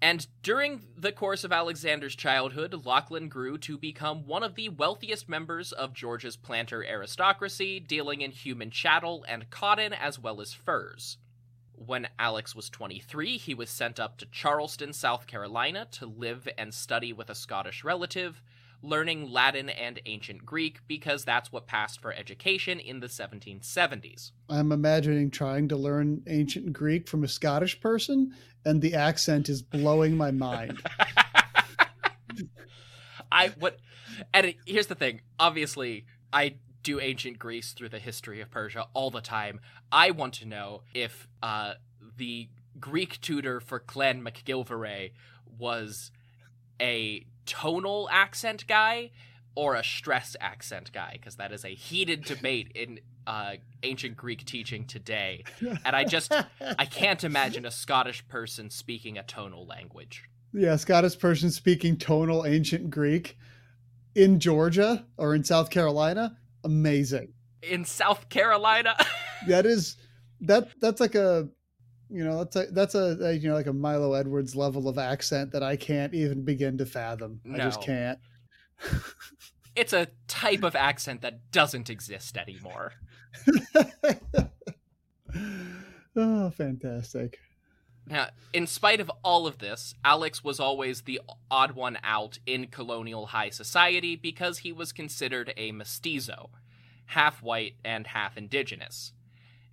And 0.02 0.26
during 0.42 0.82
the 0.98 1.12
course 1.12 1.44
of 1.44 1.52
Alexander's 1.52 2.16
childhood, 2.16 2.86
Lachlan 2.86 3.30
grew 3.30 3.60
to 3.60 3.78
become 3.78 4.26
one 4.26 4.42
of 4.42 4.56
the 4.56 4.70
wealthiest 4.70 5.30
members 5.30 5.72
of 5.72 5.94
Georgia's 5.94 6.36
planter 6.36 6.84
aristocracy, 6.84 7.80
dealing 7.80 8.22
in 8.22 8.32
human 8.32 8.72
chattel 8.72 9.24
and 9.28 9.52
cotton 9.52 9.94
as 9.94 10.18
well 10.18 10.42
as 10.42 10.54
furs. 10.54 11.18
When 11.74 12.08
Alex 12.18 12.56
was 12.56 12.70
23, 12.70 13.38
he 13.38 13.54
was 13.54 13.70
sent 13.70 14.00
up 14.00 14.18
to 14.18 14.26
Charleston, 14.26 14.92
South 14.92 15.28
Carolina 15.28 15.88
to 15.92 16.08
live 16.08 16.48
and 16.58 16.74
study 16.74 17.14
with 17.14 17.30
a 17.30 17.36
Scottish 17.36 17.84
relative, 17.84 18.42
learning 18.82 19.32
Latin 19.32 19.70
and 19.70 20.02
ancient 20.06 20.46
Greek 20.46 20.80
because 20.88 21.24
that's 21.24 21.52
what 21.52 21.68
passed 21.68 22.02
for 22.02 22.14
education 22.14 22.80
in 22.80 23.00
the 23.00 23.08
1770s. 23.08 24.32
I'm 24.50 24.72
imagining 24.72 25.30
trying 25.32 25.68
to 25.70 25.78
learn 25.78 26.24
ancient 26.28 26.74
Greek 26.74 27.08
from 27.08 27.24
a 27.24 27.28
Scottish 27.28 27.80
person, 27.80 28.34
and 28.66 28.82
the 28.82 28.96
accent 28.96 29.50
is 29.50 29.62
blowing 29.62 30.18
my 30.18 30.32
mind. 30.32 30.82
I 33.32 33.50
what 33.60 33.78
and 34.34 34.48
it, 34.48 34.58
here's 34.66 34.88
the 34.88 34.96
thing. 34.96 35.22
Obviously, 35.40 36.06
I 36.34 36.56
do 36.84 37.00
ancient 37.00 37.40
Greece 37.40 37.74
through 37.74 37.90
the 37.90 38.00
history 38.00 38.42
of 38.42 38.52
Persia 38.52 38.88
all 38.94 39.10
the 39.12 39.22
time. 39.22 39.60
I 39.92 40.12
want 40.12 40.34
to 40.36 40.46
know 40.46 40.82
if 40.94 41.28
uh, 41.42 41.74
the 42.18 42.50
Greek 42.80 43.22
tutor 43.22 43.60
for 43.60 43.80
Clan 43.80 44.24
MacGillivray 44.24 45.12
was 45.58 46.12
a 46.80 47.26
tonal 47.46 48.10
accent 48.12 48.68
guy 48.68 49.12
or 49.56 49.76
a 49.76 49.84
stress 49.84 50.36
accent 50.40 50.92
guy 50.92 51.12
because 51.14 51.36
that 51.36 51.52
is 51.52 51.66
a 51.66 51.70
heated 51.70 52.24
debate 52.24 52.72
in 52.74 53.00
uh, 53.28 53.54
ancient 53.84 54.16
Greek 54.18 54.46
teaching 54.46 54.86
today. 54.86 55.44
And 55.86 55.96
I 55.96 56.04
just 56.04 56.34
I 56.62 56.86
can't 56.86 57.24
imagine 57.24 57.66
a 57.66 57.72
Scottish 57.72 58.28
person 58.28 58.70
speaking 58.70 59.18
a 59.18 59.24
tonal 59.24 59.66
language. 59.66 60.24
Yeah, 60.54 60.76
Scottish 60.76 61.18
person 61.18 61.52
speaking 61.52 61.98
tonal 61.98 62.46
ancient 62.46 62.90
Greek 62.90 63.38
in 64.16 64.40
Georgia 64.40 65.06
or 65.18 65.36
in 65.36 65.44
South 65.44 65.70
Carolina. 65.70 66.38
Amazing. 66.64 67.34
In 67.64 67.86
South 67.86 68.30
Carolina? 68.30 68.96
that 69.48 69.66
is 69.66 69.98
that 70.42 70.70
that's 70.80 71.00
like 71.00 71.16
a 71.16 71.50
you 72.12 72.24
know 72.24 72.44
that's 72.44 72.56
a 72.56 72.66
that's 72.72 72.96
a, 72.96 73.18
a, 73.22 73.34
you 73.34 73.50
know 73.50 73.56
like 73.56 73.68
a 73.68 73.74
Milo 73.74 74.14
Edwards 74.14 74.56
level 74.56 74.88
of 74.88 74.98
accent 74.98 75.52
that 75.52 75.64
I 75.64 75.76
can't 75.76 76.14
even 76.14 76.44
begin 76.44 76.78
to 76.80 76.86
fathom. 76.86 77.40
No. 77.44 77.56
I 77.56 77.58
just 77.60 77.82
can't. 77.82 78.20
it's 79.76 79.94
a 79.94 80.08
type 80.28 80.64
of 80.64 80.76
accent 80.76 81.22
that 81.22 81.52
doesn't 81.52 81.90
exist 81.90 82.38
anymore. 82.38 82.94
oh, 86.16 86.50
fantastic. 86.50 87.40
Now, 88.08 88.30
in 88.52 88.68
spite 88.68 89.00
of 89.00 89.12
all 89.24 89.48
of 89.48 89.60
this, 89.60 89.94
Alex 90.04 90.44
was 90.44 90.60
always 90.60 91.04
the 91.04 91.22
odd 91.50 91.72
one 91.72 91.98
out 92.04 92.40
in 92.46 92.68
colonial 92.68 93.28
high 93.28 93.52
society 93.52 94.16
because 94.16 94.60
he 94.60 94.72
was 94.72 94.92
considered 94.92 95.54
a 95.56 95.72
mestizo. 95.72 96.50
half 97.06 97.42
white 97.44 97.76
and 97.84 98.08
half 98.08 98.38
indigenous. 98.38 99.14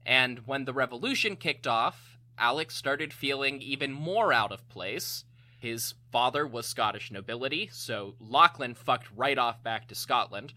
And 0.04 0.40
when 0.40 0.64
the 0.64 0.72
revolution 0.72 1.36
kicked 1.36 1.66
off, 1.66 2.17
Alex 2.38 2.76
started 2.76 3.12
feeling 3.12 3.60
even 3.60 3.92
more 3.92 4.32
out 4.32 4.52
of 4.52 4.68
place. 4.68 5.24
His 5.58 5.94
father 6.12 6.46
was 6.46 6.66
Scottish 6.66 7.10
nobility, 7.10 7.68
so 7.72 8.14
Lachlan 8.20 8.74
fucked 8.74 9.08
right 9.14 9.38
off 9.38 9.62
back 9.62 9.88
to 9.88 9.94
Scotland, 9.94 10.54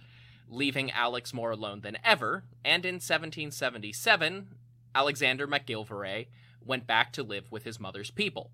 leaving 0.47 0.91
Alex 0.91 1.33
more 1.33 1.51
alone 1.51 1.81
than 1.81 1.97
ever, 2.03 2.43
and 2.63 2.85
in 2.85 2.95
1777, 2.95 4.47
Alexander 4.93 5.47
MacGillivray 5.47 6.27
went 6.63 6.85
back 6.85 7.11
to 7.13 7.23
live 7.23 7.51
with 7.51 7.63
his 7.63 7.79
mother's 7.79 8.11
people. 8.11 8.51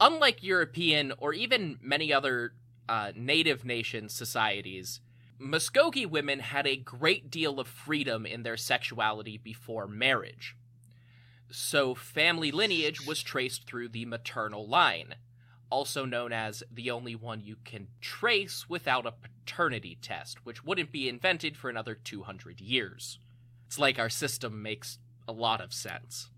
Unlike 0.00 0.42
European 0.42 1.12
or 1.18 1.32
even 1.32 1.78
many 1.80 2.12
other 2.12 2.54
uh, 2.88 3.12
native 3.14 3.64
nation 3.64 4.08
societies, 4.08 5.00
Muskogee 5.40 6.06
women 6.06 6.40
had 6.40 6.66
a 6.66 6.76
great 6.76 7.30
deal 7.30 7.60
of 7.60 7.68
freedom 7.68 8.26
in 8.26 8.42
their 8.42 8.56
sexuality 8.56 9.38
before 9.38 9.86
marriage. 9.86 10.56
So, 11.50 11.94
family 11.94 12.50
lineage 12.50 13.06
was 13.06 13.22
traced 13.22 13.66
through 13.66 13.88
the 13.88 14.04
maternal 14.04 14.68
line, 14.68 15.14
also 15.70 16.04
known 16.04 16.32
as 16.32 16.62
the 16.70 16.90
only 16.90 17.14
one 17.14 17.40
you 17.40 17.56
can 17.64 17.88
trace 18.00 18.68
without 18.68 19.06
a 19.06 19.12
paternity 19.12 19.98
test, 20.02 20.44
which 20.44 20.64
wouldn't 20.64 20.92
be 20.92 21.08
invented 21.08 21.56
for 21.56 21.70
another 21.70 21.94
200 21.94 22.60
years. 22.60 23.18
It's 23.66 23.78
like 23.78 23.98
our 23.98 24.10
system 24.10 24.62
makes 24.62 24.98
a 25.26 25.32
lot 25.32 25.60
of 25.60 25.72
sense. 25.72 26.30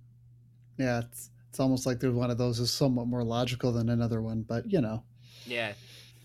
Yeah, 0.79 1.01
it's 1.01 1.31
it's 1.49 1.59
almost 1.59 1.85
like 1.85 1.99
there's 1.99 2.15
one 2.15 2.31
of 2.31 2.39
those 2.39 2.61
is 2.61 2.71
somewhat 2.71 3.09
more 3.09 3.25
logical 3.25 3.73
than 3.73 3.89
another 3.89 4.23
one, 4.23 4.43
but 4.43 4.71
you 4.71 4.81
know. 4.81 5.03
Yeah. 5.47 5.73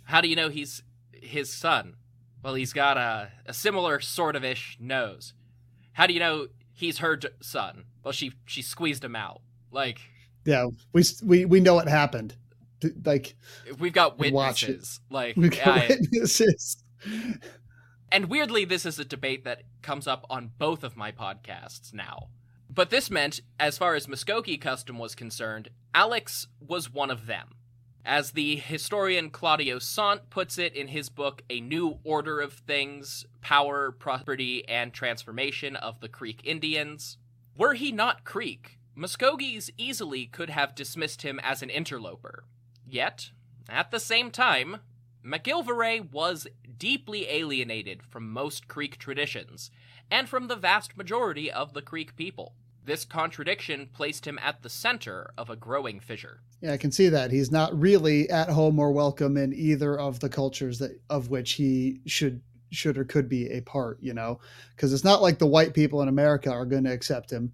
How 0.03 0.21
do 0.21 0.27
you 0.27 0.35
know 0.35 0.49
he's 0.49 0.83
his 1.11 1.51
son? 1.51 1.95
Well, 2.43 2.53
he's 2.53 2.73
got 2.73 2.97
a, 2.97 3.31
a 3.47 3.53
similar 3.53 3.99
sort 3.99 4.35
of 4.35 4.43
ish 4.43 4.77
nose. 4.79 5.33
How 5.93 6.05
do 6.05 6.13
you 6.13 6.19
know 6.19 6.47
he's 6.75 6.99
her 6.99 7.19
son? 7.41 7.85
Well, 8.03 8.11
she 8.11 8.33
she 8.45 8.61
squeezed 8.61 9.03
him 9.03 9.15
out. 9.15 9.41
Like 9.71 9.99
yeah, 10.45 10.67
we 10.93 11.03
we 11.23 11.45
we 11.45 11.59
know 11.59 11.73
what 11.73 11.87
happened. 11.87 12.35
Like 13.03 13.35
we've 13.79 13.93
got 13.93 14.19
witnesses. 14.19 14.99
Like 15.09 15.35
we've 15.35 15.51
got 15.51 15.67
I, 15.67 15.87
witnesses. 15.89 16.77
And 18.11 18.29
weirdly, 18.29 18.65
this 18.65 18.85
is 18.85 18.99
a 18.99 19.05
debate 19.05 19.43
that 19.45 19.63
comes 19.81 20.07
up 20.07 20.25
on 20.29 20.51
both 20.57 20.83
of 20.83 20.95
my 20.95 21.11
podcasts 21.11 21.93
now. 21.93 22.29
But 22.69 22.89
this 22.89 23.09
meant, 23.09 23.41
as 23.59 23.77
far 23.77 23.95
as 23.95 24.07
Muskogee 24.07 24.59
custom 24.59 24.99
was 24.99 25.15
concerned, 25.15 25.69
Alex 25.93 26.47
was 26.59 26.91
one 26.91 27.09
of 27.09 27.25
them. 27.25 27.54
As 28.07 28.33
the 28.33 28.57
historian 28.57 29.31
Claudio 29.31 29.79
Saunt 29.79 30.29
puts 30.29 30.59
it 30.59 30.75
in 30.75 30.89
his 30.89 31.09
book, 31.09 31.41
A 31.49 31.59
New 31.59 31.97
Order 32.03 32.39
of 32.39 32.53
Things 32.53 33.25
Power, 33.41 33.91
Property, 33.91 34.63
and 34.69 34.93
Transformation 34.93 35.75
of 35.75 36.01
the 36.01 36.07
Creek 36.07 36.41
Indians, 36.43 37.17
were 37.57 37.73
he 37.73 37.91
not 37.91 38.23
Creek, 38.23 38.77
Muskogees 38.95 39.71
easily 39.75 40.27
could 40.27 40.51
have 40.51 40.75
dismissed 40.75 41.23
him 41.23 41.39
as 41.41 41.63
an 41.63 41.71
interloper. 41.71 42.43
Yet, 42.87 43.31
at 43.67 43.89
the 43.89 43.99
same 43.99 44.29
time, 44.29 44.81
MacGillivray 45.25 46.11
was 46.11 46.45
deeply 46.77 47.27
alienated 47.27 48.03
from 48.03 48.31
most 48.31 48.67
Creek 48.67 48.99
traditions 48.99 49.71
and 50.11 50.29
from 50.29 50.47
the 50.47 50.55
vast 50.55 50.95
majority 50.95 51.51
of 51.51 51.73
the 51.73 51.81
Creek 51.81 52.15
people. 52.15 52.53
This 52.85 53.03
contradiction 53.03 53.89
placed 53.93 54.27
him 54.27 54.37
at 54.43 54.61
the 54.61 54.69
center 54.69 55.31
of 55.39 55.49
a 55.49 55.55
growing 55.55 55.99
fissure. 55.99 56.41
Yeah, 56.61 56.73
I 56.73 56.77
can 56.77 56.91
see 56.91 57.09
that. 57.09 57.31
He's 57.31 57.51
not 57.51 57.77
really 57.77 58.29
at 58.29 58.49
home 58.49 58.79
or 58.79 58.91
welcome 58.91 59.37
in 59.37 59.53
either 59.53 59.99
of 59.99 60.19
the 60.19 60.29
cultures 60.29 60.77
that 60.79 60.99
of 61.09 61.29
which 61.29 61.53
he 61.53 62.01
should 62.05 62.41
should 62.71 62.97
or 62.97 63.05
could 63.05 63.27
be 63.27 63.49
a 63.49 63.61
part, 63.61 63.97
you 64.01 64.13
know, 64.13 64.39
because 64.75 64.93
it's 64.93 65.03
not 65.03 65.21
like 65.21 65.39
the 65.39 65.47
white 65.47 65.73
people 65.73 66.01
in 66.01 66.09
America 66.09 66.51
are 66.51 66.65
going 66.65 66.83
to 66.83 66.93
accept 66.93 67.31
him. 67.31 67.53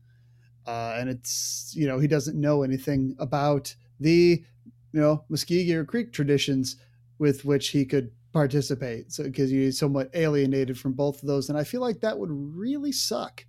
Uh, 0.65 0.95
and 0.97 1.09
it's, 1.09 1.73
you 1.75 1.87
know, 1.87 1.99
he 1.99 2.07
doesn't 2.07 2.39
know 2.39 2.63
anything 2.63 3.15
about 3.19 3.73
the, 3.99 4.43
you 4.91 4.99
know, 4.99 5.23
Muskogee 5.29 5.71
or 5.71 5.85
Creek 5.85 6.11
traditions 6.11 6.75
with 7.19 7.45
which 7.45 7.69
he 7.69 7.85
could 7.85 8.11
participate. 8.33 9.11
So, 9.11 9.23
because 9.23 9.49
he's 9.49 9.79
somewhat 9.79 10.09
alienated 10.13 10.77
from 10.77 10.93
both 10.93 11.21
of 11.21 11.27
those. 11.27 11.49
And 11.49 11.57
I 11.57 11.63
feel 11.63 11.81
like 11.81 12.01
that 12.01 12.17
would 12.17 12.31
really 12.31 12.91
suck. 12.91 13.45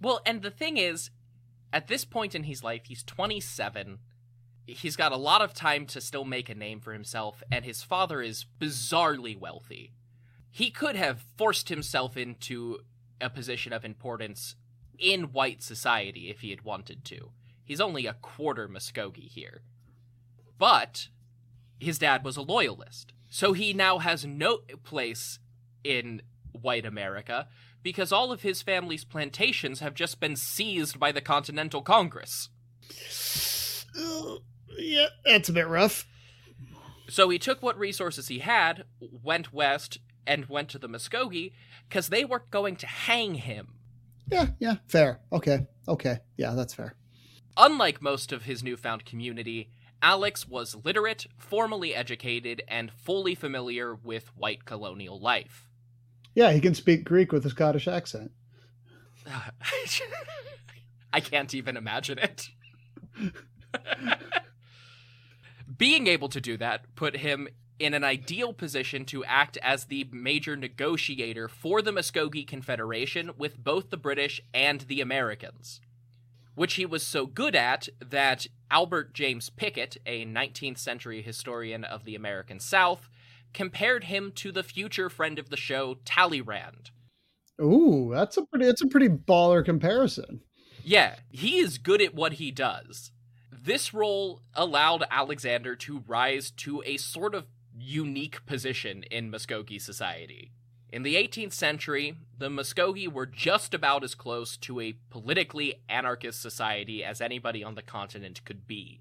Well, 0.00 0.20
and 0.24 0.42
the 0.42 0.50
thing 0.50 0.76
is, 0.76 1.10
at 1.72 1.88
this 1.88 2.04
point 2.04 2.34
in 2.34 2.44
his 2.44 2.64
life, 2.64 2.82
he's 2.86 3.02
27. 3.02 3.98
He's 4.66 4.96
got 4.96 5.12
a 5.12 5.16
lot 5.16 5.42
of 5.42 5.52
time 5.52 5.86
to 5.86 6.00
still 6.00 6.24
make 6.24 6.48
a 6.48 6.54
name 6.54 6.80
for 6.80 6.92
himself, 6.92 7.42
and 7.50 7.64
his 7.64 7.82
father 7.82 8.22
is 8.22 8.46
bizarrely 8.60 9.38
wealthy. 9.38 9.92
He 10.50 10.70
could 10.70 10.96
have 10.96 11.24
forced 11.36 11.68
himself 11.68 12.16
into 12.16 12.78
a 13.20 13.30
position 13.30 13.72
of 13.72 13.84
importance 13.84 14.56
in 14.98 15.32
white 15.32 15.62
society 15.62 16.30
if 16.30 16.40
he 16.40 16.50
had 16.50 16.62
wanted 16.62 17.04
to. 17.06 17.30
He's 17.64 17.80
only 17.80 18.06
a 18.06 18.14
quarter 18.14 18.68
Muskogee 18.68 19.28
here. 19.28 19.62
But 20.58 21.08
his 21.78 21.98
dad 21.98 22.24
was 22.24 22.36
a 22.36 22.42
loyalist, 22.42 23.12
so 23.28 23.52
he 23.52 23.72
now 23.72 23.98
has 23.98 24.26
no 24.26 24.58
place 24.82 25.38
in 25.84 26.22
white 26.52 26.84
America 26.84 27.48
because 27.82 28.12
all 28.12 28.32
of 28.32 28.42
his 28.42 28.62
family's 28.62 29.04
plantations 29.04 29.80
have 29.80 29.94
just 29.94 30.20
been 30.20 30.36
seized 30.36 30.98
by 30.98 31.12
the 31.12 31.20
Continental 31.20 31.82
Congress. 31.82 32.48
Uh, 33.98 34.36
yeah, 34.78 35.06
that's 35.24 35.48
a 35.48 35.52
bit 35.52 35.68
rough. 35.68 36.06
So 37.08 37.28
he 37.28 37.38
took 37.38 37.62
what 37.62 37.78
resources 37.78 38.28
he 38.28 38.38
had, 38.38 38.84
went 39.00 39.52
west, 39.52 39.98
and 40.26 40.48
went 40.48 40.68
to 40.70 40.78
the 40.78 40.88
Muskogee 40.88 41.52
because 41.88 42.08
they 42.08 42.24
were 42.24 42.44
going 42.50 42.76
to 42.76 42.86
hang 42.86 43.34
him. 43.34 43.74
Yeah, 44.30 44.46
yeah, 44.60 44.76
fair. 44.86 45.20
Okay, 45.32 45.66
okay. 45.88 46.18
Yeah, 46.36 46.54
that's 46.54 46.74
fair. 46.74 46.94
Unlike 47.56 48.00
most 48.00 48.32
of 48.32 48.44
his 48.44 48.62
newfound 48.62 49.04
community, 49.04 49.70
Alex 50.02 50.46
was 50.48 50.76
literate, 50.84 51.26
formally 51.36 51.94
educated, 51.94 52.62
and 52.68 52.92
fully 52.92 53.34
familiar 53.34 53.94
with 53.94 54.34
white 54.36 54.64
colonial 54.64 55.20
life. 55.20 55.68
Yeah, 56.34 56.52
he 56.52 56.60
can 56.60 56.74
speak 56.74 57.04
Greek 57.04 57.32
with 57.32 57.44
a 57.46 57.50
Scottish 57.50 57.88
accent. 57.88 58.30
I 61.12 61.20
can't 61.20 61.54
even 61.54 61.76
imagine 61.76 62.18
it. 62.18 62.48
Being 65.76 66.06
able 66.06 66.28
to 66.28 66.40
do 66.40 66.56
that 66.56 66.94
put 66.94 67.16
him 67.16 67.48
in 67.78 67.94
an 67.94 68.04
ideal 68.04 68.52
position 68.52 69.04
to 69.06 69.24
act 69.24 69.56
as 69.62 69.86
the 69.86 70.06
major 70.12 70.54
negotiator 70.54 71.48
for 71.48 71.80
the 71.80 71.92
Muskogee 71.92 72.46
Confederation 72.46 73.30
with 73.38 73.62
both 73.62 73.90
the 73.90 73.96
British 73.96 74.40
and 74.52 74.82
the 74.82 75.00
Americans, 75.00 75.80
which 76.54 76.74
he 76.74 76.84
was 76.84 77.02
so 77.02 77.26
good 77.26 77.56
at 77.56 77.88
that 77.98 78.46
Albert 78.70 79.14
James 79.14 79.48
Pickett, 79.48 79.96
a 80.04 80.26
19th 80.26 80.78
century 80.78 81.22
historian 81.22 81.82
of 81.82 82.04
the 82.04 82.14
American 82.14 82.60
South, 82.60 83.08
compared 83.52 84.04
him 84.04 84.32
to 84.36 84.52
the 84.52 84.62
future 84.62 85.08
friend 85.08 85.38
of 85.38 85.50
the 85.50 85.56
show, 85.56 85.96
Talleyrand. 86.04 86.90
Ooh, 87.60 88.10
that's 88.12 88.36
a 88.36 88.44
pretty 88.46 88.66
that's 88.66 88.82
a 88.82 88.86
pretty 88.86 89.08
baller 89.08 89.64
comparison. 89.64 90.40
Yeah, 90.82 91.16
he 91.30 91.58
is 91.58 91.78
good 91.78 92.00
at 92.00 92.14
what 92.14 92.34
he 92.34 92.50
does. 92.50 93.12
This 93.52 93.92
role 93.92 94.40
allowed 94.54 95.04
Alexander 95.10 95.76
to 95.76 96.02
rise 96.06 96.50
to 96.52 96.82
a 96.86 96.96
sort 96.96 97.34
of 97.34 97.46
unique 97.76 98.44
position 98.46 99.02
in 99.10 99.30
Muskogee 99.30 99.80
society. 99.80 100.52
In 100.92 101.02
the 101.02 101.14
18th 101.14 101.52
century, 101.52 102.16
the 102.36 102.48
Muskogee 102.48 103.12
were 103.12 103.26
just 103.26 103.74
about 103.74 104.02
as 104.02 104.14
close 104.14 104.56
to 104.58 104.80
a 104.80 104.94
politically 105.10 105.74
anarchist 105.88 106.42
society 106.42 107.04
as 107.04 107.20
anybody 107.20 107.62
on 107.62 107.74
the 107.74 107.82
continent 107.82 108.44
could 108.44 108.66
be. 108.66 109.00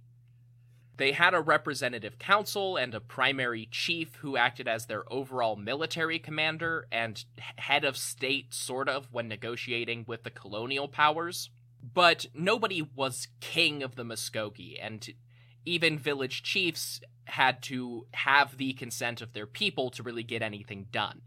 They 0.99 1.13
had 1.13 1.33
a 1.33 1.39
representative 1.39 2.19
council 2.19 2.75
and 2.75 2.93
a 2.93 2.99
primary 2.99 3.69
chief 3.71 4.15
who 4.15 4.35
acted 4.35 4.67
as 4.67 4.85
their 4.85 5.11
overall 5.11 5.55
military 5.55 6.19
commander 6.19 6.87
and 6.91 7.23
head 7.55 7.85
of 7.85 7.95
state, 7.95 8.53
sort 8.53 8.89
of, 8.89 9.07
when 9.09 9.29
negotiating 9.29 10.03
with 10.09 10.23
the 10.23 10.29
colonial 10.29 10.89
powers. 10.89 11.51
But 11.81 12.25
nobody 12.33 12.81
was 12.81 13.29
king 13.39 13.81
of 13.81 13.95
the 13.95 14.03
Muskogee, 14.03 14.77
and 14.81 15.07
even 15.65 15.97
village 15.97 16.43
chiefs 16.43 16.99
had 17.27 17.63
to 17.63 18.05
have 18.11 18.57
the 18.57 18.73
consent 18.73 19.21
of 19.21 19.31
their 19.31 19.47
people 19.47 19.89
to 19.91 20.03
really 20.03 20.23
get 20.23 20.41
anything 20.41 20.87
done. 20.91 21.21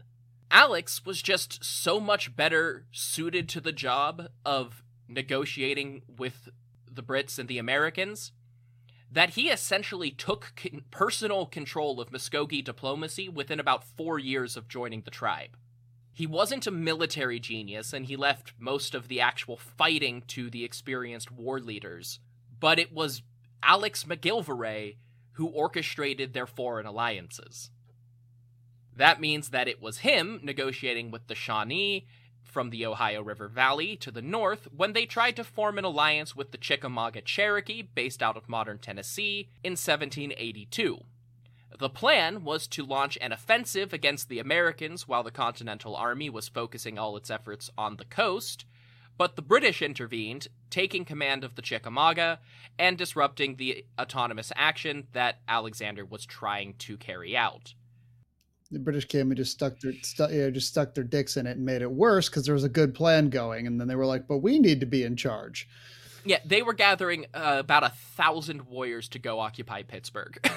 Alex 0.51 1.03
was 1.03 1.19
just 1.19 1.63
so 1.63 1.99
much 1.99 2.35
better 2.35 2.85
suited 2.91 3.49
to 3.49 3.59
the 3.59 3.71
job 3.71 4.27
of 4.45 4.83
negotiating 5.07 6.03
with 6.15 6.49
the 6.85 7.01
Brits 7.01 7.39
and 7.39 7.49
the 7.49 7.57
Americans 7.57 8.33
that 9.13 9.31
he 9.31 9.49
essentially 9.49 10.09
took 10.09 10.53
con- 10.55 10.83
personal 10.89 11.45
control 11.45 12.01
of 12.01 12.09
Muskogee 12.09 12.63
diplomacy 12.63 13.29
within 13.29 13.59
about 13.59 13.83
four 13.83 14.17
years 14.17 14.57
of 14.57 14.67
joining 14.67 15.01
the 15.01 15.11
tribe. 15.11 15.55
He 16.11 16.27
wasn't 16.27 16.67
a 16.67 16.71
military 16.71 17.39
genius, 17.39 17.93
and 17.93 18.05
he 18.05 18.15
left 18.15 18.53
most 18.59 18.93
of 18.93 19.07
the 19.07 19.21
actual 19.21 19.57
fighting 19.57 20.23
to 20.27 20.49
the 20.49 20.63
experienced 20.63 21.31
war 21.31 21.59
leaders, 21.59 22.19
but 22.59 22.79
it 22.79 22.91
was 22.91 23.21
Alex 23.63 24.03
MacGillivray 24.03 24.97
who 25.33 25.47
orchestrated 25.47 26.33
their 26.33 26.45
foreign 26.45 26.85
alliances. 26.85 27.71
That 28.95 29.21
means 29.21 29.49
that 29.49 29.67
it 29.67 29.81
was 29.81 29.99
him 29.99 30.39
negotiating 30.43 31.09
with 31.09 31.27
the 31.27 31.35
Shawnee 31.35 32.05
from 32.53 32.69
the 32.69 32.85
Ohio 32.85 33.23
River 33.23 33.47
Valley 33.47 33.95
to 33.97 34.11
the 34.11 34.21
north 34.21 34.67
when 34.73 34.93
they 34.93 35.07
tried 35.07 35.35
to 35.37 35.43
form 35.43 35.79
an 35.79 35.83
alliance 35.83 36.35
with 36.35 36.51
the 36.51 36.57
Chickamauga 36.57 37.21
Cherokee, 37.21 37.81
based 37.81 38.21
out 38.21 38.37
of 38.37 38.47
modern 38.47 38.77
Tennessee, 38.77 39.49
in 39.63 39.71
1782. 39.71 40.99
The 41.79 41.89
plan 41.89 42.43
was 42.43 42.67
to 42.67 42.85
launch 42.85 43.17
an 43.19 43.31
offensive 43.31 43.91
against 43.91 44.29
the 44.29 44.37
Americans 44.37 45.07
while 45.07 45.23
the 45.23 45.31
Continental 45.31 45.95
Army 45.95 46.29
was 46.29 46.47
focusing 46.47 46.99
all 46.99 47.17
its 47.17 47.31
efforts 47.31 47.71
on 47.75 47.97
the 47.97 48.05
coast, 48.05 48.65
but 49.17 49.35
the 49.35 49.41
British 49.41 49.81
intervened, 49.81 50.47
taking 50.69 51.05
command 51.05 51.43
of 51.43 51.55
the 51.55 51.61
Chickamauga 51.63 52.39
and 52.77 52.97
disrupting 52.97 53.55
the 53.55 53.85
autonomous 53.99 54.51
action 54.55 55.07
that 55.13 55.39
Alexander 55.47 56.05
was 56.05 56.25
trying 56.25 56.75
to 56.75 56.97
carry 56.97 57.35
out. 57.35 57.73
The 58.73 58.79
British 58.79 59.05
came 59.05 59.29
and 59.29 59.37
just 59.37 59.51
stuck 59.51 59.79
their 59.79 59.93
stu- 60.01 60.29
you 60.31 60.41
know, 60.41 60.51
just 60.51 60.67
stuck 60.67 60.93
their 60.95 61.03
dicks 61.03 61.37
in 61.37 61.47
it 61.47 61.57
and 61.57 61.65
made 61.65 61.81
it 61.81 61.91
worse 61.91 62.27
because 62.27 62.45
there 62.45 62.53
was 62.55 62.63
a 62.63 62.69
good 62.69 62.93
plan 62.93 63.29
going, 63.29 63.67
and 63.67 63.79
then 63.79 63.87
they 63.87 63.95
were 63.95 64.05
like, 64.05 64.27
"But 64.27 64.39
we 64.39 64.59
need 64.59 64.79
to 64.79 64.85
be 64.85 65.03
in 65.03 65.15
charge." 65.15 65.67
Yeah, 66.25 66.39
they 66.45 66.61
were 66.61 66.73
gathering 66.73 67.27
uh, 67.33 67.57
about 67.59 67.83
a 67.83 67.89
thousand 67.89 68.63
warriors 68.63 69.09
to 69.09 69.19
go 69.19 69.39
occupy 69.39 69.83
Pittsburgh. 69.83 70.39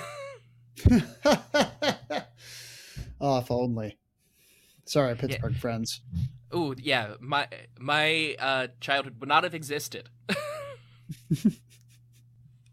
oh, 3.21 3.39
if 3.39 3.51
only. 3.51 3.99
Sorry, 4.85 5.15
Pittsburgh 5.17 5.57
friends. 5.57 6.01
Oh 6.53 6.75
yeah, 6.79 7.15
my 7.21 7.49
my 7.79 8.37
uh, 8.39 8.69
childhood 8.81 9.21
would 9.21 9.29
not 9.29 9.45
have 9.45 9.55
existed. 9.55 10.09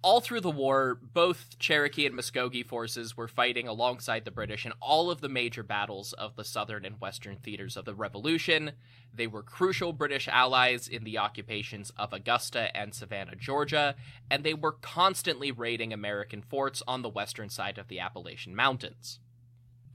all 0.04 0.20
through 0.20 0.42
the 0.42 0.52
war, 0.52 1.00
both 1.02 1.58
Cherokee 1.60 2.06
and 2.06 2.14
Muskogee 2.14 2.66
forces 2.66 3.16
were 3.16 3.28
fighting 3.28 3.68
alongside 3.70 4.26
the 4.26 4.32
British 4.32 4.66
in 4.66 4.74
all 4.82 5.10
of 5.10 5.22
the 5.22 5.30
major 5.30 5.64
battles 5.64 6.12
of 6.14 6.36
the 6.36 6.44
southern 6.44 6.84
and 6.84 7.00
western 7.00 7.38
theaters 7.38 7.78
of 7.78 7.86
the 7.86 7.96
Revolution. 7.96 8.74
They 9.14 9.28
were 9.28 9.42
crucial 9.42 9.94
British 9.94 10.28
allies 10.28 10.90
in 10.90 11.06
the 11.06 11.18
occupations 11.18 11.92
of 11.98 12.12
Augusta 12.12 12.76
and 12.76 12.94
Savannah, 12.94 13.38
Georgia, 13.38 13.96
and 14.30 14.44
they 14.44 14.54
were 14.54 14.74
constantly 14.74 15.52
raiding 15.52 15.94
American 15.94 16.42
forts 16.42 16.84
on 16.86 17.02
the 17.02 17.10
western 17.10 17.50
side 17.50 17.78
of 17.78 17.88
the 17.88 18.00
Appalachian 18.00 18.56
Mountains. 18.56 19.20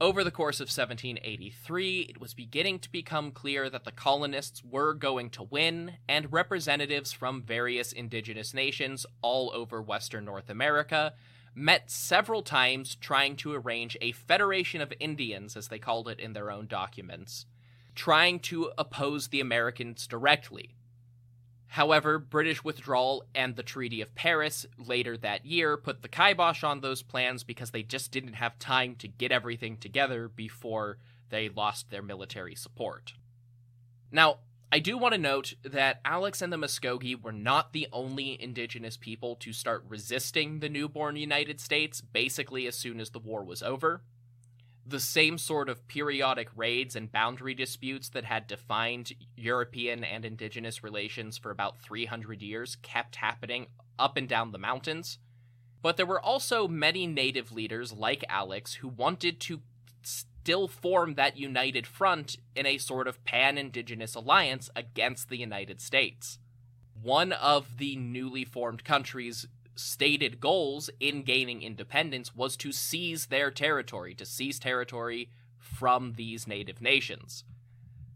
Over 0.01 0.23
the 0.23 0.31
course 0.31 0.61
of 0.61 0.67
1783, 0.67 2.07
it 2.09 2.21
was 2.21 2.33
beginning 2.33 2.79
to 2.79 2.89
become 2.89 3.31
clear 3.31 3.69
that 3.69 3.83
the 3.83 3.91
colonists 3.91 4.63
were 4.63 4.93
going 4.93 5.29
to 5.31 5.43
win, 5.43 5.97
and 6.07 6.31
representatives 6.31 7.11
from 7.11 7.43
various 7.43 7.91
indigenous 7.91 8.53
nations 8.53 9.05
all 9.21 9.51
over 9.53 9.81
Western 9.81 10.23
North 10.23 10.49
America 10.49 11.15
met 11.53 11.91
several 11.91 12.41
times 12.41 12.95
trying 12.95 13.35
to 13.35 13.53
arrange 13.53 13.97
a 13.99 14.13
Federation 14.13 14.79
of 14.79 14.93
Indians, 15.01 15.57
as 15.57 15.67
they 15.67 15.79
called 15.79 16.07
it 16.07 16.17
in 16.17 16.31
their 16.31 16.49
own 16.49 16.67
documents, 16.67 17.45
trying 17.93 18.39
to 18.39 18.71
oppose 18.77 19.27
the 19.27 19.41
Americans 19.41 20.07
directly. 20.07 20.77
However, 21.69 22.17
British 22.17 22.63
withdrawal 22.63 23.23
and 23.35 23.55
the 23.55 23.61
Treaty 23.61 24.01
of 24.01 24.15
Paris 24.15 24.65
later 24.77 25.15
that 25.17 25.45
year 25.45 25.77
put 25.77 26.01
the 26.01 26.07
kibosh 26.07 26.63
on 26.63 26.81
those 26.81 27.03
plans 27.03 27.43
because 27.43 27.69
they 27.69 27.83
just 27.83 28.11
didn't 28.11 28.33
have 28.33 28.57
time 28.57 28.95
to 28.95 29.07
get 29.07 29.31
everything 29.31 29.77
together 29.77 30.27
before 30.27 30.97
they 31.29 31.47
lost 31.47 31.91
their 31.91 32.01
military 32.01 32.55
support. 32.55 33.13
Now, 34.11 34.39
I 34.71 34.79
do 34.79 34.97
want 34.97 35.13
to 35.13 35.19
note 35.19 35.53
that 35.61 36.01
Alex 36.03 36.41
and 36.41 36.51
the 36.51 36.57
Muskogee 36.57 37.21
were 37.21 37.31
not 37.31 37.71
the 37.71 37.87
only 37.91 38.41
indigenous 38.41 38.97
people 38.97 39.35
to 39.35 39.53
start 39.53 39.85
resisting 39.87 40.59
the 40.59 40.69
newborn 40.69 41.15
United 41.17 41.59
States 41.59 42.01
basically 42.01 42.65
as 42.65 42.75
soon 42.75 42.99
as 42.99 43.11
the 43.11 43.19
war 43.19 43.43
was 43.43 43.61
over 43.61 44.01
the 44.89 44.99
same 44.99 45.37
sort 45.37 45.69
of 45.69 45.87
periodic 45.87 46.49
raids 46.55 46.95
and 46.95 47.11
boundary 47.11 47.53
disputes 47.53 48.09
that 48.09 48.25
had 48.25 48.47
defined 48.47 49.13
European 49.35 50.03
and 50.03 50.25
indigenous 50.25 50.83
relations 50.83 51.37
for 51.37 51.51
about 51.51 51.79
300 51.79 52.41
years 52.41 52.75
kept 52.81 53.17
happening 53.17 53.67
up 53.97 54.17
and 54.17 54.27
down 54.27 54.51
the 54.51 54.57
mountains. 54.57 55.19
But 55.81 55.97
there 55.97 56.05
were 56.05 56.21
also 56.21 56.67
many 56.67 57.07
native 57.07 57.51
leaders 57.51 57.93
like 57.93 58.25
Alex 58.27 58.75
who 58.75 58.87
wanted 58.87 59.39
to 59.41 59.61
still 60.01 60.67
form 60.67 61.15
that 61.15 61.37
united 61.37 61.85
front 61.85 62.37
in 62.55 62.65
a 62.65 62.77
sort 62.77 63.07
of 63.07 63.23
pan 63.23 63.57
indigenous 63.57 64.15
alliance 64.15 64.69
against 64.75 65.29
the 65.29 65.37
United 65.37 65.79
States. 65.79 66.39
One 67.01 67.31
of 67.31 67.77
the 67.77 67.95
newly 67.95 68.43
formed 68.43 68.83
countries 68.83 69.47
stated 69.79 70.39
goals 70.39 70.89
in 70.99 71.23
gaining 71.23 71.61
independence 71.61 72.35
was 72.35 72.57
to 72.57 72.71
seize 72.71 73.27
their 73.27 73.49
territory, 73.49 74.13
to 74.15 74.25
seize 74.25 74.59
territory 74.59 75.29
from 75.57 76.13
these 76.13 76.47
native 76.47 76.81
nations. 76.81 77.43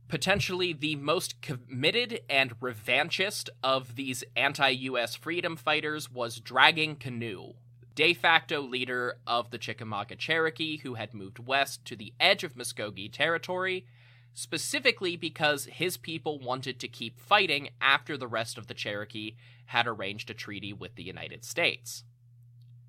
Potentially 0.07 0.73
the 0.73 0.95
most 0.95 1.41
committed 1.41 2.21
and 2.29 2.59
revanchist 2.59 3.49
of 3.63 3.95
these 3.95 4.23
anti 4.35 4.69
US 4.69 5.15
freedom 5.15 5.55
fighters 5.55 6.11
was 6.11 6.39
Dragging 6.39 6.97
Canoe, 6.97 7.53
de 7.95 8.13
facto 8.13 8.61
leader 8.61 9.15
of 9.25 9.49
the 9.49 9.57
Chickamauga 9.57 10.15
Cherokee, 10.15 10.77
who 10.77 10.95
had 10.95 11.13
moved 11.13 11.39
west 11.39 11.85
to 11.85 11.95
the 11.95 12.13
edge 12.19 12.43
of 12.43 12.55
Muskogee 12.55 13.11
territory, 13.11 13.85
specifically 14.33 15.15
because 15.15 15.65
his 15.65 15.97
people 15.97 16.39
wanted 16.39 16.79
to 16.79 16.87
keep 16.87 17.19
fighting 17.19 17.69
after 17.79 18.17
the 18.17 18.27
rest 18.27 18.57
of 18.57 18.67
the 18.67 18.73
Cherokee 18.73 19.35
had 19.67 19.87
arranged 19.87 20.29
a 20.29 20.33
treaty 20.33 20.73
with 20.73 20.95
the 20.95 21.03
United 21.03 21.43
States. 21.45 22.03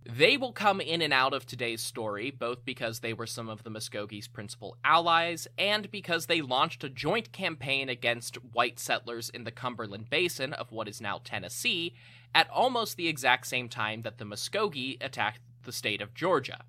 They 0.07 0.37
will 0.37 0.53
come 0.53 0.83
in 0.83 1.01
and 1.01 1.15
out 1.15 1.33
of 1.33 1.47
today's 1.47 1.81
story, 1.81 2.31
both 2.31 2.67
because 2.67 3.01
they 3.01 3.15
were 3.15 3.27
some 3.27 3.49
of 3.49 3.63
the 3.63 3.71
Muskogee's 3.71 4.29
principal 4.29 4.77
allies 4.85 5.49
and 5.57 5.91
because 5.91 6.27
they 6.27 6.43
launched 6.43 6.85
a 6.85 6.91
joint 6.91 7.33
campaign 7.33 7.89
against 7.89 8.37
white 8.53 8.79
settlers 8.79 9.31
in 9.31 9.45
the 9.45 9.51
Cumberland 9.51 10.11
Basin 10.11 10.53
of 10.53 10.73
what 10.73 10.89
is 10.89 11.01
now 11.01 11.23
Tennessee 11.25 11.95
at 12.35 12.51
almost 12.51 12.99
the 12.99 13.09
exact 13.09 13.47
same 13.47 13.69
time 13.69 14.03
that 14.03 14.19
the 14.19 14.27
Muskogee 14.27 15.03
attacked 15.03 15.41
the 15.63 15.73
state 15.73 16.03
of 16.03 16.13
Georgia. 16.13 16.65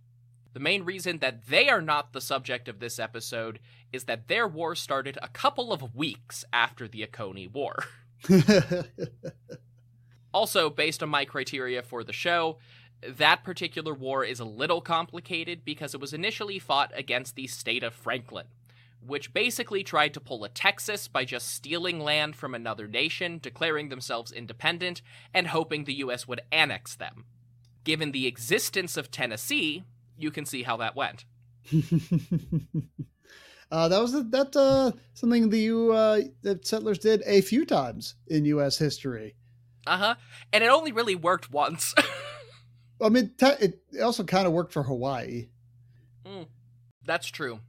The 0.55 0.61
main 0.61 0.85
reason 0.85 1.17
that 1.17 1.47
they 1.47 1.67
are 1.67 1.81
not 1.81 2.13
the 2.13 2.21
subject 2.21 2.69
of 2.69 2.79
this 2.79 2.97
episode 2.97 3.59
is 3.91 4.05
that 4.05 4.29
their 4.29 4.47
war 4.47 4.73
started 4.73 5.19
a 5.21 5.27
couple 5.27 5.73
of 5.73 5.93
weeks 5.93 6.45
after 6.53 6.87
the 6.87 7.03
Oconee 7.03 7.47
War. 7.47 7.83
Also, 10.33 10.69
based 10.69 11.01
on 11.01 11.07
my 11.07 11.23
criteria 11.23 11.81
for 11.81 12.03
the 12.03 12.11
show, 12.11 12.57
that 13.01 13.45
particular 13.45 13.93
war 13.93 14.25
is 14.25 14.41
a 14.41 14.45
little 14.45 14.81
complicated 14.81 15.63
because 15.63 15.93
it 15.93 16.01
was 16.01 16.13
initially 16.13 16.59
fought 16.59 16.91
against 16.93 17.37
the 17.37 17.47
state 17.47 17.83
of 17.83 17.93
Franklin, 17.93 18.47
which 18.99 19.33
basically 19.33 19.81
tried 19.81 20.13
to 20.13 20.19
pull 20.19 20.43
a 20.43 20.49
Texas 20.49 21.07
by 21.07 21.23
just 21.23 21.47
stealing 21.47 22.01
land 22.01 22.35
from 22.35 22.53
another 22.53 22.85
nation, 22.85 23.39
declaring 23.41 23.87
themselves 23.87 24.33
independent, 24.33 25.01
and 25.33 25.47
hoping 25.47 25.85
the 25.85 25.99
US 25.99 26.27
would 26.27 26.41
annex 26.51 26.97
them. 26.97 27.23
Given 27.85 28.11
the 28.11 28.27
existence 28.27 28.97
of 28.97 29.09
Tennessee, 29.09 29.85
you 30.17 30.31
can 30.31 30.45
see 30.45 30.63
how 30.63 30.77
that 30.77 30.95
went. 30.95 31.25
uh, 33.71 33.87
that 33.87 33.99
was 33.99 34.13
that 34.13 34.55
uh, 34.55 34.91
something 35.13 35.49
the 35.49 35.71
uh, 35.71 36.21
that 36.43 36.65
settlers 36.65 36.99
did 36.99 37.23
a 37.25 37.41
few 37.41 37.65
times 37.65 38.15
in 38.27 38.45
U.S. 38.45 38.77
history. 38.77 39.35
Uh 39.87 39.97
huh. 39.97 40.15
And 40.53 40.63
it 40.63 40.67
only 40.67 40.91
really 40.91 41.15
worked 41.15 41.51
once. 41.51 41.93
I 43.01 43.09
mean, 43.09 43.31
it 43.39 43.81
also 44.01 44.23
kind 44.23 44.47
of 44.47 44.53
worked 44.53 44.71
for 44.71 44.83
Hawaii. 44.83 45.49
Mm, 46.25 46.47
that's 47.05 47.27
true. 47.27 47.59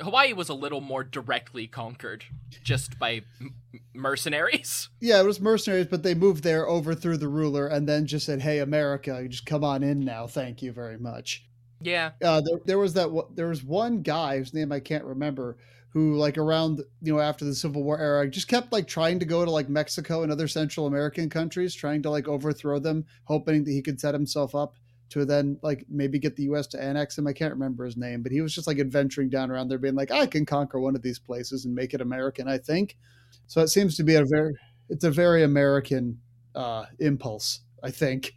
Hawaii 0.00 0.32
was 0.32 0.48
a 0.48 0.54
little 0.54 0.80
more 0.80 1.04
directly 1.04 1.66
conquered 1.66 2.24
just 2.62 2.98
by 2.98 3.22
m- 3.40 3.54
mercenaries. 3.94 4.88
Yeah, 5.00 5.20
it 5.20 5.26
was 5.26 5.40
mercenaries, 5.40 5.86
but 5.86 6.02
they 6.02 6.14
moved 6.14 6.42
there, 6.42 6.66
overthrew 6.66 7.16
the 7.16 7.28
ruler, 7.28 7.66
and 7.66 7.88
then 7.88 8.06
just 8.06 8.26
said, 8.26 8.42
"Hey, 8.42 8.58
America, 8.58 9.20
you 9.22 9.28
just 9.28 9.46
come 9.46 9.62
on 9.64 9.82
in 9.82 10.00
now. 10.00 10.26
Thank 10.26 10.62
you 10.62 10.72
very 10.72 10.98
much." 10.98 11.46
Yeah. 11.80 12.12
Uh, 12.22 12.40
there, 12.40 12.58
there 12.64 12.78
was 12.78 12.94
that. 12.94 13.10
There 13.34 13.48
was 13.48 13.62
one 13.62 14.02
guy 14.02 14.38
whose 14.38 14.54
name 14.54 14.72
I 14.72 14.80
can't 14.80 15.04
remember 15.04 15.58
who 15.94 16.16
like 16.16 16.36
around 16.36 16.82
you 17.00 17.14
know 17.14 17.20
after 17.20 17.44
the 17.44 17.54
civil 17.54 17.84
war 17.84 17.98
era 17.98 18.28
just 18.28 18.48
kept 18.48 18.72
like 18.72 18.86
trying 18.86 19.20
to 19.20 19.24
go 19.24 19.44
to 19.44 19.50
like 19.50 19.68
mexico 19.68 20.22
and 20.24 20.32
other 20.32 20.48
central 20.48 20.86
american 20.86 21.30
countries 21.30 21.72
trying 21.74 22.02
to 22.02 22.10
like 22.10 22.26
overthrow 22.26 22.80
them 22.80 23.04
hoping 23.24 23.62
that 23.64 23.70
he 23.70 23.80
could 23.80 24.00
set 24.00 24.12
himself 24.12 24.54
up 24.56 24.74
to 25.20 25.24
then 25.24 25.58
like 25.62 25.84
maybe 25.88 26.18
get 26.18 26.36
the 26.36 26.44
us 26.44 26.66
to 26.66 26.82
annex 26.82 27.16
him 27.16 27.26
i 27.26 27.32
can't 27.32 27.52
remember 27.52 27.84
his 27.84 27.96
name 27.96 28.22
but 28.22 28.32
he 28.32 28.40
was 28.40 28.54
just 28.54 28.66
like 28.66 28.78
adventuring 28.78 29.28
down 29.28 29.50
around 29.50 29.68
there 29.68 29.78
being 29.78 29.94
like 29.94 30.10
i 30.10 30.26
can 30.26 30.44
conquer 30.44 30.78
one 30.78 30.94
of 30.94 31.02
these 31.02 31.18
places 31.18 31.64
and 31.64 31.74
make 31.74 31.94
it 31.94 32.00
american 32.00 32.48
i 32.48 32.58
think 32.58 32.96
so 33.46 33.60
it 33.60 33.68
seems 33.68 33.96
to 33.96 34.02
be 34.02 34.14
a 34.14 34.24
very 34.24 34.54
it's 34.88 35.04
a 35.04 35.10
very 35.10 35.42
american 35.42 36.20
uh 36.54 36.84
impulse 36.98 37.60
i 37.82 37.90
think 37.90 38.34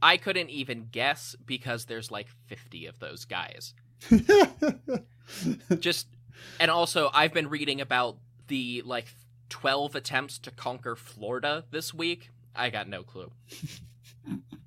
i 0.00 0.16
couldn't 0.16 0.50
even 0.50 0.88
guess 0.90 1.36
because 1.44 1.86
there's 1.86 2.10
like 2.10 2.28
50 2.46 2.86
of 2.86 2.98
those 2.98 3.24
guys 3.24 3.74
just 5.78 6.06
and 6.58 6.70
also, 6.70 7.10
I've 7.12 7.32
been 7.32 7.48
reading 7.48 7.80
about 7.80 8.18
the 8.48 8.82
like 8.84 9.06
12 9.48 9.94
attempts 9.94 10.38
to 10.40 10.50
conquer 10.50 10.96
Florida 10.96 11.64
this 11.70 11.92
week. 11.92 12.30
I 12.54 12.70
got 12.70 12.88
no 12.88 13.02
clue. 13.02 13.30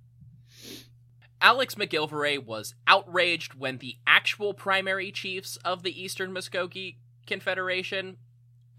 Alex 1.46 1.76
McGillivray 1.76 2.43
was 2.43 2.74
outraged 2.88 3.54
when 3.54 3.78
the 3.78 3.98
actual 4.08 4.56
primary 4.56 5.12
chiefs 5.12 5.58
of 5.58 5.84
the 5.84 6.02
Eastern 6.02 6.32
Muskogee 6.32 6.96
Confederation 7.28 8.18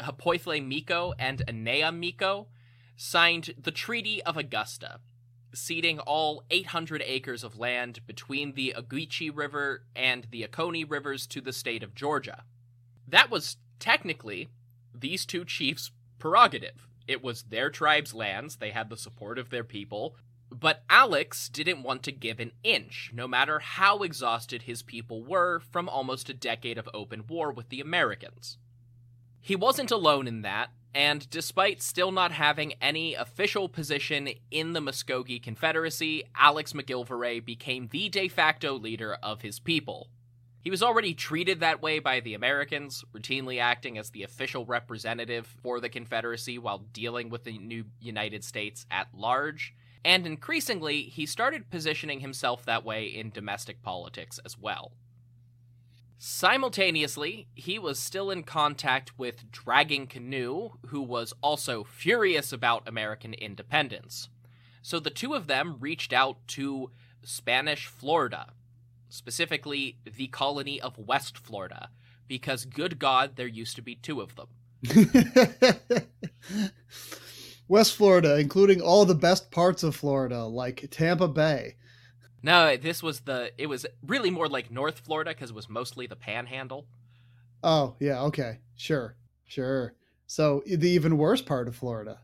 Hapoitle 0.01 0.67
Miko 0.67 1.15
and 1.17 1.45
Enea 1.47 1.97
Miko, 1.97 2.49
signed 2.97 3.55
the 3.57 3.71
Treaty 3.71 4.21
of 4.25 4.37
Augusta, 4.37 4.99
ceding 5.55 6.01
all 6.01 6.43
800 6.51 7.05
acres 7.07 7.45
of 7.45 7.57
land 7.57 8.01
between 8.05 8.55
the 8.55 8.75
Ogeechee 8.77 9.31
River 9.33 9.85
and 9.95 10.27
the 10.33 10.45
Oconee 10.45 10.83
Rivers 10.83 11.29
to 11.29 11.41
the 11.41 11.53
state 11.53 11.85
of 11.85 11.95
Georgia. 11.95 12.43
That 13.07 13.31
was 13.31 13.59
technically 13.79 14.49
these 14.93 15.25
two 15.25 15.45
chiefs' 15.45 15.93
prerogative. 16.19 16.89
It 17.07 17.23
was 17.23 17.45
their 17.45 17.71
tribe's 17.71 18.13
lands, 18.13 18.57
they 18.57 18.71
had 18.71 18.91
the 18.91 18.97
support 18.97 19.39
of 19.39 19.51
their 19.51 19.63
people, 19.63 20.17
but 20.51 20.85
Alex 20.89 21.49
didn't 21.49 21.83
want 21.83 22.03
to 22.05 22.13
give 22.13 22.41
an 22.41 22.53
inch, 22.63 23.11
no 23.13 23.27
matter 23.27 23.59
how 23.59 24.03
exhausted 24.03 24.63
his 24.63 24.83
people 24.83 25.23
were 25.23 25.61
from 25.61 25.89
almost 25.89 26.29
a 26.29 26.35
decade 26.35 26.79
of 26.79 26.89
open 26.95 27.27
war 27.27 27.53
with 27.53 27.69
the 27.69 27.81
Americans. 27.81 28.59
He 29.41 29.57
wasn't 29.57 29.91
alone 29.91 30.27
in 30.27 30.43
that, 30.43 30.71
and 30.95 31.29
despite 31.31 31.83
still 31.83 32.11
not 32.11 32.33
having 32.33 32.73
any 32.81 33.15
official 33.15 33.69
position 33.69 34.31
in 34.51 34.73
the 34.73 34.81
Muskogee 34.81 35.43
Confederacy, 35.43 36.25
Alex 36.35 36.73
McGillivray 36.73 37.45
became 37.45 37.89
the 37.89 38.09
de 38.09 38.29
facto 38.29 38.79
leader 38.79 39.19
of 39.23 39.43
his 39.43 39.61
people. 39.61 40.09
He 40.63 40.71
was 40.71 40.83
already 40.83 41.15
treated 41.15 41.61
that 41.61 41.81
way 41.81 42.01
by 42.01 42.19
the 42.19 42.35
Americans, 42.35 43.05
routinely 43.13 43.61
acting 43.61 43.99
as 43.99 44.11
the 44.11 44.25
official 44.25 44.67
representative 44.67 45.47
for 45.47 45.79
the 45.79 45.89
Confederacy 45.89 46.59
while 46.59 46.79
dealing 46.79 47.29
with 47.29 47.45
the 47.45 47.59
new 47.59 47.85
United 48.01 48.43
States 48.43 48.85
at 48.91 49.07
large, 49.15 49.75
and 50.07 50.25
increasingly, 50.25 51.03
he 51.03 51.27
started 51.27 51.69
positioning 51.69 52.21
himself 52.21 52.65
that 52.65 52.85
way 52.85 53.07
in 53.07 53.31
domestic 53.31 53.83
politics 53.83 54.39
as 54.45 54.57
well. 54.57 54.93
Simultaneously, 56.17 57.49
he 57.55 57.77
was 57.77 57.99
still 57.99 58.31
in 58.31 58.45
contact 58.45 59.19
with 59.19 59.51
Dragging 59.51 60.07
Canoe, 60.07 60.71
who 60.87 61.03
was 61.03 61.35
also 61.43 61.83
furious 61.83 62.53
about 62.53 62.87
American 62.87 63.35
independence. 63.35 64.29
So 64.81 65.01
the 65.01 65.11
two 65.11 65.35
of 65.35 65.49
them 65.49 65.79
reached 65.81 66.13
out 66.13 66.39
to 66.49 66.93
Spanish 67.25 67.87
Florida, 67.87 68.53
specifically 69.09 69.99
the 70.05 70.29
colony 70.29 70.81
of 70.81 70.99
West 70.99 71.37
Florida, 71.37 71.91
because 72.29 72.65
good 72.65 73.01
God, 73.01 73.35
there 73.35 73.49
used 73.49 73.75
to 73.75 73.83
be 73.83 73.97
two 73.97 74.21
of 74.21 74.37
them. 74.37 74.47
West 77.69 77.97
Florida, 77.97 78.39
including 78.39 78.81
all 78.81 79.05
the 79.05 79.15
best 79.15 79.51
parts 79.51 79.83
of 79.83 79.97
Florida, 79.97 80.45
like 80.45 80.89
Tampa 80.91 81.29
Bay. 81.29 81.77
No, 82.43 82.77
this 82.77 83.03
was 83.03 83.21
the. 83.21 83.51
It 83.59 83.67
was 83.67 83.87
really 84.07 84.31
more 84.31 84.49
like 84.49 84.71
North 84.71 85.01
Florida 85.01 85.31
because 85.31 85.51
it 85.51 85.57
was 85.57 85.69
mostly 85.69 86.07
the 86.07 86.17
Panhandle. 86.17 86.87
Oh 87.65 87.97
yeah, 87.99 88.23
okay, 88.23 88.61
sure, 88.77 89.17
sure. 89.45 89.95
So 90.27 90.63
the 90.67 90.89
even 90.91 91.19
worse 91.19 91.43
part 91.43 91.67
of 91.67 91.75
Florida. 91.75 92.19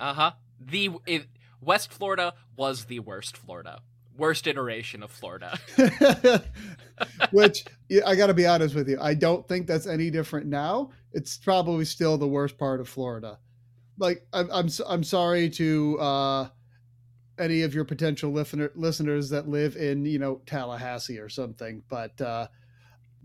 Uh 0.00 0.14
huh. 0.14 0.32
The 0.58 0.90
it, 1.06 1.26
West 1.60 1.92
Florida 1.92 2.34
was 2.56 2.86
the 2.86 3.00
worst 3.00 3.36
Florida, 3.36 3.80
worst 4.16 4.46
iteration 4.46 5.02
of 5.02 5.10
Florida. 5.10 5.58
Which 7.30 7.64
I 8.06 8.14
got 8.14 8.28
to 8.28 8.34
be 8.34 8.46
honest 8.46 8.74
with 8.74 8.88
you, 8.88 8.98
I 9.00 9.14
don't 9.14 9.46
think 9.46 9.66
that's 9.66 9.86
any 9.86 10.10
different 10.10 10.46
now. 10.46 10.90
It's 11.12 11.36
probably 11.36 11.84
still 11.84 12.16
the 12.16 12.28
worst 12.28 12.56
part 12.56 12.80
of 12.80 12.88
Florida. 12.88 13.38
Like 14.02 14.26
I'm, 14.34 14.50
I'm, 14.52 14.68
I'm 14.86 15.04
sorry 15.04 15.48
to. 15.50 15.98
uh 15.98 16.48
any 17.38 17.62
of 17.62 17.74
your 17.74 17.84
potential 17.84 18.30
listener, 18.30 18.70
listeners 18.74 19.30
that 19.30 19.48
live 19.48 19.76
in 19.76 20.04
you 20.04 20.18
know 20.18 20.40
Tallahassee 20.46 21.18
or 21.18 21.28
something, 21.28 21.82
but 21.88 22.20
uh, 22.20 22.46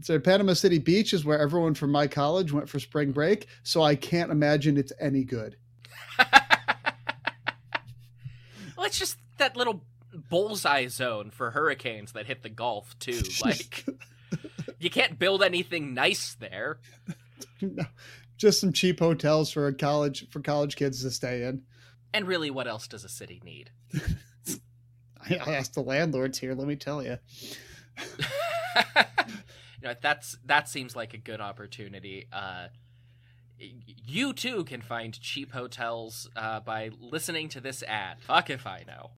so 0.01 0.19
Panama 0.19 0.53
City 0.53 0.79
Beach 0.79 1.13
is 1.13 1.25
where 1.25 1.39
everyone 1.39 1.73
from 1.73 1.91
my 1.91 2.07
college 2.07 2.51
went 2.51 2.69
for 2.69 2.79
spring 2.79 3.11
break, 3.11 3.47
so 3.63 3.81
I 3.81 3.95
can't 3.95 4.31
imagine 4.31 4.77
it's 4.77 4.93
any 4.99 5.23
good. 5.23 5.57
well, 6.17 8.85
it's 8.85 8.99
just 8.99 9.17
that 9.37 9.55
little 9.55 9.83
bullseye 10.29 10.87
zone 10.87 11.31
for 11.31 11.51
hurricanes 11.51 12.13
that 12.13 12.25
hit 12.25 12.43
the 12.43 12.49
Gulf 12.49 12.97
too. 12.99 13.21
Like 13.43 13.85
you 14.79 14.89
can't 14.89 15.17
build 15.17 15.43
anything 15.43 15.93
nice 15.93 16.35
there. 16.39 16.79
No, 17.59 17.85
just 18.37 18.59
some 18.61 18.71
cheap 18.71 18.99
hotels 18.99 19.51
for 19.51 19.67
a 19.67 19.73
college 19.73 20.29
for 20.29 20.39
college 20.39 20.75
kids 20.75 21.01
to 21.03 21.11
stay 21.11 21.43
in. 21.43 21.63
And 22.13 22.27
really, 22.27 22.49
what 22.49 22.67
else 22.67 22.87
does 22.87 23.03
a 23.03 23.09
city 23.09 23.41
need? 23.43 23.71
I 25.29 25.53
asked 25.53 25.73
the 25.73 25.81
landlords 25.81 26.39
here. 26.39 26.53
Let 26.53 26.67
me 26.67 26.75
tell 26.75 27.03
you. 27.03 27.17
you 28.17 29.83
know, 29.83 29.95
that's 30.01 30.37
that 30.45 30.69
seems 30.69 30.95
like 30.95 31.13
a 31.13 31.17
good 31.17 31.41
opportunity. 31.41 32.27
Uh, 32.31 32.67
you 33.59 34.33
too 34.33 34.63
can 34.63 34.81
find 34.81 35.19
cheap 35.19 35.51
hotels 35.51 36.29
uh, 36.35 36.59
by 36.59 36.91
listening 36.99 37.49
to 37.49 37.59
this 37.59 37.83
ad. 37.83 38.21
Fuck 38.21 38.49
if 38.49 38.67
I 38.67 38.83
know. 38.85 39.11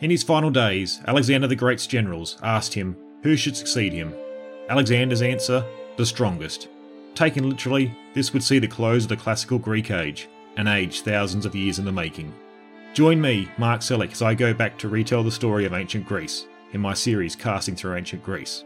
In 0.00 0.10
his 0.10 0.22
final 0.22 0.50
days, 0.50 1.00
Alexander 1.06 1.46
the 1.46 1.56
Great's 1.56 1.86
generals 1.86 2.36
asked 2.42 2.74
him 2.74 2.96
who 3.22 3.34
should 3.34 3.56
succeed 3.56 3.94
him. 3.94 4.14
Alexander's 4.68 5.22
answer 5.22 5.64
the 5.96 6.04
strongest. 6.04 6.68
Taken 7.14 7.48
literally, 7.48 7.96
this 8.12 8.34
would 8.34 8.42
see 8.42 8.58
the 8.58 8.68
close 8.68 9.04
of 9.04 9.08
the 9.08 9.16
classical 9.16 9.58
Greek 9.58 9.90
age, 9.90 10.28
an 10.58 10.66
age 10.66 11.00
thousands 11.00 11.46
of 11.46 11.54
years 11.54 11.78
in 11.78 11.86
the 11.86 11.92
making. 11.92 12.34
Join 12.92 13.20
me, 13.20 13.48
Mark 13.56 13.80
Selleck, 13.80 14.12
as 14.12 14.20
I 14.20 14.34
go 14.34 14.52
back 14.52 14.76
to 14.78 14.88
retell 14.88 15.22
the 15.22 15.30
story 15.30 15.64
of 15.64 15.72
ancient 15.72 16.06
Greece 16.06 16.46
in 16.72 16.80
my 16.80 16.92
series 16.92 17.34
Casting 17.34 17.74
Through 17.74 17.96
Ancient 17.96 18.22
Greece. 18.22 18.64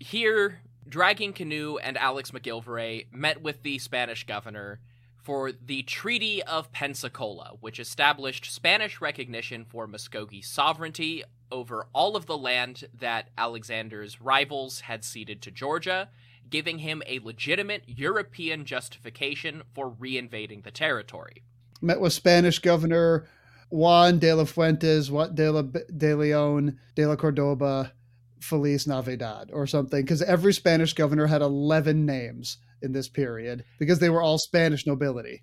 Here, 0.00 0.62
Dragging 0.88 1.32
Canoe 1.32 1.76
and 1.76 1.96
Alex 1.96 2.32
McGillivray 2.32 3.12
met 3.12 3.40
with 3.40 3.62
the 3.62 3.78
Spanish 3.78 4.26
governor 4.26 4.80
for 5.14 5.52
the 5.52 5.84
Treaty 5.84 6.42
of 6.42 6.72
Pensacola, 6.72 7.52
which 7.60 7.78
established 7.78 8.52
Spanish 8.52 9.00
recognition 9.00 9.64
for 9.64 9.86
Muskogee 9.86 10.44
sovereignty 10.44 11.22
over 11.52 11.86
all 11.92 12.16
of 12.16 12.26
the 12.26 12.36
land 12.36 12.88
that 12.92 13.28
Alexander's 13.38 14.20
rivals 14.20 14.80
had 14.80 15.04
ceded 15.04 15.40
to 15.42 15.52
Georgia 15.52 16.08
giving 16.48 16.78
him 16.78 17.02
a 17.06 17.18
legitimate 17.20 17.82
European 17.86 18.64
justification 18.64 19.62
for 19.74 19.90
reinvading 19.90 20.62
the 20.62 20.70
territory. 20.70 21.42
Met 21.80 22.00
with 22.00 22.12
Spanish 22.12 22.58
Governor 22.58 23.26
Juan 23.70 24.18
de 24.18 24.32
la 24.34 24.44
Fuentes, 24.44 25.08
de 25.08 25.52
la 25.52 25.62
de 25.62 26.14
Leon, 26.14 26.78
de 26.94 27.06
la 27.06 27.16
Cordoba, 27.16 27.92
Feliz 28.40 28.86
Navidad, 28.86 29.50
or 29.52 29.66
something, 29.66 30.02
because 30.02 30.22
every 30.22 30.52
Spanish 30.52 30.94
governor 30.94 31.26
had 31.26 31.42
11 31.42 32.06
names 32.06 32.58
in 32.80 32.92
this 32.92 33.08
period 33.08 33.64
because 33.78 33.98
they 33.98 34.08
were 34.08 34.22
all 34.22 34.38
Spanish 34.38 34.86
nobility. 34.86 35.42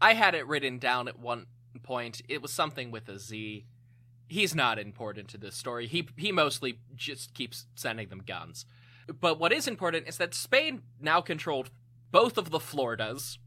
I 0.00 0.14
had 0.14 0.34
it 0.34 0.46
written 0.46 0.78
down 0.78 1.08
at 1.08 1.18
one 1.18 1.46
point. 1.82 2.22
It 2.28 2.40
was 2.40 2.52
something 2.52 2.90
with 2.90 3.08
a 3.08 3.18
Z. 3.18 3.66
He's 4.28 4.54
not 4.54 4.78
important 4.78 5.28
to 5.28 5.38
this 5.38 5.56
story. 5.56 5.86
He 5.86 6.08
he 6.16 6.32
mostly 6.32 6.78
just 6.94 7.34
keeps 7.34 7.66
sending 7.74 8.08
them 8.08 8.22
guns. 8.26 8.64
But 9.20 9.38
what 9.38 9.52
is 9.52 9.68
important 9.68 10.08
is 10.08 10.16
that 10.18 10.34
Spain 10.34 10.82
now 11.00 11.20
controlled 11.20 11.70
both 12.10 12.38
of 12.38 12.50
the 12.50 12.60
Floridas, 12.60 13.38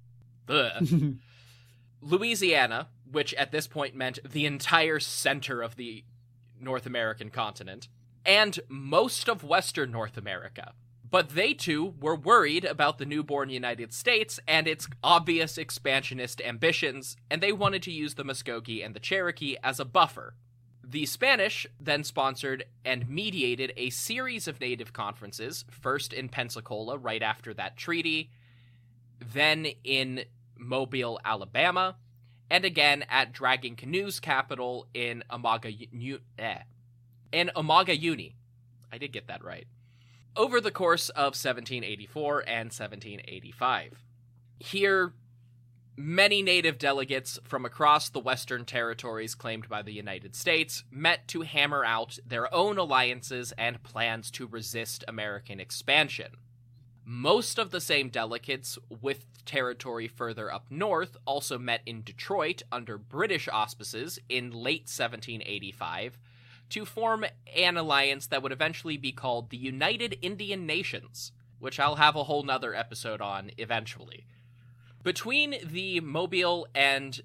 Louisiana, 2.01 2.87
which 3.09 3.33
at 3.35 3.51
this 3.51 3.67
point 3.67 3.95
meant 3.95 4.19
the 4.29 4.45
entire 4.45 4.99
center 4.99 5.61
of 5.61 5.75
the 5.75 6.03
North 6.59 6.85
American 6.85 7.29
continent, 7.29 7.87
and 8.25 8.59
most 8.67 9.29
of 9.29 9.43
Western 9.43 9.91
North 9.91 10.17
America. 10.17 10.73
But 11.09 11.29
they 11.29 11.53
too 11.53 11.95
were 12.01 12.15
worried 12.15 12.65
about 12.65 12.97
the 12.97 13.05
newborn 13.05 13.49
United 13.49 13.93
States 13.93 14.39
and 14.47 14.67
its 14.67 14.87
obvious 15.01 15.57
expansionist 15.57 16.41
ambitions, 16.41 17.15
and 17.31 17.41
they 17.41 17.53
wanted 17.53 17.81
to 17.83 17.91
use 17.91 18.15
the 18.15 18.25
Muskogee 18.25 18.85
and 18.85 18.93
the 18.93 18.99
Cherokee 18.99 19.55
as 19.63 19.79
a 19.79 19.85
buffer. 19.85 20.35
The 20.89 21.05
Spanish 21.05 21.67
then 21.81 22.05
sponsored 22.05 22.63
and 22.85 23.09
mediated 23.09 23.73
a 23.75 23.89
series 23.89 24.47
of 24.47 24.61
native 24.61 24.93
conferences, 24.93 25.65
first 25.69 26.13
in 26.13 26.29
Pensacola 26.29 26.97
right 26.97 27.21
after 27.21 27.53
that 27.55 27.75
treaty, 27.75 28.29
then 29.19 29.67
in 29.83 30.23
Mobile, 30.55 31.19
Alabama, 31.25 31.97
and 32.49 32.63
again 32.63 33.03
at 33.09 33.33
Dragging 33.33 33.75
Canoes 33.75 34.21
capital 34.21 34.87
in 34.93 35.25
Amaga, 35.29 35.73
eh, 36.39 36.59
in 37.33 37.51
Uni. 37.53 38.35
I 38.89 38.97
did 38.97 39.11
get 39.11 39.27
that 39.27 39.43
right. 39.43 39.67
Over 40.37 40.61
the 40.61 40.71
course 40.71 41.09
of 41.09 41.35
1784 41.35 42.47
and 42.47 42.67
1785. 42.67 44.05
Here, 44.59 45.11
many 45.97 46.43
native 46.43 46.77
delegates 46.77 47.39
from 47.43 47.65
across 47.65 48.07
the 48.07 48.19
western 48.19 48.63
territories 48.63 49.33
claimed 49.33 49.67
by 49.67 49.81
the 49.81 49.91
United 49.91 50.35
States 50.35 50.83
met 50.91 51.27
to 51.27 51.41
hammer 51.41 51.83
out 51.83 52.19
their 52.25 52.53
own 52.53 52.77
alliances 52.77 53.51
and 53.57 53.81
plans 53.81 54.29
to 54.29 54.45
resist 54.45 55.03
American 55.07 55.59
expansion. 55.59 56.33
Most 57.03 57.57
of 57.57 57.71
the 57.71 57.81
same 57.81 58.09
delegates 58.09 58.77
with 59.01 59.25
territory 59.45 60.07
further 60.07 60.53
up 60.53 60.67
north 60.69 61.17
also 61.25 61.57
met 61.57 61.81
in 61.85 62.03
Detroit 62.03 62.61
under 62.71 62.97
British 62.97 63.47
auspices 63.47 64.19
in 64.29 64.51
late 64.51 64.89
1785 64.89 66.19
to 66.69 66.85
form 66.85 67.25
an 67.55 67.77
alliance 67.77 68.27
that 68.27 68.43
would 68.43 68.51
eventually 68.51 68.97
be 68.97 69.11
called 69.11 69.49
the 69.49 69.57
United 69.57 70.17
Indian 70.21 70.65
Nations, 70.65 71.31
which 71.59 71.79
I'll 71.79 71.95
have 71.95 72.15
a 72.15 72.25
whole 72.25 72.43
nother 72.43 72.75
episode 72.75 73.21
on 73.21 73.51
eventually. 73.57 74.25
Between 75.07 75.55
the 75.63 76.01
Mobile 76.01 76.67
and 76.75 77.21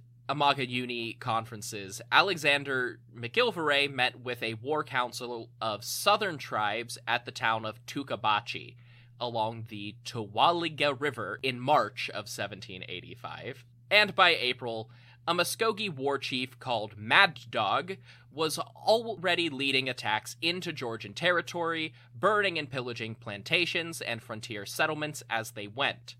Uni 0.56 1.14
conferences, 1.14 2.00
Alexander 2.12 3.00
Macgillivray 3.12 3.92
met 3.92 4.20
with 4.20 4.40
a 4.40 4.54
war 4.54 4.84
council 4.84 5.50
of 5.60 5.82
southern 5.82 6.38
tribes 6.38 6.96
at 7.08 7.24
the 7.24 7.32
town 7.32 7.64
of 7.64 7.84
Tukabachi 7.86 8.76
along 9.18 9.66
the 9.68 9.96
Towaliga 10.04 10.94
River 10.96 11.40
in 11.42 11.58
March 11.58 12.08
of 12.10 12.30
1785, 12.30 13.64
and 13.90 14.14
by 14.14 14.36
April, 14.36 14.88
a 15.26 15.34
Muskogee 15.34 15.92
war 15.92 16.18
chief 16.18 16.60
called 16.60 16.96
Mad 16.96 17.40
Dog 17.50 17.96
was 18.30 18.60
already 18.60 19.50
leading 19.50 19.88
attacks 19.88 20.36
into 20.40 20.72
Georgian 20.72 21.14
territory, 21.14 21.92
burning 22.14 22.60
and 22.60 22.70
pillaging 22.70 23.16
plantations 23.16 24.00
and 24.00 24.22
frontier 24.22 24.64
settlements 24.64 25.24
as 25.28 25.50
they 25.50 25.66
went. 25.66 26.14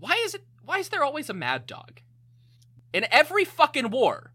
Why 0.00 0.12
is 0.24 0.32
it 0.32 0.44
why 0.68 0.78
is 0.78 0.90
there 0.90 1.02
always 1.02 1.30
a 1.30 1.34
Mad 1.34 1.66
Dog? 1.66 2.02
In 2.92 3.06
every 3.10 3.46
fucking 3.46 3.90
war. 3.90 4.32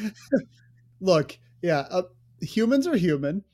Look, 1.00 1.38
yeah, 1.60 1.80
uh, 1.90 2.02
humans 2.40 2.86
are 2.86 2.96
human 2.96 3.44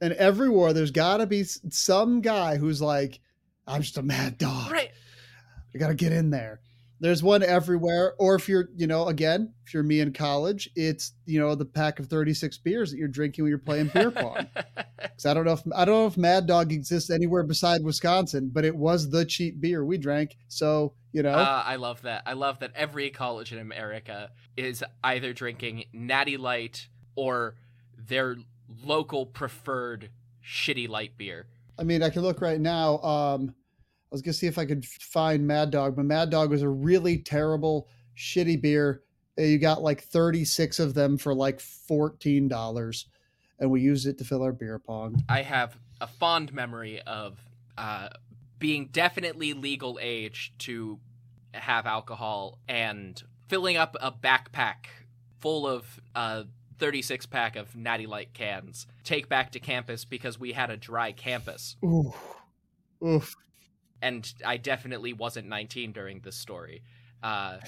and 0.00 0.12
every 0.14 0.48
war, 0.48 0.72
there's 0.72 0.92
got 0.92 1.16
to 1.16 1.26
be 1.26 1.44
some 1.44 2.20
guy 2.20 2.56
who's 2.56 2.80
like, 2.80 3.20
I'm 3.66 3.82
just 3.82 3.98
a 3.98 4.02
mad 4.02 4.38
dog. 4.38 4.70
Right. 4.70 4.90
I 5.74 5.78
got 5.78 5.88
to 5.88 5.94
get 5.94 6.12
in 6.12 6.30
there. 6.30 6.60
There's 7.02 7.20
one 7.20 7.42
everywhere. 7.42 8.14
Or 8.20 8.36
if 8.36 8.48
you're, 8.48 8.68
you 8.76 8.86
know, 8.86 9.08
again, 9.08 9.52
if 9.66 9.74
you're 9.74 9.82
me 9.82 9.98
in 9.98 10.12
college, 10.12 10.70
it's, 10.76 11.14
you 11.26 11.40
know, 11.40 11.56
the 11.56 11.64
pack 11.64 11.98
of 11.98 12.06
36 12.06 12.58
beers 12.58 12.92
that 12.92 12.96
you're 12.96 13.08
drinking 13.08 13.42
when 13.42 13.48
you're 13.50 13.58
playing 13.58 13.88
beer 13.88 14.10
pong. 14.10 14.46
Because 15.02 15.26
I 15.26 15.34
don't 15.34 15.44
know 15.44 15.52
if 15.54 15.62
I 15.74 15.84
don't 15.84 15.96
know 15.96 16.06
if 16.06 16.16
Mad 16.16 16.46
Dog 16.46 16.70
exists 16.70 17.10
anywhere 17.10 17.42
beside 17.42 17.82
Wisconsin, 17.82 18.50
but 18.54 18.64
it 18.64 18.76
was 18.76 19.10
the 19.10 19.24
cheap 19.24 19.60
beer 19.60 19.84
we 19.84 19.98
drank. 19.98 20.36
So 20.46 20.94
you 21.10 21.24
know, 21.24 21.32
uh, 21.32 21.64
I 21.66 21.74
love 21.74 22.02
that. 22.02 22.22
I 22.24 22.34
love 22.34 22.60
that 22.60 22.70
every 22.76 23.10
college 23.10 23.52
in 23.52 23.58
America 23.58 24.30
is 24.56 24.84
either 25.02 25.32
drinking 25.32 25.86
Natty 25.92 26.36
Light 26.36 26.86
or 27.16 27.56
their 27.98 28.36
local 28.84 29.26
preferred 29.26 30.10
shitty 30.46 30.88
light 30.88 31.18
beer. 31.18 31.46
I 31.76 31.82
mean, 31.82 32.00
I 32.00 32.10
can 32.10 32.22
look 32.22 32.40
right 32.40 32.60
now. 32.60 32.98
Um, 32.98 33.56
I 34.12 34.14
was 34.14 34.20
gonna 34.20 34.34
see 34.34 34.46
if 34.46 34.58
I 34.58 34.66
could 34.66 34.84
find 34.84 35.46
Mad 35.46 35.70
Dog, 35.70 35.96
but 35.96 36.04
Mad 36.04 36.28
Dog 36.28 36.50
was 36.50 36.60
a 36.60 36.68
really 36.68 37.16
terrible, 37.16 37.88
shitty 38.14 38.60
beer. 38.60 39.02
Uh, 39.38 39.42
you 39.44 39.58
got 39.58 39.80
like 39.80 40.02
36 40.02 40.78
of 40.80 40.92
them 40.92 41.16
for 41.16 41.34
like 41.34 41.60
$14, 41.60 43.04
and 43.58 43.70
we 43.70 43.80
used 43.80 44.06
it 44.06 44.18
to 44.18 44.24
fill 44.24 44.42
our 44.42 44.52
beer 44.52 44.78
pong. 44.78 45.24
I 45.30 45.40
have 45.40 45.78
a 46.02 46.06
fond 46.06 46.52
memory 46.52 47.00
of 47.00 47.38
uh, 47.78 48.10
being 48.58 48.90
definitely 48.92 49.54
legal 49.54 49.98
age 49.98 50.52
to 50.58 50.98
have 51.54 51.86
alcohol 51.86 52.58
and 52.68 53.22
filling 53.48 53.78
up 53.78 53.96
a 53.98 54.12
backpack 54.12 54.88
full 55.40 55.66
of 55.66 56.00
uh, 56.14 56.42
36 56.78 57.24
pack 57.24 57.56
of 57.56 57.74
Natty 57.74 58.06
Light 58.06 58.34
cans, 58.34 58.86
take 59.04 59.30
back 59.30 59.52
to 59.52 59.58
campus 59.58 60.04
because 60.04 60.38
we 60.38 60.52
had 60.52 60.68
a 60.68 60.76
dry 60.76 61.12
campus. 61.12 61.76
Ooh. 61.82 62.12
Oof. 63.02 63.36
And 64.02 64.30
I 64.44 64.58
definitely 64.58 65.14
wasn't 65.14 65.48
19 65.48 65.92
during 65.92 66.20
this 66.20 66.36
story. 66.36 66.82
Uh, 67.22 67.60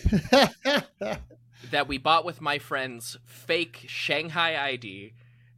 that 1.70 1.87
we 1.87 1.97
bought 1.97 2.24
with 2.24 2.41
my 2.41 2.59
friend's 2.59 3.16
fake 3.24 3.85
Shanghai 3.87 4.61
ID. 4.61 5.14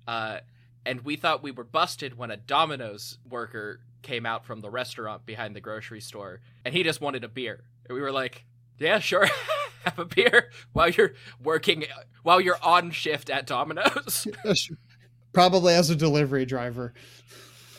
Uh, 0.07 0.41
and 0.85 1.01
we 1.01 1.16
thought 1.16 1.43
we 1.43 1.51
were 1.51 1.64
busted 1.64 2.16
when 2.16 2.31
a 2.31 2.37
Domino's 2.37 3.18
worker 3.29 3.81
came 4.03 4.24
out 4.24 4.45
from 4.47 4.61
the 4.61 4.70
restaurant 4.70 5.27
behind 5.27 5.57
the 5.57 5.61
grocery 5.61 6.01
store 6.01 6.41
and 6.64 6.72
he 6.72 6.83
just 6.83 7.01
wanted 7.01 7.24
a 7.24 7.29
beer. 7.29 7.64
And 7.89 7.95
we 7.97 8.01
were 8.01 8.12
like, 8.12 8.45
yeah, 8.79 8.99
sure. 8.99 9.27
have 9.85 9.99
a 9.99 10.05
beer 10.05 10.51
while 10.72 10.89
you're 10.89 11.14
working 11.43 11.85
while 12.22 12.41
you're 12.41 12.59
on 12.62 12.91
shift 12.91 13.31
at 13.31 13.47
Domino's. 13.47 14.27
Probably 15.33 15.74
as 15.74 15.91
a 15.91 15.97
delivery 15.97 16.45
driver. 16.45 16.93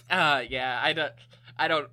Uh 0.09 0.43
yeah, 0.47 0.79
I 0.81 0.93
don't 0.93 1.13
I 1.57 1.67
don't 1.67 1.89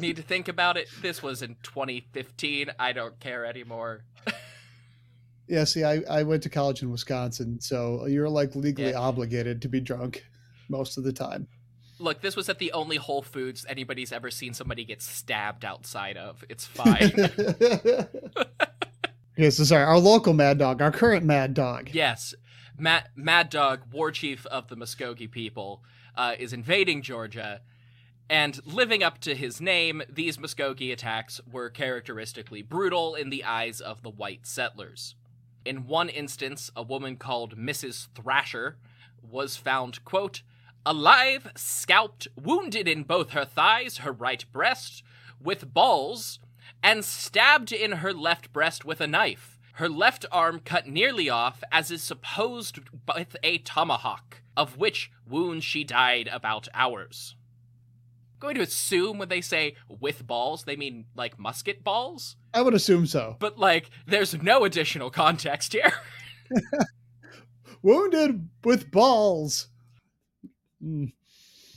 need 0.00 0.16
to 0.16 0.22
think 0.22 0.48
about 0.48 0.76
it. 0.76 0.88
This 1.02 1.22
was 1.22 1.42
in 1.42 1.56
2015. 1.62 2.70
I 2.78 2.92
don't 2.92 3.18
care 3.20 3.44
anymore. 3.44 4.04
yeah, 5.48 5.64
see, 5.64 5.84
I, 5.84 6.02
I 6.08 6.22
went 6.22 6.42
to 6.44 6.48
college 6.48 6.82
in 6.82 6.90
Wisconsin, 6.90 7.60
so 7.60 8.06
you're 8.06 8.28
like 8.28 8.54
legally 8.54 8.90
yeah. 8.90 8.98
obligated 8.98 9.62
to 9.62 9.68
be 9.68 9.80
drunk 9.80 10.24
most 10.68 10.98
of 10.98 11.04
the 11.04 11.12
time. 11.12 11.48
Look, 12.00 12.20
this 12.20 12.36
was 12.36 12.48
at 12.48 12.58
the 12.58 12.72
only 12.72 12.96
Whole 12.96 13.22
Foods 13.22 13.66
anybody's 13.68 14.12
ever 14.12 14.30
seen 14.30 14.54
somebody 14.54 14.84
get 14.84 15.02
stabbed 15.02 15.64
outside 15.64 16.16
of. 16.16 16.44
It's 16.48 16.64
fine. 16.64 17.12
Yes, 19.38 19.56
so 19.56 19.62
sorry, 19.62 19.84
our 19.84 20.00
local 20.00 20.32
Mad 20.32 20.58
Dog, 20.58 20.82
our 20.82 20.90
current 20.90 21.24
Mad 21.24 21.54
Dog. 21.54 21.90
Yes, 21.92 22.34
Mad 22.76 23.04
Mad 23.14 23.50
Dog, 23.50 23.82
war 23.92 24.10
chief 24.10 24.44
of 24.46 24.66
the 24.66 24.76
Muskogee 24.76 25.30
people, 25.30 25.84
uh, 26.16 26.34
is 26.36 26.52
invading 26.52 27.02
Georgia, 27.02 27.60
and 28.30 28.60
living 28.66 29.02
up 29.02 29.18
to 29.20 29.34
his 29.34 29.60
name, 29.60 30.02
these 30.08 30.36
Muskogee 30.36 30.92
attacks 30.92 31.40
were 31.50 31.70
characteristically 31.70 32.62
brutal 32.62 33.14
in 33.14 33.30
the 33.30 33.44
eyes 33.44 33.80
of 33.80 34.02
the 34.02 34.10
white 34.10 34.46
settlers. 34.46 35.14
In 35.64 35.86
one 35.86 36.08
instance, 36.08 36.70
a 36.76 36.82
woman 36.82 37.16
called 37.16 37.56
Mrs. 37.56 38.08
Thrasher 38.14 38.76
was 39.22 39.56
found, 39.56 40.04
quote, 40.04 40.42
alive, 40.84 41.50
scalped, 41.56 42.28
wounded 42.36 42.86
in 42.86 43.02
both 43.02 43.30
her 43.30 43.44
thighs, 43.44 43.98
her 43.98 44.12
right 44.12 44.44
breast, 44.52 45.02
with 45.40 45.72
balls 45.72 46.38
and 46.82 47.04
stabbed 47.04 47.72
in 47.72 47.92
her 47.92 48.12
left 48.12 48.52
breast 48.52 48.84
with 48.84 49.00
a 49.00 49.06
knife. 49.06 49.58
Her 49.74 49.88
left 49.88 50.26
arm 50.32 50.60
cut 50.60 50.86
nearly 50.86 51.30
off, 51.30 51.62
as 51.70 51.90
is 51.90 52.02
supposed 52.02 52.80
with 53.14 53.36
a 53.42 53.58
tomahawk, 53.58 54.42
of 54.56 54.76
which 54.76 55.10
wound 55.26 55.62
she 55.62 55.84
died 55.84 56.28
about 56.32 56.68
hours. 56.74 57.36
Going 58.40 58.54
to 58.54 58.62
assume 58.62 59.18
when 59.18 59.28
they 59.28 59.40
say 59.40 59.74
with 59.88 60.26
balls, 60.26 60.64
they 60.64 60.76
mean 60.76 61.06
like 61.16 61.38
musket 61.38 61.82
balls? 61.82 62.36
I 62.54 62.62
would 62.62 62.74
assume 62.74 63.06
so. 63.06 63.36
But 63.38 63.58
like, 63.58 63.90
there's 64.06 64.40
no 64.40 64.64
additional 64.64 65.10
context 65.10 65.72
here. 65.72 65.92
Wounded 67.82 68.48
with 68.64 68.90
balls. 68.90 69.68
Mm. 70.82 71.12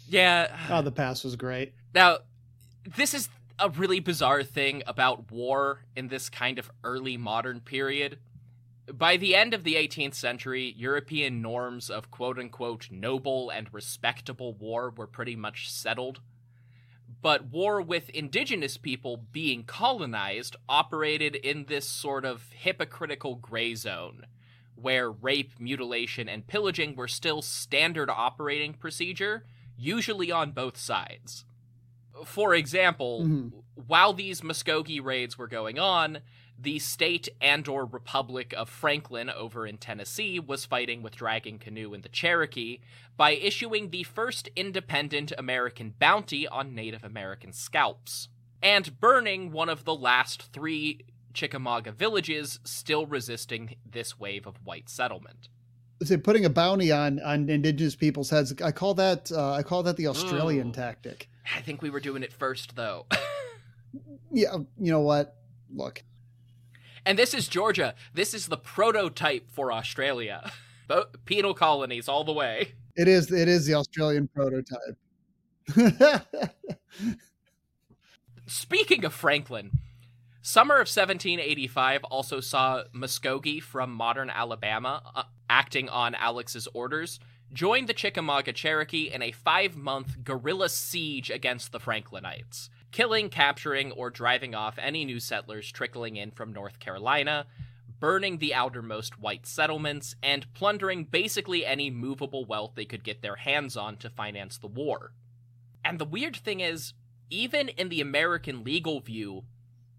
Yeah. 0.07 0.55
Oh, 0.69 0.81
the 0.81 0.91
pass 0.91 1.23
was 1.23 1.35
great. 1.35 1.73
Now, 1.93 2.19
this 2.95 3.13
is 3.13 3.29
a 3.59 3.69
really 3.69 3.99
bizarre 3.99 4.43
thing 4.43 4.83
about 4.87 5.31
war 5.31 5.85
in 5.95 6.07
this 6.07 6.29
kind 6.29 6.59
of 6.59 6.71
early 6.83 7.17
modern 7.17 7.59
period. 7.59 8.19
By 8.91 9.17
the 9.17 9.35
end 9.35 9.53
of 9.53 9.63
the 9.63 9.75
18th 9.75 10.15
century, 10.15 10.73
European 10.75 11.41
norms 11.41 11.89
of 11.89 12.11
quote 12.11 12.39
unquote 12.39 12.89
noble 12.91 13.49
and 13.49 13.71
respectable 13.71 14.53
war 14.53 14.93
were 14.95 15.07
pretty 15.07 15.35
much 15.35 15.71
settled. 15.71 16.19
But 17.21 17.45
war 17.45 17.81
with 17.81 18.09
indigenous 18.09 18.77
people 18.77 19.17
being 19.31 19.63
colonized 19.63 20.55
operated 20.67 21.35
in 21.35 21.65
this 21.65 21.87
sort 21.87 22.25
of 22.25 22.49
hypocritical 22.51 23.35
gray 23.35 23.75
zone, 23.75 24.25
where 24.75 25.11
rape, 25.11 25.51
mutilation, 25.59 26.27
and 26.27 26.47
pillaging 26.47 26.95
were 26.95 27.07
still 27.07 27.41
standard 27.41 28.09
operating 28.09 28.73
procedure, 28.73 29.45
usually 29.77 30.31
on 30.31 30.51
both 30.51 30.77
sides. 30.77 31.45
For 32.25 32.55
example, 32.55 33.21
Mhm. 33.25 33.63
while 33.87 34.13
these 34.13 34.41
Muskogee 34.41 35.03
raids 35.03 35.37
were 35.37 35.47
going 35.47 35.77
on, 35.77 36.19
the 36.61 36.79
state 36.79 37.29
and 37.39 37.67
or 37.67 37.85
republic 37.85 38.53
of 38.55 38.69
Franklin 38.69 39.29
over 39.29 39.65
in 39.65 39.77
Tennessee 39.77 40.39
was 40.39 40.65
fighting 40.65 41.01
with 41.01 41.15
Dragging 41.15 41.59
Canoe 41.59 41.93
and 41.93 42.03
the 42.03 42.09
Cherokee 42.09 42.79
by 43.17 43.31
issuing 43.31 43.89
the 43.89 44.03
first 44.03 44.49
independent 44.55 45.31
American 45.37 45.93
bounty 45.97 46.47
on 46.47 46.75
Native 46.75 47.03
American 47.03 47.53
scalps 47.53 48.29
and 48.61 48.99
burning 48.99 49.51
one 49.51 49.69
of 49.69 49.85
the 49.85 49.95
last 49.95 50.51
3 50.53 51.01
Chickamauga 51.33 51.91
villages 51.91 52.59
still 52.63 53.05
resisting 53.05 53.75
this 53.89 54.19
wave 54.19 54.45
of 54.45 54.57
white 54.63 54.89
settlement. 54.89 55.49
Say 56.03 56.17
putting 56.17 56.45
a 56.45 56.49
bounty 56.49 56.91
on 56.91 57.19
on 57.21 57.47
indigenous 57.47 57.95
people's 57.95 58.31
heads. 58.31 58.53
I 58.61 58.71
call 58.71 58.95
that 58.95 59.31
uh, 59.31 59.53
I 59.53 59.61
call 59.61 59.83
that 59.83 59.97
the 59.97 60.07
Australian 60.07 60.69
Ooh. 60.69 60.73
tactic. 60.73 61.29
I 61.55 61.61
think 61.61 61.81
we 61.83 61.91
were 61.91 61.99
doing 61.99 62.23
it 62.23 62.33
first 62.33 62.75
though. 62.75 63.05
Yeah, 64.33 64.57
you 64.79 64.91
know 64.91 65.01
what? 65.01 65.35
Look, 65.73 66.03
And 67.05 67.17
this 67.17 67.33
is 67.33 67.47
Georgia. 67.47 67.95
This 68.13 68.33
is 68.33 68.47
the 68.47 68.57
prototype 68.57 69.49
for 69.51 69.71
Australia. 69.71 70.51
Bo- 70.87 71.05
penal 71.25 71.53
colonies 71.53 72.07
all 72.07 72.23
the 72.23 72.33
way. 72.33 72.73
it 72.95 73.07
is 73.07 73.31
it 73.31 73.47
is 73.47 73.65
the 73.65 73.75
Australian 73.75 74.27
prototype. 74.27 74.97
Speaking 78.47 79.05
of 79.05 79.13
Franklin, 79.13 79.71
summer 80.41 80.75
of 80.75 80.89
1785 80.89 82.03
also 82.05 82.41
saw 82.41 82.83
Muskogee 82.93 83.61
from 83.61 83.93
modern 83.93 84.29
Alabama, 84.29 85.01
uh, 85.15 85.23
acting 85.49 85.87
on 85.87 86.15
Alex's 86.15 86.67
orders, 86.73 87.19
join 87.53 87.85
the 87.85 87.93
Chickamauga 87.93 88.51
Cherokee 88.51 89.09
in 89.09 89.21
a 89.21 89.31
five 89.31 89.77
month 89.77 90.23
guerrilla 90.23 90.67
siege 90.67 91.29
against 91.29 91.71
the 91.71 91.79
Franklinites, 91.79 92.69
killing, 92.91 93.29
capturing, 93.29 93.91
or 93.91 94.09
driving 94.09 94.53
off 94.53 94.77
any 94.77 95.05
new 95.05 95.19
settlers 95.19 95.71
trickling 95.71 96.15
in 96.15 96.31
from 96.31 96.53
North 96.53 96.79
Carolina, 96.79 97.45
burning 97.99 98.37
the 98.37 98.53
outermost 98.53 99.19
white 99.19 99.45
settlements, 99.45 100.15
and 100.23 100.51
plundering 100.53 101.03
basically 101.05 101.65
any 101.65 101.89
movable 101.89 102.45
wealth 102.45 102.71
they 102.75 102.85
could 102.85 103.03
get 103.03 103.21
their 103.21 103.35
hands 103.35 103.77
on 103.77 103.95
to 103.97 104.09
finance 104.09 104.57
the 104.57 104.67
war. 104.67 105.13
And 105.85 105.99
the 105.99 106.05
weird 106.05 106.35
thing 106.35 106.59
is, 106.59 106.93
even 107.29 107.69
in 107.69 107.89
the 107.89 108.01
American 108.01 108.63
legal 108.63 108.99
view, 108.99 109.43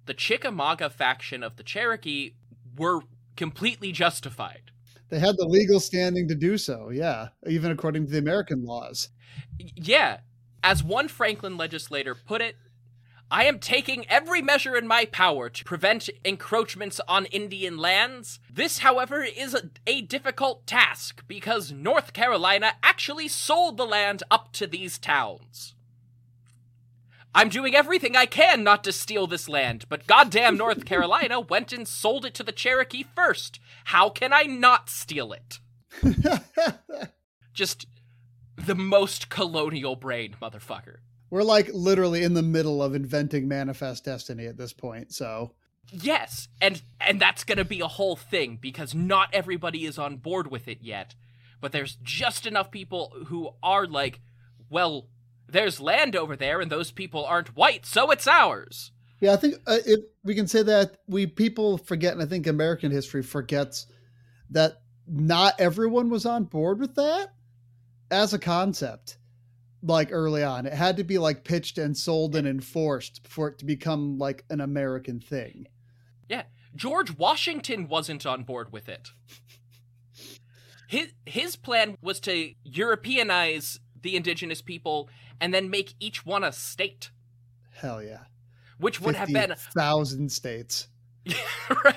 the 0.07 0.15
Chickamauga 0.15 0.91
faction 0.91 1.43
of 1.43 1.57
the 1.57 1.63
Cherokee 1.63 2.35
were 2.77 3.01
completely 3.37 3.93
justified. 3.93 4.71
they 5.09 5.19
had 5.19 5.37
the 5.37 5.47
legal 5.47 5.79
standing 5.79 6.27
to 6.29 6.35
do 6.35 6.59
so. 6.59 6.91
Yeah, 6.91 7.29
even 7.47 7.71
according 7.71 8.07
to 8.07 8.13
the 8.13 8.19
American 8.19 8.65
laws. 8.65 9.11
Yeah, 9.59 10.19
as 10.63 10.83
one 10.83 11.09
Franklin 11.09 11.57
legislator 11.57 12.15
put 12.15 12.41
it, 12.41 12.57
I 13.33 13.45
am 13.45 13.61
taking 13.61 14.05
every 14.11 14.43
measure 14.43 14.77
in 14.77 14.87
my 14.87 15.07
power 15.07 15.49
to 15.49 15.65
prevent 15.65 16.11
encroachments 16.23 17.01
on 17.09 17.25
Indian 17.25 17.79
lands. 17.79 18.41
This, 18.53 18.81
however, 18.81 19.23
is 19.23 19.55
a, 19.55 19.71
a 19.87 20.03
difficult 20.03 20.67
task 20.67 21.25
because 21.27 21.73
North 21.73 22.13
Carolina 22.13 22.75
actually 22.83 23.29
sold 23.29 23.79
the 23.79 23.87
land 23.87 24.23
up 24.31 24.53
to 24.53 24.67
these 24.67 24.99
towns. 24.99 25.75
I'm 27.35 27.49
doing 27.49 27.75
everything 27.75 28.15
I 28.15 28.27
can 28.27 28.63
not 28.63 28.85
to 28.85 28.93
steal 28.93 29.27
this 29.27 29.49
land, 29.49 29.87
but 29.89 30.07
goddamn 30.07 30.59
North 30.59 30.85
Carolina 30.85 31.41
went 31.41 31.73
and 31.73 31.89
sold 31.89 32.27
it 32.27 32.35
to 32.35 32.43
the 32.43 32.53
Cherokee 32.53 33.03
first. 33.17 33.61
How 33.85 34.11
can 34.11 34.35
I 34.35 34.43
not 34.43 34.91
steal 34.91 35.33
it? 35.33 35.59
Just 37.55 37.87
the 38.57 38.75
most 38.75 39.31
colonial 39.31 39.97
brain, 39.97 40.37
motherfucker. 40.39 40.97
We're 41.33 41.45
like 41.45 41.71
literally 41.73 42.25
in 42.25 42.35
the 42.35 42.43
middle 42.43 42.83
of 42.83 42.95
inventing 42.95 43.49
manifest 43.49 44.05
destiny 44.05 44.45
at 44.45 44.59
this 44.59 44.75
point. 44.75 45.15
So 45.15 45.55
Yes, 45.91 46.49
and 46.61 46.83
and 47.01 47.19
that's 47.19 47.43
going 47.43 47.57
to 47.57 47.65
be 47.65 47.81
a 47.81 47.89
whole 47.89 48.17
thing 48.17 48.59
because 48.61 48.95
not 48.95 49.31
everybody 49.33 49.87
is 49.87 49.99
on 49.99 50.19
board 50.19 50.51
with 50.51 50.69
it 50.69 50.81
yet. 50.83 51.15
But 51.59 51.73
there's 51.73 51.97
just 52.03 52.47
enough 52.47 52.71
people 52.71 53.15
who 53.29 53.49
are 53.63 53.87
like, 53.87 54.21
well, 54.69 55.09
there's 55.49 55.81
land 55.81 56.15
over 56.17 56.37
there 56.37 56.61
and 56.61 56.71
those 56.71 56.91
people 56.91 57.25
aren't 57.25 57.57
white, 57.57 57.87
so 57.87 58.11
it's 58.11 58.29
ours. 58.29 58.93
yeah, 59.19 59.33
I 59.33 59.37
think 59.37 59.55
uh, 59.67 59.79
if 59.87 60.01
we 60.23 60.35
can 60.35 60.47
say 60.47 60.63
that 60.65 60.99
we 61.07 61.27
people 61.27 61.79
forget, 61.79 62.13
and 62.13 62.23
I 62.23 62.27
think 62.27 62.47
American 62.47 62.93
history 62.93 63.23
forgets 63.23 63.87
that 64.51 64.83
not 65.09 65.55
everyone 65.59 66.11
was 66.11 66.27
on 66.27 66.45
board 66.45 66.79
with 66.79 66.95
that 66.97 67.33
as 68.11 68.35
a 68.35 68.39
concept. 68.39 69.17
Like 69.83 70.09
early 70.13 70.45
on, 70.45 70.67
it 70.67 70.73
had 70.73 70.97
to 70.99 71.05
be 71.05 71.19
like 71.19 71.45
pitched 71.45 71.77
and 71.77 71.97
sold 71.97 72.37
and 72.37 72.47
enforced 72.47 73.27
for 73.27 73.49
it 73.49 73.59
to 73.59 73.65
become 73.65 74.17
like 74.19 74.45
an 74.49 74.61
American 74.61 75.19
thing. 75.19 75.67
Yeah. 76.29 76.45
George 76.75 77.17
Washington 77.19 77.89
wasn't 77.89 78.25
on 78.25 78.45
board 78.45 78.73
with 78.73 78.89
it. 78.89 79.11
His 80.89 81.13
his 81.27 81.57
plan 81.57 81.97
was 82.03 82.21
to 82.21 82.53
Europeanize 82.67 83.79
the 84.03 84.17
indigenous 84.17 84.61
people 84.61 85.09
and 85.41 85.53
then 85.53 85.71
make 85.71 85.95
each 85.99 86.25
one 86.25 86.45
a 86.45 86.53
state, 86.53 87.11
Hell 87.73 88.03
yeah, 88.03 88.25
which 88.79 89.01
would 89.01 89.17
have 89.17 89.33
been 89.33 89.55
thousand 89.75 90.31
states. 90.31 90.89
Right. 91.85 91.97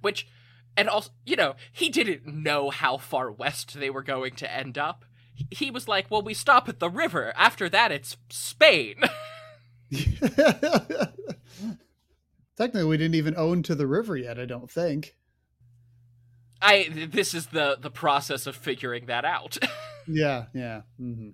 Which, 0.00 0.28
and 0.76 0.88
also, 0.88 1.10
you 1.24 1.36
know, 1.36 1.56
he 1.72 1.88
didn't 1.88 2.26
know 2.26 2.70
how 2.70 2.96
far 2.96 3.30
west 3.30 3.78
they 3.78 3.90
were 3.90 4.02
going 4.02 4.34
to 4.36 4.52
end 4.52 4.78
up. 4.78 5.04
He- 5.50 5.70
was 5.70 5.88
like, 5.88 6.10
well, 6.10 6.22
we 6.22 6.34
stop 6.34 6.68
at 6.68 6.78
the 6.80 6.90
river. 6.90 7.32
After 7.36 7.68
that, 7.68 7.90
it's 7.92 8.16
Spain. 8.30 8.96
Technically, 12.56 12.84
we 12.84 12.96
didn't 12.96 13.14
even 13.14 13.36
own 13.36 13.62
to 13.64 13.74
the 13.74 13.86
river 13.86 14.16
yet. 14.16 14.38
I 14.38 14.44
don't 14.44 14.70
think. 14.70 15.14
I. 16.60 16.88
This 17.10 17.34
is 17.34 17.46
the 17.46 17.76
the 17.80 17.90
process 17.90 18.46
of 18.46 18.54
figuring 18.56 19.06
that 19.06 19.24
out. 19.24 19.58
Yeah, 20.08 20.46
yeah. 20.52 20.80
hmm 20.98 21.28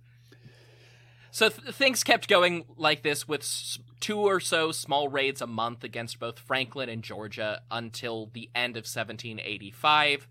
so 1.31 1.49
th- 1.49 1.75
things 1.75 2.05
kept 2.05 2.29
going 2.29 2.67
like 2.77 3.03
this 3.03 3.27
with 3.27 3.41
s- 3.41 3.79
two 3.99 4.19
or 4.19 4.41
so 4.41 4.73
small 4.73 5.09
raids 5.09 5.41
a 5.41 5.47
month 5.47 5.85
against 5.85 6.19
both 6.21 6.39
Franklin 6.39 6.91
and 6.91 7.03
Georgia 7.03 7.63
until 7.71 8.27
the 8.35 8.51
end 8.55 8.77
of 8.77 8.81
1785, 8.85 10.29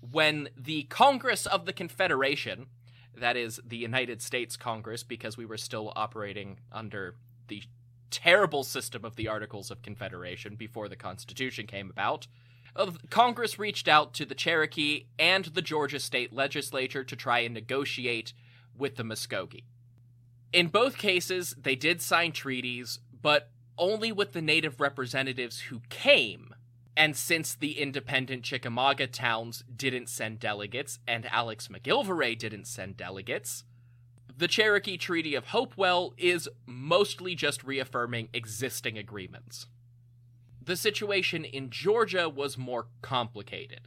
when 0.00 0.48
the 0.56 0.84
Congress 0.84 1.46
of 1.46 1.66
the 1.66 1.72
Confederation, 1.72 2.66
that 3.18 3.36
is 3.36 3.60
the 3.66 3.76
United 3.76 4.22
States 4.22 4.56
Congress, 4.56 5.02
because 5.02 5.36
we 5.36 5.46
were 5.46 5.58
still 5.58 5.92
operating 5.96 6.58
under 6.72 7.14
the 7.48 7.62
terrible 8.10 8.64
system 8.64 9.04
of 9.04 9.16
the 9.16 9.28
Articles 9.28 9.70
of 9.70 9.82
Confederation 9.82 10.56
before 10.56 10.88
the 10.88 10.96
Constitution 10.96 11.66
came 11.66 11.90
about. 11.90 12.26
Congress 13.10 13.58
reached 13.58 13.88
out 13.88 14.14
to 14.14 14.24
the 14.24 14.34
Cherokee 14.34 15.06
and 15.18 15.46
the 15.46 15.62
Georgia 15.62 15.98
state 15.98 16.32
legislature 16.32 17.02
to 17.02 17.16
try 17.16 17.40
and 17.40 17.52
negotiate 17.52 18.32
with 18.76 18.96
the 18.96 19.02
Muskogee. 19.02 19.64
In 20.52 20.68
both 20.68 20.96
cases, 20.96 21.54
they 21.60 21.74
did 21.74 22.00
sign 22.00 22.32
treaties, 22.32 23.00
but 23.20 23.50
only 23.76 24.12
with 24.12 24.32
the 24.32 24.42
native 24.42 24.80
representatives 24.80 25.60
who 25.60 25.80
came. 25.88 26.47
And 26.98 27.16
since 27.16 27.54
the 27.54 27.78
independent 27.78 28.42
Chickamauga 28.42 29.06
towns 29.06 29.62
didn't 29.74 30.08
send 30.08 30.40
delegates 30.40 30.98
and 31.06 31.26
Alex 31.26 31.68
McGillivray 31.68 32.36
didn't 32.36 32.66
send 32.66 32.96
delegates, 32.96 33.62
the 34.36 34.48
Cherokee 34.48 34.96
Treaty 34.96 35.36
of 35.36 35.46
Hopewell 35.46 36.12
is 36.18 36.48
mostly 36.66 37.36
just 37.36 37.62
reaffirming 37.62 38.30
existing 38.32 38.98
agreements. 38.98 39.68
The 40.60 40.74
situation 40.74 41.44
in 41.44 41.70
Georgia 41.70 42.28
was 42.28 42.58
more 42.58 42.88
complicated. 43.00 43.82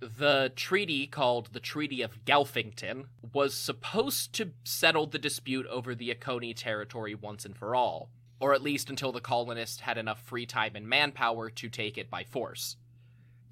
The 0.00 0.52
treaty, 0.56 1.06
called 1.06 1.52
the 1.52 1.60
Treaty 1.60 2.02
of 2.02 2.24
Galphinton, 2.24 3.04
was 3.32 3.54
supposed 3.54 4.32
to 4.32 4.50
settle 4.64 5.06
the 5.06 5.20
dispute 5.20 5.66
over 5.68 5.94
the 5.94 6.10
Oconee 6.10 6.54
territory 6.54 7.14
once 7.14 7.44
and 7.44 7.56
for 7.56 7.76
all, 7.76 8.10
or 8.40 8.54
at 8.54 8.62
least 8.62 8.90
until 8.90 9.12
the 9.12 9.20
colonists 9.20 9.80
had 9.80 9.98
enough 9.98 10.22
free 10.22 10.46
time 10.46 10.72
and 10.74 10.88
manpower 10.88 11.50
to 11.50 11.68
take 11.68 11.98
it 11.98 12.10
by 12.10 12.24
force. 12.24 12.76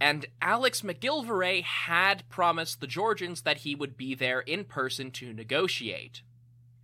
And 0.00 0.26
Alex 0.40 0.82
McGillivray 0.82 1.62
had 1.62 2.28
promised 2.28 2.80
the 2.80 2.86
Georgians 2.86 3.42
that 3.42 3.58
he 3.58 3.74
would 3.74 3.96
be 3.96 4.14
there 4.14 4.40
in 4.40 4.64
person 4.64 5.10
to 5.12 5.32
negotiate. 5.32 6.22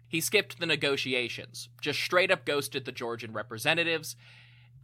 He 0.09 0.21
skipped 0.21 0.61
the 0.61 0.67
negotiations, 0.67 1.69
just 1.81 2.01
straight 2.01 2.31
up 2.31 2.45
ghosted 2.45 2.85
the 2.85 2.93
Georgian 2.93 3.33
representatives, 3.33 4.17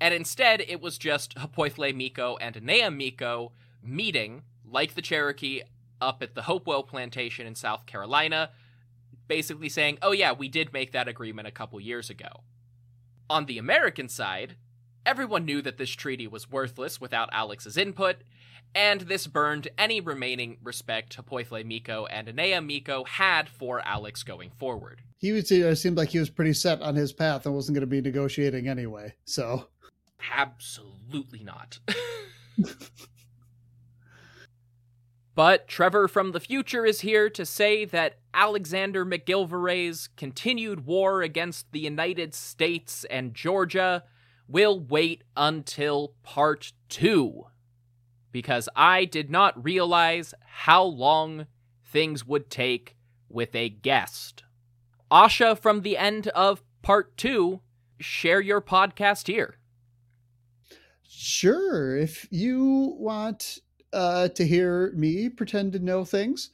and 0.00 0.14
instead 0.14 0.62
it 0.62 0.80
was 0.80 0.96
just 0.96 1.36
Hapoithle 1.36 1.94
Miko 1.94 2.36
and 2.40 2.56
Anea 2.56 2.90
Miko 2.90 3.52
meeting, 3.82 4.42
like 4.64 4.94
the 4.94 5.02
Cherokee, 5.02 5.62
up 6.00 6.22
at 6.22 6.34
the 6.34 6.42
Hopewell 6.42 6.82
plantation 6.82 7.46
in 7.46 7.54
South 7.54 7.84
Carolina, 7.84 8.50
basically 9.28 9.68
saying, 9.68 9.98
oh 10.02 10.12
yeah, 10.12 10.32
we 10.32 10.48
did 10.48 10.72
make 10.72 10.92
that 10.92 11.08
agreement 11.08 11.46
a 11.46 11.52
couple 11.52 11.78
years 11.80 12.10
ago. 12.10 12.42
On 13.30 13.46
the 13.46 13.56
American 13.56 14.10
side, 14.10 14.56
Everyone 15.06 15.46
knew 15.46 15.62
that 15.62 15.78
this 15.78 15.90
treaty 15.90 16.26
was 16.26 16.50
worthless 16.50 17.00
without 17.00 17.30
Alex's 17.32 17.76
input, 17.78 18.16
and 18.74 19.00
this 19.02 19.26
burned 19.26 19.68
any 19.78 20.00
remaining 20.00 20.58
respect 20.62 21.14
Happoitle 21.14 21.64
Miko 21.64 22.06
and 22.06 22.28
Anea 22.28 22.60
Miko 22.60 23.04
had 23.04 23.48
for 23.48 23.80
Alex 23.86 24.22
going 24.22 24.50
forward. 24.50 25.00
He 25.16 25.32
was, 25.32 25.50
it 25.50 25.76
seemed 25.76 25.96
like 25.96 26.10
he 26.10 26.18
was 26.18 26.30
pretty 26.30 26.52
set 26.52 26.82
on 26.82 26.94
his 26.94 27.12
path 27.12 27.46
and 27.46 27.54
wasn't 27.54 27.76
going 27.76 27.82
to 27.82 27.86
be 27.86 28.00
negotiating 28.00 28.68
anyway. 28.68 29.14
So, 29.24 29.68
absolutely 30.32 31.42
not. 31.42 31.78
but 35.34 35.68
Trevor 35.68 36.08
from 36.08 36.32
the 36.32 36.40
future 36.40 36.84
is 36.84 37.00
here 37.00 37.30
to 37.30 37.46
say 37.46 37.84
that 37.84 38.18
Alexander 38.34 39.06
McGillivray's 39.06 40.08
continued 40.16 40.86
war 40.86 41.22
against 41.22 41.70
the 41.72 41.80
United 41.80 42.34
States 42.34 43.04
and 43.04 43.34
Georgia 43.34 44.04
will 44.48 44.80
wait 44.80 45.22
until 45.36 46.14
part 46.22 46.72
two 46.88 47.46
because 48.32 48.68
I 48.76 49.04
did 49.04 49.30
not 49.30 49.62
realize 49.62 50.34
how 50.44 50.84
long 50.84 51.46
things 51.84 52.26
would 52.26 52.50
take 52.50 52.96
with 53.28 53.54
a 53.54 53.68
guest. 53.68 54.44
Asha 55.10 55.58
from 55.58 55.82
the 55.82 55.96
end 55.96 56.28
of 56.28 56.62
part 56.82 57.16
two, 57.16 57.60
share 57.98 58.40
your 58.40 58.60
podcast 58.60 59.26
here. 59.26 59.56
Sure. 61.02 61.96
If 61.96 62.26
you 62.30 62.94
want 62.98 63.58
uh, 63.92 64.28
to 64.28 64.46
hear 64.46 64.92
me 64.94 65.28
pretend 65.28 65.72
to 65.72 65.78
know 65.78 66.04
things, 66.04 66.50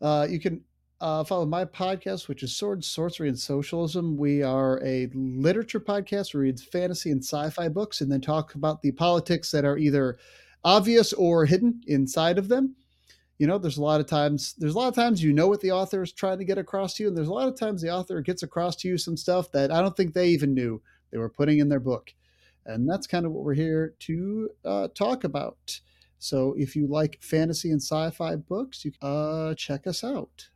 uh, 0.00 0.26
you 0.28 0.40
can 0.40 0.62
uh, 1.00 1.22
follow 1.22 1.46
my 1.46 1.64
podcast, 1.64 2.28
which 2.28 2.42
is 2.42 2.56
Sword, 2.56 2.84
Sorcery, 2.84 3.28
and 3.28 3.38
Socialism. 3.38 4.16
We 4.16 4.42
are 4.42 4.82
a 4.84 5.08
literature 5.14 5.80
podcast. 5.80 6.34
We 6.34 6.40
read 6.40 6.60
fantasy 6.60 7.10
and 7.10 7.22
sci 7.22 7.50
fi 7.50 7.68
books 7.68 8.00
and 8.00 8.10
then 8.10 8.20
talk 8.20 8.54
about 8.54 8.82
the 8.82 8.92
politics 8.92 9.50
that 9.52 9.64
are 9.64 9.78
either 9.78 10.18
obvious 10.64 11.12
or 11.12 11.46
hidden 11.46 11.80
inside 11.86 12.38
of 12.38 12.48
them. 12.48 12.74
You 13.38 13.46
know, 13.46 13.58
there's 13.58 13.78
a 13.78 13.82
lot 13.82 14.00
of 14.00 14.06
times 14.06 14.54
there's 14.58 14.74
a 14.74 14.78
lot 14.78 14.88
of 14.88 14.96
times 14.96 15.22
you 15.22 15.32
know 15.32 15.46
what 15.46 15.60
the 15.60 15.70
author 15.70 16.02
is 16.02 16.12
trying 16.12 16.38
to 16.38 16.44
get 16.44 16.58
across 16.58 16.94
to 16.94 17.04
you, 17.04 17.08
and 17.08 17.16
there's 17.16 17.28
a 17.28 17.32
lot 17.32 17.46
of 17.46 17.56
times 17.56 17.80
the 17.80 17.90
author 17.92 18.20
gets 18.20 18.42
across 18.42 18.74
to 18.76 18.88
you 18.88 18.98
some 18.98 19.16
stuff 19.16 19.52
that 19.52 19.70
I 19.70 19.80
don't 19.80 19.96
think 19.96 20.12
they 20.12 20.28
even 20.30 20.54
knew 20.54 20.82
they 21.12 21.18
were 21.18 21.28
putting 21.28 21.60
in 21.60 21.68
their 21.68 21.78
book, 21.78 22.12
and 22.66 22.88
that's 22.90 23.06
kind 23.06 23.24
of 23.24 23.30
what 23.30 23.44
we're 23.44 23.54
here 23.54 23.94
to 24.00 24.50
uh, 24.64 24.88
talk 24.92 25.22
about. 25.22 25.80
So 26.18 26.54
if 26.58 26.74
you 26.74 26.86
like 26.86 27.22
fantasy 27.22 27.70
and 27.70 27.80
sci-fi 27.80 28.36
books, 28.36 28.84
you 28.84 28.92
uh, 29.00 29.54
check 29.54 29.86
us 29.86 30.02
out. 30.02 30.48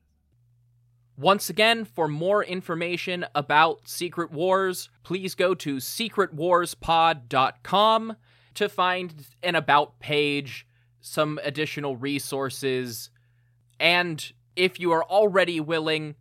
Once 1.17 1.51
again, 1.51 1.85
for 1.85 2.09
more 2.09 2.43
information 2.43 3.25
about 3.35 3.89
Secret 3.89 4.33
Wars, 4.33 4.89
please 5.03 5.35
go 5.35 5.55
to 5.55 5.77
secretwarspod.com 5.77 8.17
to 8.55 8.69
find 8.69 9.27
an 9.43 9.55
about 9.55 9.99
page, 10.01 10.67
some 11.01 11.39
additional 11.45 11.97
resources, 11.97 13.11
and 13.79 14.33
if 14.57 14.79
you 14.79 14.93
are 14.93 15.05
already 15.05 15.61
willing, 15.61 16.15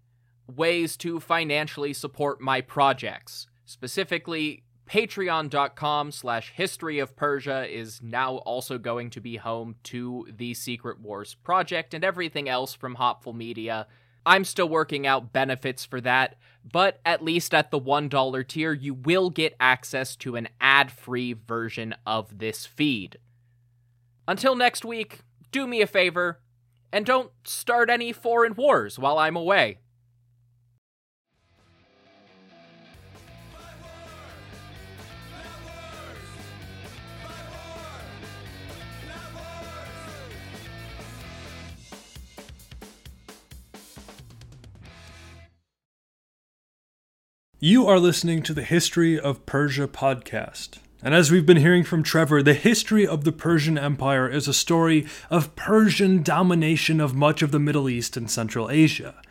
ways 0.48 0.96
to 0.98 1.20
financially 1.20 1.94
support 1.94 2.42
my 2.42 2.62
projects. 2.62 3.48
Specifically, 3.66 4.64
patreon.com 4.92 6.12
slash 6.12 6.52
history 6.54 7.00
of 7.00 7.16
persia 7.16 7.66
is 7.66 8.02
now 8.02 8.36
also 8.38 8.78
going 8.78 9.10
to 9.10 9.22
be 9.22 9.38
home 9.38 9.76
to 9.84 10.28
the 10.38 10.54
secret 10.54 11.00
wars 11.00 11.34
project 11.36 11.94
and 11.94 12.04
everything 12.04 12.50
else 12.50 12.74
from 12.74 12.96
hopful 12.96 13.32
media 13.32 13.88
i'm 14.26 14.44
still 14.44 14.68
working 14.68 15.08
out 15.08 15.32
benefits 15.32 15.86
for 15.86 16.02
that 16.02 16.36
but 16.64 17.00
at 17.06 17.24
least 17.24 17.54
at 17.54 17.72
the 17.72 17.80
$1 17.80 18.48
tier, 18.48 18.74
you 18.74 18.94
will 18.94 19.30
get 19.30 19.56
access 19.60 20.16
to 20.18 20.36
an 20.36 20.48
ad 20.60 20.92
free 20.92 21.34
version 21.34 21.96
of 22.06 22.38
this 22.38 22.66
feed. 22.66 23.18
Until 24.28 24.56
next 24.56 24.86
week, 24.86 25.22
do 25.52 25.66
me 25.66 25.82
a 25.82 25.88
favor 25.88 26.40
and 26.94 27.06
don't 27.06 27.32
start 27.44 27.90
any 27.90 28.12
foreign 28.12 28.54
wars 28.56 29.00
while 29.00 29.18
I'm 29.18 29.36
away. 29.36 29.80
You 47.64 47.86
are 47.86 48.00
listening 48.00 48.42
to 48.42 48.56
the 48.56 48.64
History 48.64 49.20
of 49.20 49.46
Persia 49.46 49.88
podcast. 49.88 50.80
And 51.04 51.14
as 51.14 51.30
we've 51.30 51.46
been 51.46 51.58
hearing 51.58 51.84
from 51.84 52.02
Trevor, 52.02 52.42
the 52.42 52.56
history 52.56 53.06
of 53.06 53.24
the 53.24 53.32
Persian 53.32 53.78
Empire 53.78 54.28
is 54.28 54.48
a 54.48 54.52
story 54.52 55.06
of 55.30 55.56
Persian 55.56 56.24
domination 56.24 57.00
of 57.00 57.14
much 57.14 57.44
of 57.44 57.52
the 57.52 57.60
Middle 57.60 57.88
East 57.88 58.18
and 58.18 58.32
Central 58.32 58.72
Asia. 58.72 59.22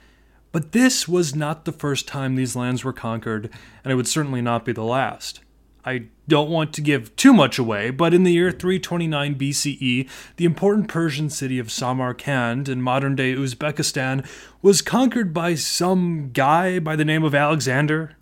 But 0.53 0.71
this 0.71 1.09
was 1.09 1.35
not 1.35 1.65
the 1.65 1.73
first 1.73 2.07
time 2.07 2.37
these 2.37 2.55
lands 2.55 2.85
were 2.85 2.93
conquered, 2.93 3.51
and 3.83 3.91
it 3.91 3.97
would 3.97 4.07
certainly 4.07 4.41
not 4.41 4.65
be 4.65 4.71
the 4.71 4.85
last. 4.85 5.41
I 5.85 6.05
don't 6.29 6.51
want 6.51 6.73
to 6.75 6.81
give 6.81 7.17
too 7.17 7.33
much 7.33 7.59
away, 7.59 7.91
but 7.91 8.15
in 8.15 8.23
the 8.23 8.33
year 8.33 8.53
329 8.53 9.35
BCE, 9.35 10.09
the 10.37 10.45
important 10.45 10.87
Persian 10.87 11.31
city 11.31 11.59
of 11.59 11.73
Samarkand 11.73 12.69
in 12.69 12.81
modern 12.81 13.17
day 13.17 13.35
Uzbekistan 13.35 14.25
was 14.63 14.83
conquered 14.83 15.35
by 15.35 15.57
some 15.57 16.31
guy 16.33 16.79
by 16.79 16.95
the 16.95 17.05
name 17.05 17.25
of 17.25 17.35
Alexander. 17.35 18.15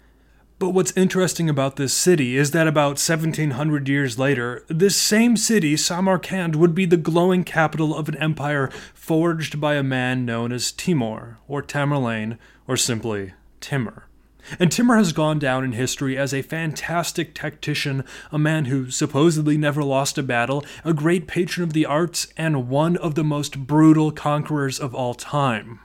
But 0.58 0.70
what's 0.70 0.96
interesting 0.96 1.48
about 1.48 1.76
this 1.76 1.94
city 1.94 2.36
is 2.36 2.50
that 2.50 2.66
about 2.66 2.98
1700 2.98 3.88
years 3.88 4.18
later, 4.18 4.64
this 4.66 4.96
same 4.96 5.36
city, 5.36 5.76
Samarkand, 5.76 6.56
would 6.56 6.74
be 6.74 6.84
the 6.84 6.96
glowing 6.96 7.44
capital 7.44 7.96
of 7.96 8.08
an 8.08 8.16
empire 8.16 8.68
forged 8.92 9.60
by 9.60 9.74
a 9.74 9.84
man 9.84 10.24
known 10.24 10.50
as 10.50 10.72
Timur, 10.72 11.38
or 11.46 11.62
Tamerlane, 11.62 12.38
or 12.66 12.76
simply 12.76 13.34
Timur. 13.60 14.08
And 14.58 14.72
Timur 14.72 14.96
has 14.96 15.12
gone 15.12 15.38
down 15.38 15.62
in 15.62 15.72
history 15.72 16.18
as 16.18 16.34
a 16.34 16.42
fantastic 16.42 17.36
tactician, 17.36 18.02
a 18.32 18.38
man 18.38 18.64
who 18.64 18.90
supposedly 18.90 19.56
never 19.56 19.84
lost 19.84 20.18
a 20.18 20.24
battle, 20.24 20.64
a 20.84 20.92
great 20.92 21.28
patron 21.28 21.62
of 21.62 21.72
the 21.72 21.86
arts, 21.86 22.26
and 22.36 22.68
one 22.68 22.96
of 22.96 23.14
the 23.14 23.24
most 23.24 23.60
brutal 23.60 24.10
conquerors 24.10 24.80
of 24.80 24.92
all 24.92 25.14
time. 25.14 25.78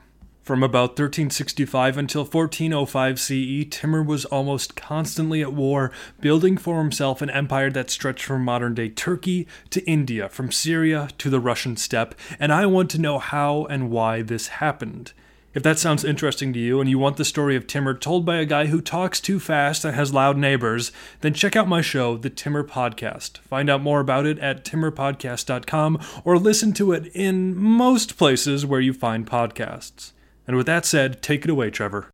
From 0.44 0.62
about 0.62 0.90
1365 0.90 1.98
until 1.98 2.26
1405 2.26 3.18
CE, 3.18 3.66
Timur 3.70 4.04
was 4.04 4.26
almost 4.26 4.76
constantly 4.76 5.42
at 5.42 5.54
war, 5.54 5.90
building 6.20 6.58
for 6.58 6.80
himself 6.80 7.22
an 7.22 7.30
empire 7.30 7.70
that 7.70 7.90
stretched 7.90 8.26
from 8.26 8.44
modern 8.44 8.76
day 8.76 8.90
Turkey 8.90 9.48
to 9.70 9.82
India, 9.86 10.28
from 10.28 10.52
Syria 10.52 11.08
to 11.20 11.30
the 11.30 11.40
Russian 11.40 11.78
steppe, 11.78 12.14
and 12.42 12.52
I 12.52 12.66
want 12.66 12.90
to 12.92 13.00
know 13.00 13.20
how 13.20 13.64
and 13.68 13.90
why 13.90 14.22
this 14.22 14.48
happened. 14.48 15.14
If 15.54 15.64
that 15.64 15.80
sounds 15.80 16.04
interesting 16.04 16.52
to 16.52 16.60
you 16.60 16.82
and 16.82 16.90
you 16.90 17.00
want 17.00 17.16
the 17.16 17.24
story 17.24 17.56
of 17.56 17.66
Timur 17.66 17.94
told 17.94 18.26
by 18.26 18.36
a 18.36 18.46
guy 18.46 18.66
who 18.66 18.82
talks 18.82 19.22
too 19.22 19.40
fast 19.40 19.86
and 19.86 19.96
has 19.96 20.14
loud 20.14 20.36
neighbors, 20.36 20.92
then 21.22 21.34
check 21.34 21.56
out 21.56 21.70
my 21.70 21.80
show, 21.80 22.18
The 22.18 22.30
Timur 22.30 22.66
Podcast. 22.66 23.38
Find 23.38 23.70
out 23.70 23.82
more 23.82 24.02
about 24.02 24.26
it 24.26 24.40
at 24.40 24.66
timurpodcast.com 24.66 26.02
or 26.26 26.38
listen 26.38 26.74
to 26.74 26.92
it 26.92 27.06
in 27.16 27.56
most 27.56 28.18
places 28.18 28.66
where 28.66 28.82
you 28.82 28.92
find 28.92 29.26
podcasts. 29.26 30.12
And 30.48 30.58
with 30.58 30.66
that 30.66 30.86
said, 30.86 31.22
take 31.22 31.46
it 31.46 31.50
away, 31.50 31.70
Trevor. 31.70 32.10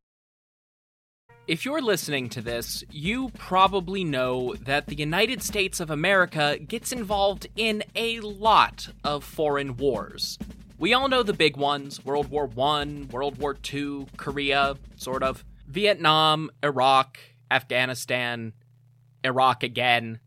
If 1.47 1.65
you're 1.65 1.81
listening 1.81 2.29
to 2.29 2.41
this, 2.41 2.83
you 2.91 3.29
probably 3.29 4.03
know 4.03 4.53
that 4.65 4.85
the 4.85 4.95
United 4.95 5.41
States 5.41 5.79
of 5.79 5.89
America 5.89 6.59
gets 6.59 6.91
involved 6.91 7.47
in 7.55 7.83
a 7.95 8.19
lot 8.19 8.89
of 9.03 9.23
foreign 9.23 9.75
wars. 9.75 10.37
We 10.77 10.93
all 10.93 11.07
know 11.07 11.23
the 11.23 11.33
big 11.33 11.57
ones 11.57 12.05
World 12.05 12.29
War 12.29 12.47
I, 12.55 13.07
World 13.09 13.39
War 13.39 13.57
II, 13.73 14.05
Korea, 14.15 14.77
sort 14.95 15.23
of, 15.23 15.43
Vietnam, 15.67 16.51
Iraq, 16.63 17.17
Afghanistan, 17.49 18.53
Iraq 19.23 19.63
again. 19.63 20.19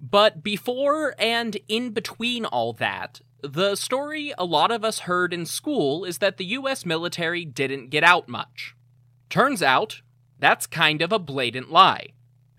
But 0.00 0.42
before 0.42 1.14
and 1.18 1.58
in 1.68 1.90
between 1.90 2.46
all 2.46 2.72
that, 2.74 3.20
the 3.42 3.76
story 3.76 4.32
a 4.38 4.44
lot 4.44 4.70
of 4.70 4.84
us 4.84 5.00
heard 5.00 5.32
in 5.32 5.46
school 5.46 6.04
is 6.04 6.18
that 6.18 6.36
the 6.36 6.44
US 6.46 6.84
military 6.86 7.44
didn't 7.44 7.90
get 7.90 8.04
out 8.04 8.28
much. 8.28 8.74
Turns 9.28 9.62
out, 9.62 10.02
that's 10.38 10.66
kind 10.66 11.02
of 11.02 11.12
a 11.12 11.18
blatant 11.18 11.70
lie. 11.70 12.08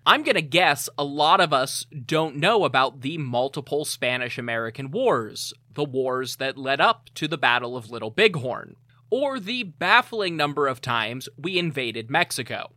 I'm 0.04 0.22
gonna 0.22 0.42
guess 0.42 0.88
a 0.98 1.04
lot 1.04 1.40
of 1.40 1.52
us 1.52 1.86
don't 2.06 2.36
know 2.36 2.64
about 2.64 3.02
the 3.02 3.18
multiple 3.18 3.84
Spanish 3.84 4.36
American 4.38 4.90
Wars, 4.90 5.52
the 5.72 5.84
wars 5.84 6.36
that 6.36 6.58
led 6.58 6.80
up 6.80 7.10
to 7.14 7.28
the 7.28 7.38
Battle 7.38 7.76
of 7.76 7.90
Little 7.90 8.10
Bighorn, 8.10 8.76
or 9.10 9.38
the 9.38 9.62
baffling 9.62 10.36
number 10.36 10.66
of 10.66 10.80
times 10.80 11.28
we 11.36 11.58
invaded 11.58 12.10
Mexico 12.10 12.72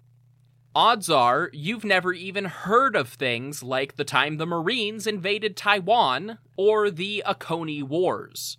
odds 0.75 1.09
are 1.09 1.49
you've 1.53 1.85
never 1.85 2.11
even 2.11 2.43
heard 2.43 2.97
of 2.97 3.07
things 3.07 3.63
like 3.63 3.95
the 3.95 4.03
time 4.03 4.35
the 4.35 4.45
Marines 4.45 5.07
invaded 5.07 5.55
Taiwan 5.55 6.37
or 6.57 6.91
the 6.91 7.23
Oconee 7.25 7.81
Wars. 7.81 8.57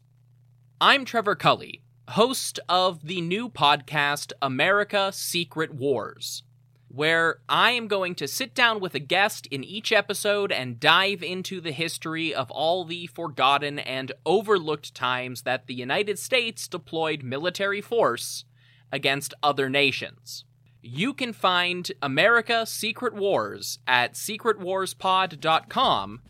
I'm 0.80 1.04
Trevor 1.04 1.36
Culley, 1.36 1.82
host 2.08 2.58
of 2.70 3.06
the 3.06 3.20
new 3.20 3.50
podcast 3.50 4.32
America 4.40 5.10
Secret 5.12 5.74
Wars. 5.74 6.42
where 6.88 7.40
I 7.46 7.72
am 7.72 7.88
going 7.88 8.14
to 8.16 8.26
sit 8.26 8.54
down 8.54 8.80
with 8.80 8.94
a 8.94 8.98
guest 9.00 9.46
in 9.48 9.62
each 9.62 9.92
episode 9.92 10.50
and 10.50 10.80
dive 10.80 11.22
into 11.22 11.60
the 11.60 11.72
history 11.72 12.34
of 12.34 12.50
all 12.50 12.84
the 12.86 13.06
forgotten 13.08 13.78
and 13.78 14.12
overlooked 14.24 14.94
times 14.94 15.42
that 15.42 15.66
the 15.66 15.74
United 15.74 16.18
States 16.18 16.66
deployed 16.66 17.22
military 17.22 17.82
force 17.82 18.44
against 18.90 19.34
other 19.42 19.68
nations. 19.68 20.44
You 20.88 21.14
can 21.14 21.32
find 21.32 21.90
America 22.00 22.64
Secret 22.64 23.12
Wars 23.12 23.80
at 23.88 24.14
secretwarspod.com 24.14 26.20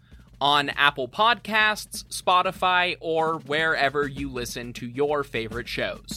on 0.40 0.68
Apple 0.70 1.08
Podcasts, 1.08 2.04
Spotify, 2.04 2.96
or 3.00 3.40
wherever 3.40 4.08
you 4.08 4.30
listen 4.30 4.72
to 4.72 4.86
your 4.86 5.24
favorite 5.24 5.68
shows. 5.68 6.08